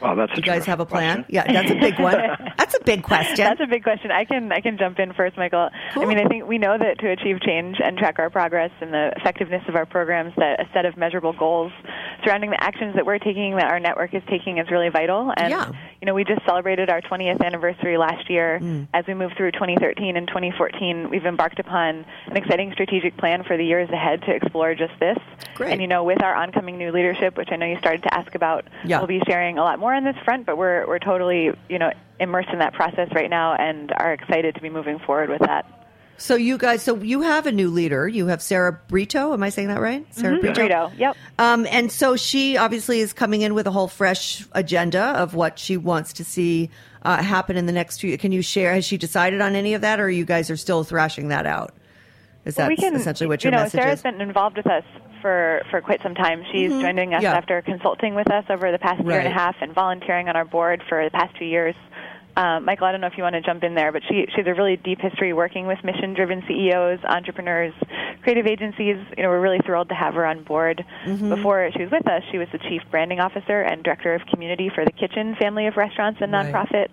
Wow, 0.00 0.16
that's 0.16 0.32
a 0.32 0.36
You 0.36 0.42
guys 0.42 0.66
have 0.66 0.80
a 0.80 0.86
plan? 0.86 1.24
question. 1.24 1.34
Yeah, 1.34 1.52
that's 1.52 1.70
a 1.70 1.76
big 1.76 1.98
one. 2.00 2.16
That's 2.56 2.74
a 2.74 2.82
big 2.84 3.02
question. 3.02 3.36
That's 3.44 3.60
a 3.60 3.66
big 3.66 3.82
question. 3.82 4.10
I 4.10 4.24
can 4.24 4.50
I 4.52 4.60
can 4.60 4.78
jump 4.78 4.98
in 4.98 5.12
first, 5.12 5.36
Michael. 5.36 5.70
Cool. 5.92 6.02
I 6.02 6.06
mean, 6.06 6.18
I 6.18 6.26
think 6.28 6.46
we 6.46 6.58
know 6.58 6.76
that 6.78 6.98
to 7.00 7.10
achieve 7.10 7.40
change 7.40 7.76
and 7.82 7.96
track 7.98 8.18
our 8.18 8.30
progress 8.30 8.70
and 8.80 8.92
the 8.92 9.12
effectiveness 9.16 9.62
of 9.68 9.76
our 9.76 9.86
programs, 9.86 10.32
that 10.36 10.60
a 10.60 10.68
set 10.72 10.84
of 10.86 10.96
measurable 10.96 11.32
goals 11.32 11.72
surrounding 12.24 12.50
the 12.50 12.62
actions 12.62 12.94
that 12.94 13.04
we're 13.06 13.18
taking, 13.18 13.56
that 13.56 13.70
our 13.70 13.80
network 13.80 14.14
is 14.14 14.22
taking, 14.28 14.58
is 14.58 14.70
really 14.70 14.88
vital. 14.88 15.32
And 15.36 15.50
Yeah. 15.50 15.70
you 16.00 16.06
know, 16.06 16.14
we 16.14 16.24
just 16.24 16.44
celebrated 16.46 16.90
our 16.90 17.00
20th 17.00 17.44
anniversary 17.44 17.96
last 17.98 18.30
year. 18.30 18.58
Mm. 18.62 18.88
As 18.94 19.04
we 19.06 19.14
move 19.14 19.32
through 19.36 19.52
2013 19.52 20.16
and 20.16 20.26
2014, 20.28 21.10
we've 21.10 21.26
embarked 21.26 21.58
upon 21.58 22.04
an 22.26 22.36
exciting 22.36 22.72
strategic 22.72 23.16
plan 23.16 23.42
for 23.44 23.56
the 23.56 23.64
years 23.64 23.90
ahead 23.90 24.22
to 24.22 24.34
explore 24.34 24.74
just 24.74 24.92
this. 25.00 25.18
Great. 25.54 25.72
And 25.72 25.80
you 25.80 25.86
know, 25.88 26.04
with 26.04 26.22
our 26.22 26.34
oncoming 26.34 26.78
new 26.78 26.92
leadership, 26.92 27.36
which 27.36 27.48
I 27.52 27.56
know 27.56 27.66
you 27.66 27.78
started 27.78 28.02
to 28.04 28.14
ask 28.14 28.34
about, 28.34 28.64
Yeah. 28.84 28.98
we'll 28.98 29.06
be 29.06 29.20
sharing 29.28 29.58
a 29.58 29.62
lot 29.62 29.78
more 29.78 29.94
on 29.94 30.04
this 30.04 30.16
front. 30.24 30.46
But 30.46 30.56
we're 30.56 30.86
we're 30.86 30.98
totally 30.98 31.50
you 31.68 31.78
know 31.78 31.90
immersed 32.20 32.50
in 32.52 32.58
that 32.60 32.72
process 32.74 33.08
right 33.14 33.30
now 33.30 33.54
and 33.54 33.92
are 33.96 34.12
excited 34.12 34.54
to 34.54 34.60
be 34.60 34.70
moving 34.70 34.98
forward 35.00 35.30
with 35.30 35.40
that. 35.40 35.66
So 36.16 36.36
you 36.36 36.58
guys, 36.58 36.80
so 36.82 36.94
you 36.96 37.22
have 37.22 37.46
a 37.46 37.52
new 37.52 37.70
leader. 37.70 38.06
You 38.06 38.28
have 38.28 38.40
Sarah 38.40 38.78
Brito. 38.86 39.32
Am 39.32 39.42
I 39.42 39.48
saying 39.48 39.66
that 39.66 39.80
right? 39.80 40.06
Sarah 40.14 40.38
Brito. 40.38 40.54
Brito, 40.54 40.92
yep. 40.96 41.16
Um, 41.40 41.66
and 41.68 41.90
so 41.90 42.14
she 42.14 42.56
obviously 42.56 43.00
is 43.00 43.12
coming 43.12 43.40
in 43.42 43.52
with 43.52 43.66
a 43.66 43.72
whole 43.72 43.88
fresh 43.88 44.46
agenda 44.52 45.02
of 45.02 45.34
what 45.34 45.58
she 45.58 45.76
wants 45.76 46.12
to 46.14 46.24
see 46.24 46.70
uh, 47.02 47.20
happen 47.20 47.56
in 47.56 47.66
the 47.66 47.72
next 47.72 47.98
few. 47.98 48.16
Can 48.16 48.30
you 48.30 48.42
share? 48.42 48.72
Has 48.74 48.84
she 48.84 48.96
decided 48.96 49.40
on 49.40 49.56
any 49.56 49.74
of 49.74 49.80
that, 49.80 49.98
or 49.98 50.08
you 50.08 50.24
guys 50.24 50.50
are 50.50 50.56
still 50.56 50.84
thrashing 50.84 51.28
that 51.28 51.46
out? 51.46 51.74
Is 52.44 52.56
Well, 52.56 52.68
that 52.68 52.76
can, 52.78 52.94
essentially 52.94 53.26
what 53.26 53.42
you 53.42 53.48
your 53.50 53.58
know, 53.58 53.64
message 53.64 53.80
Sarah's 53.80 53.98
is? 53.98 54.02
been 54.04 54.20
involved 54.20 54.56
with 54.56 54.68
us 54.68 54.84
for, 55.20 55.62
for 55.70 55.80
quite 55.80 56.00
some 56.02 56.14
time. 56.14 56.44
She's 56.52 56.70
joining 56.70 57.12
us 57.14 57.22
Yeah. 57.24 57.32
after 57.34 57.60
consulting 57.62 58.14
with 58.14 58.30
us 58.30 58.44
over 58.50 58.70
the 58.70 58.78
past 58.78 59.02
year 59.02 59.18
and 59.18 59.26
a 59.26 59.32
half 59.32 59.56
and 59.60 59.72
volunteering 59.74 60.28
on 60.28 60.36
our 60.36 60.44
board 60.44 60.82
for 60.88 61.02
the 61.02 61.10
past 61.10 61.34
two 61.36 61.46
years. 61.46 61.74
Um, 62.36 62.64
Michael, 62.64 62.86
I 62.86 62.92
don't 62.92 63.00
know 63.00 63.06
if 63.06 63.16
you 63.16 63.22
want 63.22 63.34
to 63.34 63.40
jump 63.40 63.62
in 63.62 63.74
there, 63.74 63.92
but 63.92 64.02
she, 64.08 64.26
she 64.34 64.36
has 64.38 64.46
a 64.46 64.54
really 64.54 64.76
deep 64.76 65.00
history 65.00 65.32
working 65.32 65.66
with 65.66 65.78
mission-driven 65.84 66.42
CEOs, 66.48 66.98
entrepreneurs, 67.04 67.72
creative 68.22 68.46
agencies. 68.46 68.96
You 69.16 69.22
know, 69.22 69.28
we're 69.28 69.40
really 69.40 69.60
thrilled 69.64 69.88
to 69.90 69.94
have 69.94 70.14
her 70.14 70.26
on 70.26 70.42
board. 70.42 70.84
Mm-hmm. 71.06 71.28
Before 71.28 71.70
she 71.72 71.82
was 71.82 71.92
with 71.92 72.06
us, 72.08 72.22
she 72.32 72.38
was 72.38 72.48
the 72.50 72.58
chief 72.58 72.82
branding 72.90 73.20
officer 73.20 73.62
and 73.62 73.84
director 73.84 74.14
of 74.14 74.22
community 74.26 74.70
for 74.74 74.84
the 74.84 74.92
Kitchen 74.92 75.36
family 75.36 75.66
of 75.66 75.76
restaurants 75.76 76.20
and 76.20 76.32
Right. 76.46 76.92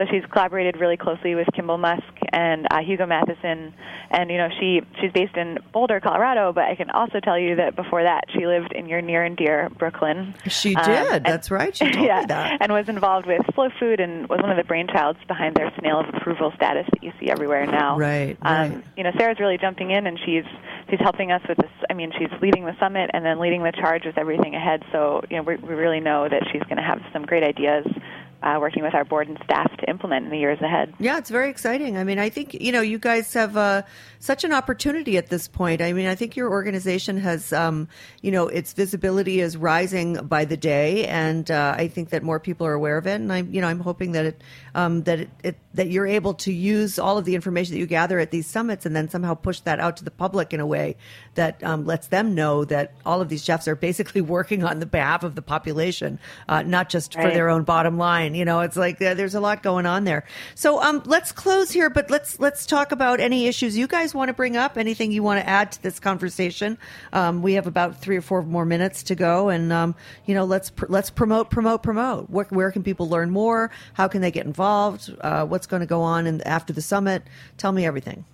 So 0.00 0.06
she's 0.10 0.24
collaborated 0.32 0.80
really 0.80 0.96
closely 0.96 1.34
with 1.34 1.46
Kimball 1.54 1.76
Musk 1.76 2.02
and 2.32 2.66
uh, 2.70 2.78
Hugo 2.80 3.04
Matheson, 3.04 3.74
and 4.10 4.30
you 4.30 4.38
know 4.38 4.48
she 4.58 4.80
she's 4.98 5.12
based 5.12 5.36
in 5.36 5.58
Boulder, 5.74 6.00
Colorado. 6.00 6.54
But 6.54 6.64
I 6.64 6.74
can 6.74 6.88
also 6.88 7.20
tell 7.20 7.38
you 7.38 7.56
that 7.56 7.76
before 7.76 8.02
that, 8.02 8.24
she 8.32 8.46
lived 8.46 8.72
in 8.72 8.88
your 8.88 9.02
near 9.02 9.22
and 9.24 9.36
dear 9.36 9.68
Brooklyn. 9.78 10.34
She 10.48 10.74
Um, 10.74 10.84
did. 10.86 11.12
and- 11.16 11.24
That's 11.26 11.50
right. 11.50 11.76
She 11.76 11.84
told 11.90 12.06
yeah, 12.06 12.20
me 12.20 12.26
that. 12.28 12.62
and 12.62 12.72
was 12.72 12.88
involved 12.88 13.26
with 13.26 13.42
Slow 13.54 13.68
Food 13.78 14.00
and 14.00 14.26
was 14.26 14.40
one 14.40 14.50
of 14.50 14.56
the 14.56 14.62
brainchilds 14.62 15.18
behind 15.28 15.54
their 15.54 15.70
snail 15.78 16.00
of 16.00 16.08
approval 16.14 16.50
status 16.56 16.86
that 16.94 17.02
you 17.04 17.12
see 17.20 17.28
everywhere 17.28 17.66
now. 17.66 17.98
Right, 17.98 18.38
Um, 18.40 18.56
right. 18.72 18.84
You 18.96 19.04
know, 19.04 19.10
Sarah's 19.18 19.38
really 19.38 19.58
jumping 19.58 19.90
in, 19.90 20.06
and 20.06 20.18
she's 20.24 20.44
she's 20.88 21.00
helping 21.00 21.30
us 21.30 21.42
with 21.46 21.58
this. 21.58 21.70
I 21.90 21.92
mean, 21.92 22.10
she's 22.18 22.30
leading 22.40 22.64
the 22.64 22.74
summit 22.80 23.10
and 23.12 23.22
then 23.22 23.38
leading 23.38 23.62
the 23.62 23.72
charge 23.72 24.06
with 24.06 24.16
everything 24.16 24.54
ahead. 24.54 24.82
So 24.92 25.20
you 25.28 25.36
know, 25.36 25.42
we, 25.42 25.56
we 25.56 25.74
really 25.74 26.00
know 26.00 26.26
that 26.26 26.42
she's 26.52 26.62
going 26.62 26.78
to 26.78 26.82
have 26.82 27.02
some 27.12 27.26
great 27.26 27.42
ideas. 27.42 27.84
Uh, 28.42 28.56
working 28.58 28.82
with 28.82 28.94
our 28.94 29.04
board 29.04 29.28
and 29.28 29.38
staff 29.44 29.70
to 29.76 29.90
implement 29.90 30.24
in 30.24 30.30
the 30.30 30.38
years 30.38 30.58
ahead. 30.62 30.94
Yeah, 30.98 31.18
it's 31.18 31.28
very 31.28 31.50
exciting. 31.50 31.98
I 31.98 32.04
mean, 32.04 32.18
I 32.18 32.30
think 32.30 32.54
you 32.54 32.72
know 32.72 32.80
you 32.80 32.98
guys 32.98 33.32
have 33.34 33.56
uh, 33.56 33.82
such 34.20 34.44
an 34.44 34.52
opportunity 34.52 35.16
at 35.16 35.28
this 35.28 35.48
point. 35.48 35.80
I 35.80 35.94
mean, 35.94 36.06
I 36.06 36.14
think 36.14 36.36
your 36.36 36.50
organization 36.50 37.16
has, 37.16 37.52
um, 37.54 37.88
you 38.20 38.30
know, 38.30 38.48
its 38.48 38.74
visibility 38.74 39.40
is 39.40 39.56
rising 39.56 40.14
by 40.26 40.44
the 40.44 40.58
day, 40.58 41.06
and 41.06 41.50
uh, 41.50 41.74
I 41.76 41.88
think 41.88 42.10
that 42.10 42.22
more 42.22 42.38
people 42.38 42.66
are 42.66 42.74
aware 42.74 42.98
of 42.98 43.06
it. 43.06 43.14
And 43.14 43.32
I'm, 43.32 43.52
you 43.52 43.62
know, 43.62 43.66
I'm 43.66 43.80
hoping 43.80 44.12
that 44.12 44.26
it, 44.26 44.42
um, 44.74 45.02
that 45.04 45.20
it, 45.20 45.30
it, 45.42 45.56
that 45.72 45.88
you're 45.88 46.06
able 46.06 46.34
to 46.34 46.52
use 46.52 46.98
all 46.98 47.16
of 47.16 47.24
the 47.24 47.34
information 47.34 47.74
that 47.74 47.78
you 47.78 47.86
gather 47.86 48.18
at 48.18 48.30
these 48.30 48.46
summits, 48.46 48.84
and 48.84 48.94
then 48.94 49.08
somehow 49.08 49.34
push 49.34 49.60
that 49.60 49.80
out 49.80 49.96
to 49.96 50.04
the 50.04 50.10
public 50.10 50.52
in 50.52 50.60
a 50.60 50.66
way 50.66 50.96
that 51.34 51.62
um, 51.64 51.86
lets 51.86 52.08
them 52.08 52.34
know 52.34 52.66
that 52.66 52.92
all 53.06 53.22
of 53.22 53.30
these 53.30 53.42
chefs 53.42 53.66
are 53.66 53.74
basically 53.74 54.20
working 54.20 54.64
on 54.64 54.80
the 54.80 54.86
behalf 54.86 55.22
of 55.22 55.34
the 55.34 55.42
population, 55.42 56.18
uh, 56.46 56.60
not 56.60 56.90
just 56.90 57.14
for 57.14 57.30
their 57.30 57.48
own 57.48 57.64
bottom 57.64 57.96
line. 57.96 58.34
You 58.34 58.44
know, 58.44 58.60
it's 58.60 58.76
like 58.76 59.00
uh, 59.00 59.14
there's 59.14 59.34
a 59.34 59.40
lot 59.40 59.62
going 59.62 59.86
on 59.86 60.04
there. 60.04 60.24
So 60.54 60.82
um, 60.82 61.02
let's 61.06 61.32
close 61.32 61.70
here, 61.70 61.88
but 61.88 62.10
let's 62.10 62.38
let's 62.38 62.66
talk 62.66 62.92
about 62.92 63.18
any 63.20 63.46
issues 63.46 63.78
you 63.78 63.86
guys 63.86 64.09
want 64.14 64.28
to 64.28 64.34
bring 64.34 64.56
up. 64.56 64.76
Anything 64.76 65.12
you 65.12 65.22
want 65.22 65.40
to 65.40 65.48
add 65.48 65.72
to 65.72 65.82
this 65.82 66.00
conversation? 66.00 66.78
Um, 67.12 67.42
we 67.42 67.54
have 67.54 67.66
about 67.66 68.00
three 68.00 68.16
or 68.16 68.22
four 68.22 68.42
more 68.42 68.64
minutes 68.64 69.02
to 69.04 69.14
go, 69.14 69.48
and 69.48 69.72
um, 69.72 69.94
you 70.26 70.34
know, 70.34 70.44
let's 70.44 70.70
pr- 70.70 70.86
let's 70.88 71.10
promote, 71.10 71.50
promote, 71.50 71.82
promote. 71.82 72.30
Where, 72.30 72.46
where 72.50 72.70
can 72.70 72.82
people 72.82 73.08
learn 73.08 73.30
more? 73.30 73.70
How 73.94 74.08
can 74.08 74.20
they 74.20 74.30
get 74.30 74.46
involved? 74.46 75.14
Uh, 75.20 75.46
what's 75.46 75.66
going 75.66 75.80
to 75.80 75.86
go 75.86 76.02
on 76.02 76.26
in, 76.26 76.40
after 76.42 76.72
the 76.72 76.82
summit? 76.82 77.22
Tell 77.56 77.72
me 77.72 77.86
everything. 77.86 78.24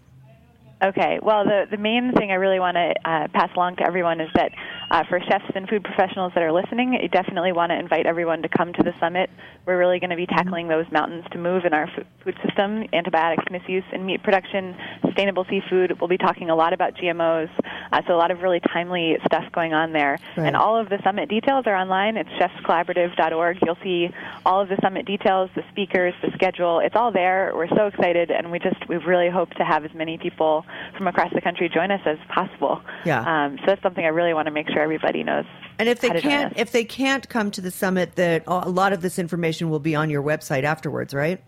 Okay. 0.82 1.18
Well, 1.22 1.44
the 1.44 1.66
the 1.70 1.78
main 1.78 2.12
thing 2.12 2.30
I 2.30 2.34
really 2.34 2.60
want 2.60 2.76
to 2.76 2.94
uh, 3.04 3.28
pass 3.28 3.50
along 3.56 3.76
to 3.76 3.86
everyone 3.86 4.20
is 4.20 4.28
that 4.34 4.52
uh, 4.90 5.04
for 5.08 5.20
chefs 5.20 5.50
and 5.54 5.68
food 5.68 5.84
professionals 5.84 6.32
that 6.34 6.42
are 6.42 6.52
listening, 6.52 6.94
you 6.94 7.08
definitely 7.08 7.52
want 7.52 7.70
to 7.70 7.78
invite 7.78 8.06
everyone 8.06 8.42
to 8.42 8.48
come 8.48 8.72
to 8.72 8.82
the 8.82 8.94
summit. 9.00 9.30
We're 9.66 9.78
really 9.78 9.98
going 9.98 10.10
to 10.10 10.16
be 10.16 10.26
tackling 10.26 10.68
those 10.68 10.86
mountains 10.92 11.24
to 11.32 11.38
move 11.38 11.64
in 11.64 11.74
our 11.74 11.90
food 12.24 12.36
system: 12.46 12.84
antibiotics 12.92 13.44
misuse 13.50 13.84
in 13.92 14.06
meat 14.06 14.22
production, 14.22 14.76
sustainable 15.04 15.44
seafood. 15.48 16.00
We'll 16.00 16.08
be 16.08 16.18
talking 16.18 16.50
a 16.50 16.54
lot 16.54 16.72
about 16.72 16.94
GMOs, 16.94 17.50
uh, 17.92 18.02
so 18.06 18.14
a 18.14 18.18
lot 18.18 18.30
of 18.30 18.42
really 18.42 18.60
timely 18.60 19.16
stuff 19.26 19.44
going 19.52 19.74
on 19.74 19.92
there. 19.92 20.18
Right. 20.36 20.46
And 20.46 20.56
all 20.56 20.78
of 20.78 20.88
the 20.88 21.00
summit 21.02 21.28
details 21.28 21.66
are 21.66 21.74
online. 21.74 22.16
It's 22.16 22.30
chefscollaborative.org. 22.30 23.58
You'll 23.64 23.78
see 23.82 24.10
all 24.44 24.60
of 24.60 24.68
the 24.68 24.78
summit 24.82 25.06
details, 25.06 25.50
the 25.56 25.64
speakers, 25.70 26.14
the 26.22 26.30
schedule. 26.34 26.78
It's 26.78 26.94
all 26.94 27.10
there. 27.10 27.52
We're 27.54 27.68
so 27.68 27.86
excited, 27.86 28.30
and 28.30 28.52
we 28.52 28.60
just 28.60 28.88
we 28.88 28.96
really 28.98 29.30
hope 29.30 29.50
to 29.54 29.64
have 29.64 29.84
as 29.84 29.94
many 29.94 30.16
people 30.16 30.64
from 30.96 31.08
across 31.08 31.32
the 31.32 31.40
country 31.40 31.68
join 31.68 31.90
us 31.90 32.02
as 32.06 32.18
possible. 32.28 32.80
Yeah. 33.04 33.20
Um, 33.46 33.58
so 33.58 33.64
that's 33.66 33.82
something 33.82 34.04
I 34.04 34.08
really 34.08 34.34
want 34.34 34.46
to 34.46 34.52
make 34.52 34.68
sure 34.68 34.75
everybody 34.80 35.22
knows. 35.22 35.44
And 35.78 35.88
if 35.88 36.00
they 36.00 36.20
can't, 36.20 36.52
if 36.56 36.72
they 36.72 36.84
can't 36.84 37.28
come 37.28 37.50
to 37.52 37.60
the 37.60 37.70
summit, 37.70 38.16
that 38.16 38.44
a 38.46 38.68
lot 38.68 38.92
of 38.92 39.02
this 39.02 39.18
information 39.18 39.70
will 39.70 39.80
be 39.80 39.94
on 39.94 40.10
your 40.10 40.22
website 40.22 40.64
afterwards, 40.64 41.14
right? 41.14 41.42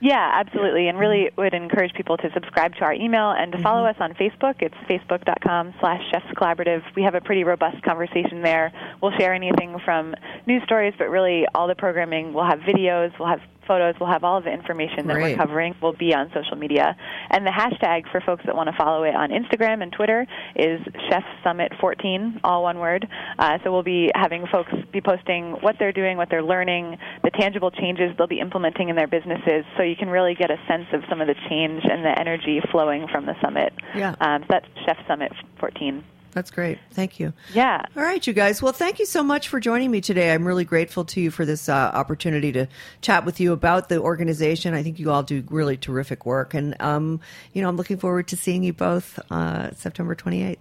Yeah, 0.00 0.30
absolutely, 0.32 0.86
and 0.86 0.96
really 0.96 1.30
would 1.36 1.54
encourage 1.54 1.92
people 1.94 2.16
to 2.18 2.30
subscribe 2.32 2.74
to 2.76 2.82
our 2.82 2.92
email 2.92 3.30
and 3.30 3.50
to 3.50 3.58
mm-hmm. 3.58 3.64
follow 3.64 3.84
us 3.84 3.96
on 3.98 4.14
Facebook. 4.14 4.62
It's 4.62 4.74
facebook.com 4.88 5.74
slash 5.80 6.00
chefs 6.12 6.26
collaborative. 6.36 6.82
We 6.94 7.02
have 7.02 7.16
a 7.16 7.20
pretty 7.20 7.42
robust 7.42 7.82
conversation 7.82 8.42
there. 8.42 8.72
We'll 9.02 9.16
share 9.18 9.34
anything 9.34 9.78
from 9.84 10.14
news 10.46 10.62
stories, 10.64 10.94
but 10.96 11.10
really 11.10 11.46
all 11.52 11.66
the 11.66 11.74
programming. 11.74 12.32
We'll 12.32 12.46
have 12.46 12.60
videos, 12.60 13.16
we'll 13.18 13.28
have 13.28 13.40
photos, 13.68 13.94
we'll 14.00 14.08
have 14.08 14.24
all 14.24 14.38
of 14.38 14.44
the 14.44 14.52
information 14.52 15.06
that 15.06 15.14
Great. 15.14 15.36
we're 15.36 15.44
covering 15.44 15.74
will 15.80 15.92
be 15.92 16.14
on 16.14 16.32
social 16.34 16.56
media. 16.56 16.96
And 17.30 17.46
the 17.46 17.50
hashtag 17.50 18.10
for 18.10 18.20
folks 18.20 18.44
that 18.46 18.56
want 18.56 18.68
to 18.68 18.76
follow 18.76 19.04
it 19.04 19.14
on 19.14 19.30
Instagram 19.30 19.82
and 19.82 19.92
Twitter 19.92 20.26
is 20.56 20.80
Chef 21.08 21.22
Summit 21.44 21.72
14, 21.80 22.40
all 22.42 22.64
one 22.64 22.78
word. 22.78 23.06
Uh, 23.38 23.58
so 23.62 23.70
we'll 23.70 23.82
be 23.82 24.10
having 24.14 24.46
folks 24.50 24.72
be 24.90 25.00
posting 25.00 25.52
what 25.60 25.76
they're 25.78 25.92
doing, 25.92 26.16
what 26.16 26.30
they're 26.30 26.42
learning, 26.42 26.96
the 27.22 27.30
tangible 27.30 27.70
changes 27.70 28.10
they'll 28.16 28.26
be 28.26 28.40
implementing 28.40 28.88
in 28.88 28.96
their 28.96 29.06
businesses, 29.06 29.64
so 29.76 29.82
you 29.82 29.96
can 29.96 30.08
really 30.08 30.34
get 30.34 30.50
a 30.50 30.58
sense 30.66 30.86
of 30.92 31.02
some 31.08 31.20
of 31.20 31.28
the 31.28 31.36
change 31.48 31.82
and 31.84 32.04
the 32.04 32.18
energy 32.18 32.60
flowing 32.72 33.06
from 33.08 33.26
the 33.26 33.34
summit. 33.42 33.72
Yeah. 33.94 34.14
Um, 34.20 34.42
so 34.42 34.46
that's 34.50 34.66
Chef 34.86 34.96
Summit 35.06 35.32
14. 35.60 36.02
That's 36.32 36.50
great. 36.50 36.78
Thank 36.92 37.18
you. 37.18 37.32
Yeah. 37.52 37.82
All 37.96 38.02
right, 38.02 38.24
you 38.26 38.32
guys. 38.32 38.62
Well, 38.62 38.72
thank 38.72 38.98
you 38.98 39.06
so 39.06 39.22
much 39.22 39.48
for 39.48 39.60
joining 39.60 39.90
me 39.90 40.00
today. 40.00 40.32
I'm 40.32 40.46
really 40.46 40.64
grateful 40.64 41.04
to 41.06 41.20
you 41.20 41.30
for 41.30 41.44
this 41.44 41.68
uh, 41.68 41.72
opportunity 41.72 42.52
to 42.52 42.68
chat 43.00 43.24
with 43.24 43.40
you 43.40 43.52
about 43.52 43.88
the 43.88 44.00
organization. 44.00 44.74
I 44.74 44.82
think 44.82 44.98
you 44.98 45.10
all 45.10 45.22
do 45.22 45.44
really 45.50 45.76
terrific 45.76 46.26
work, 46.26 46.54
and 46.54 46.80
um, 46.80 47.20
you 47.52 47.62
know, 47.62 47.68
I'm 47.68 47.76
looking 47.76 47.98
forward 47.98 48.28
to 48.28 48.36
seeing 48.36 48.62
you 48.62 48.72
both 48.72 49.18
uh, 49.30 49.72
September 49.72 50.14
28th. 50.14 50.58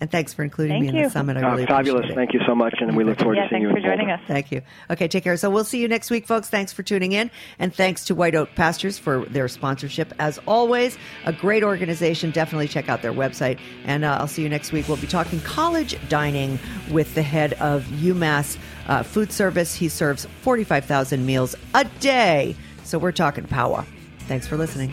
And 0.00 0.10
thanks 0.10 0.34
for 0.34 0.42
including 0.42 0.80
me 0.80 0.88
Thank 0.88 0.98
in 0.98 1.02
the 1.04 1.10
summit. 1.10 1.36
I 1.36 1.42
Uh, 1.42 1.50
really 1.52 1.66
fabulous. 1.66 2.00
appreciate 2.00 2.12
it. 2.12 2.14
Thank 2.16 2.34
you 2.34 2.40
so 2.46 2.54
much, 2.54 2.74
and 2.80 2.96
we 2.96 3.04
look 3.04 3.16
forward 3.18 3.36
Yeah, 3.36 3.44
to 3.44 3.48
seeing 3.48 3.62
you. 3.62 3.68
thanks 3.68 3.82
for 3.82 3.88
joining 3.88 4.06
Boulder. 4.08 4.22
us. 4.22 4.28
Thank 4.28 4.50
you. 4.52 4.60
Okay, 4.90 5.06
take 5.08 5.22
care. 5.24 5.36
So 5.36 5.48
we'll 5.48 5.64
see 5.64 5.80
you 5.80 5.86
next 5.88 6.10
week, 6.10 6.26
folks. 6.26 6.48
Thanks 6.48 6.72
for 6.72 6.82
tuning 6.82 7.12
in. 7.12 7.30
And 7.60 7.72
thanks 7.72 8.04
to 8.06 8.14
White 8.14 8.34
Oak 8.34 8.50
Pastures 8.56 8.98
for 8.98 9.24
their 9.26 9.46
sponsorship. 9.48 10.12
As 10.18 10.38
always, 10.46 10.98
a 11.24 11.32
great 11.32 11.62
organization. 11.62 12.32
Definitely 12.32 12.68
check 12.68 12.88
out 12.88 13.02
their 13.02 13.12
website. 13.14 13.58
And 13.86 14.04
uh, 14.04 14.18
I'll 14.20 14.26
see 14.26 14.42
you 14.42 14.48
next 14.48 14.72
week. 14.72 14.88
We'll 14.88 14.96
be 14.98 15.06
talking 15.06 15.40
college 15.40 15.96
dining 16.08 16.58
with 16.90 17.14
the 17.14 17.22
head 17.22 17.52
of 17.54 17.84
UMass 17.84 18.58
uh, 18.88 19.04
Food 19.04 19.32
Service. 19.32 19.74
He 19.76 19.88
serves 19.88 20.26
45,000 20.42 21.24
meals 21.24 21.54
a 21.72 21.84
day. 22.00 22.56
So 22.82 22.98
we're 22.98 23.12
talking 23.12 23.44
power. 23.44 23.86
Thanks 24.26 24.46
for 24.46 24.56
listening. 24.56 24.92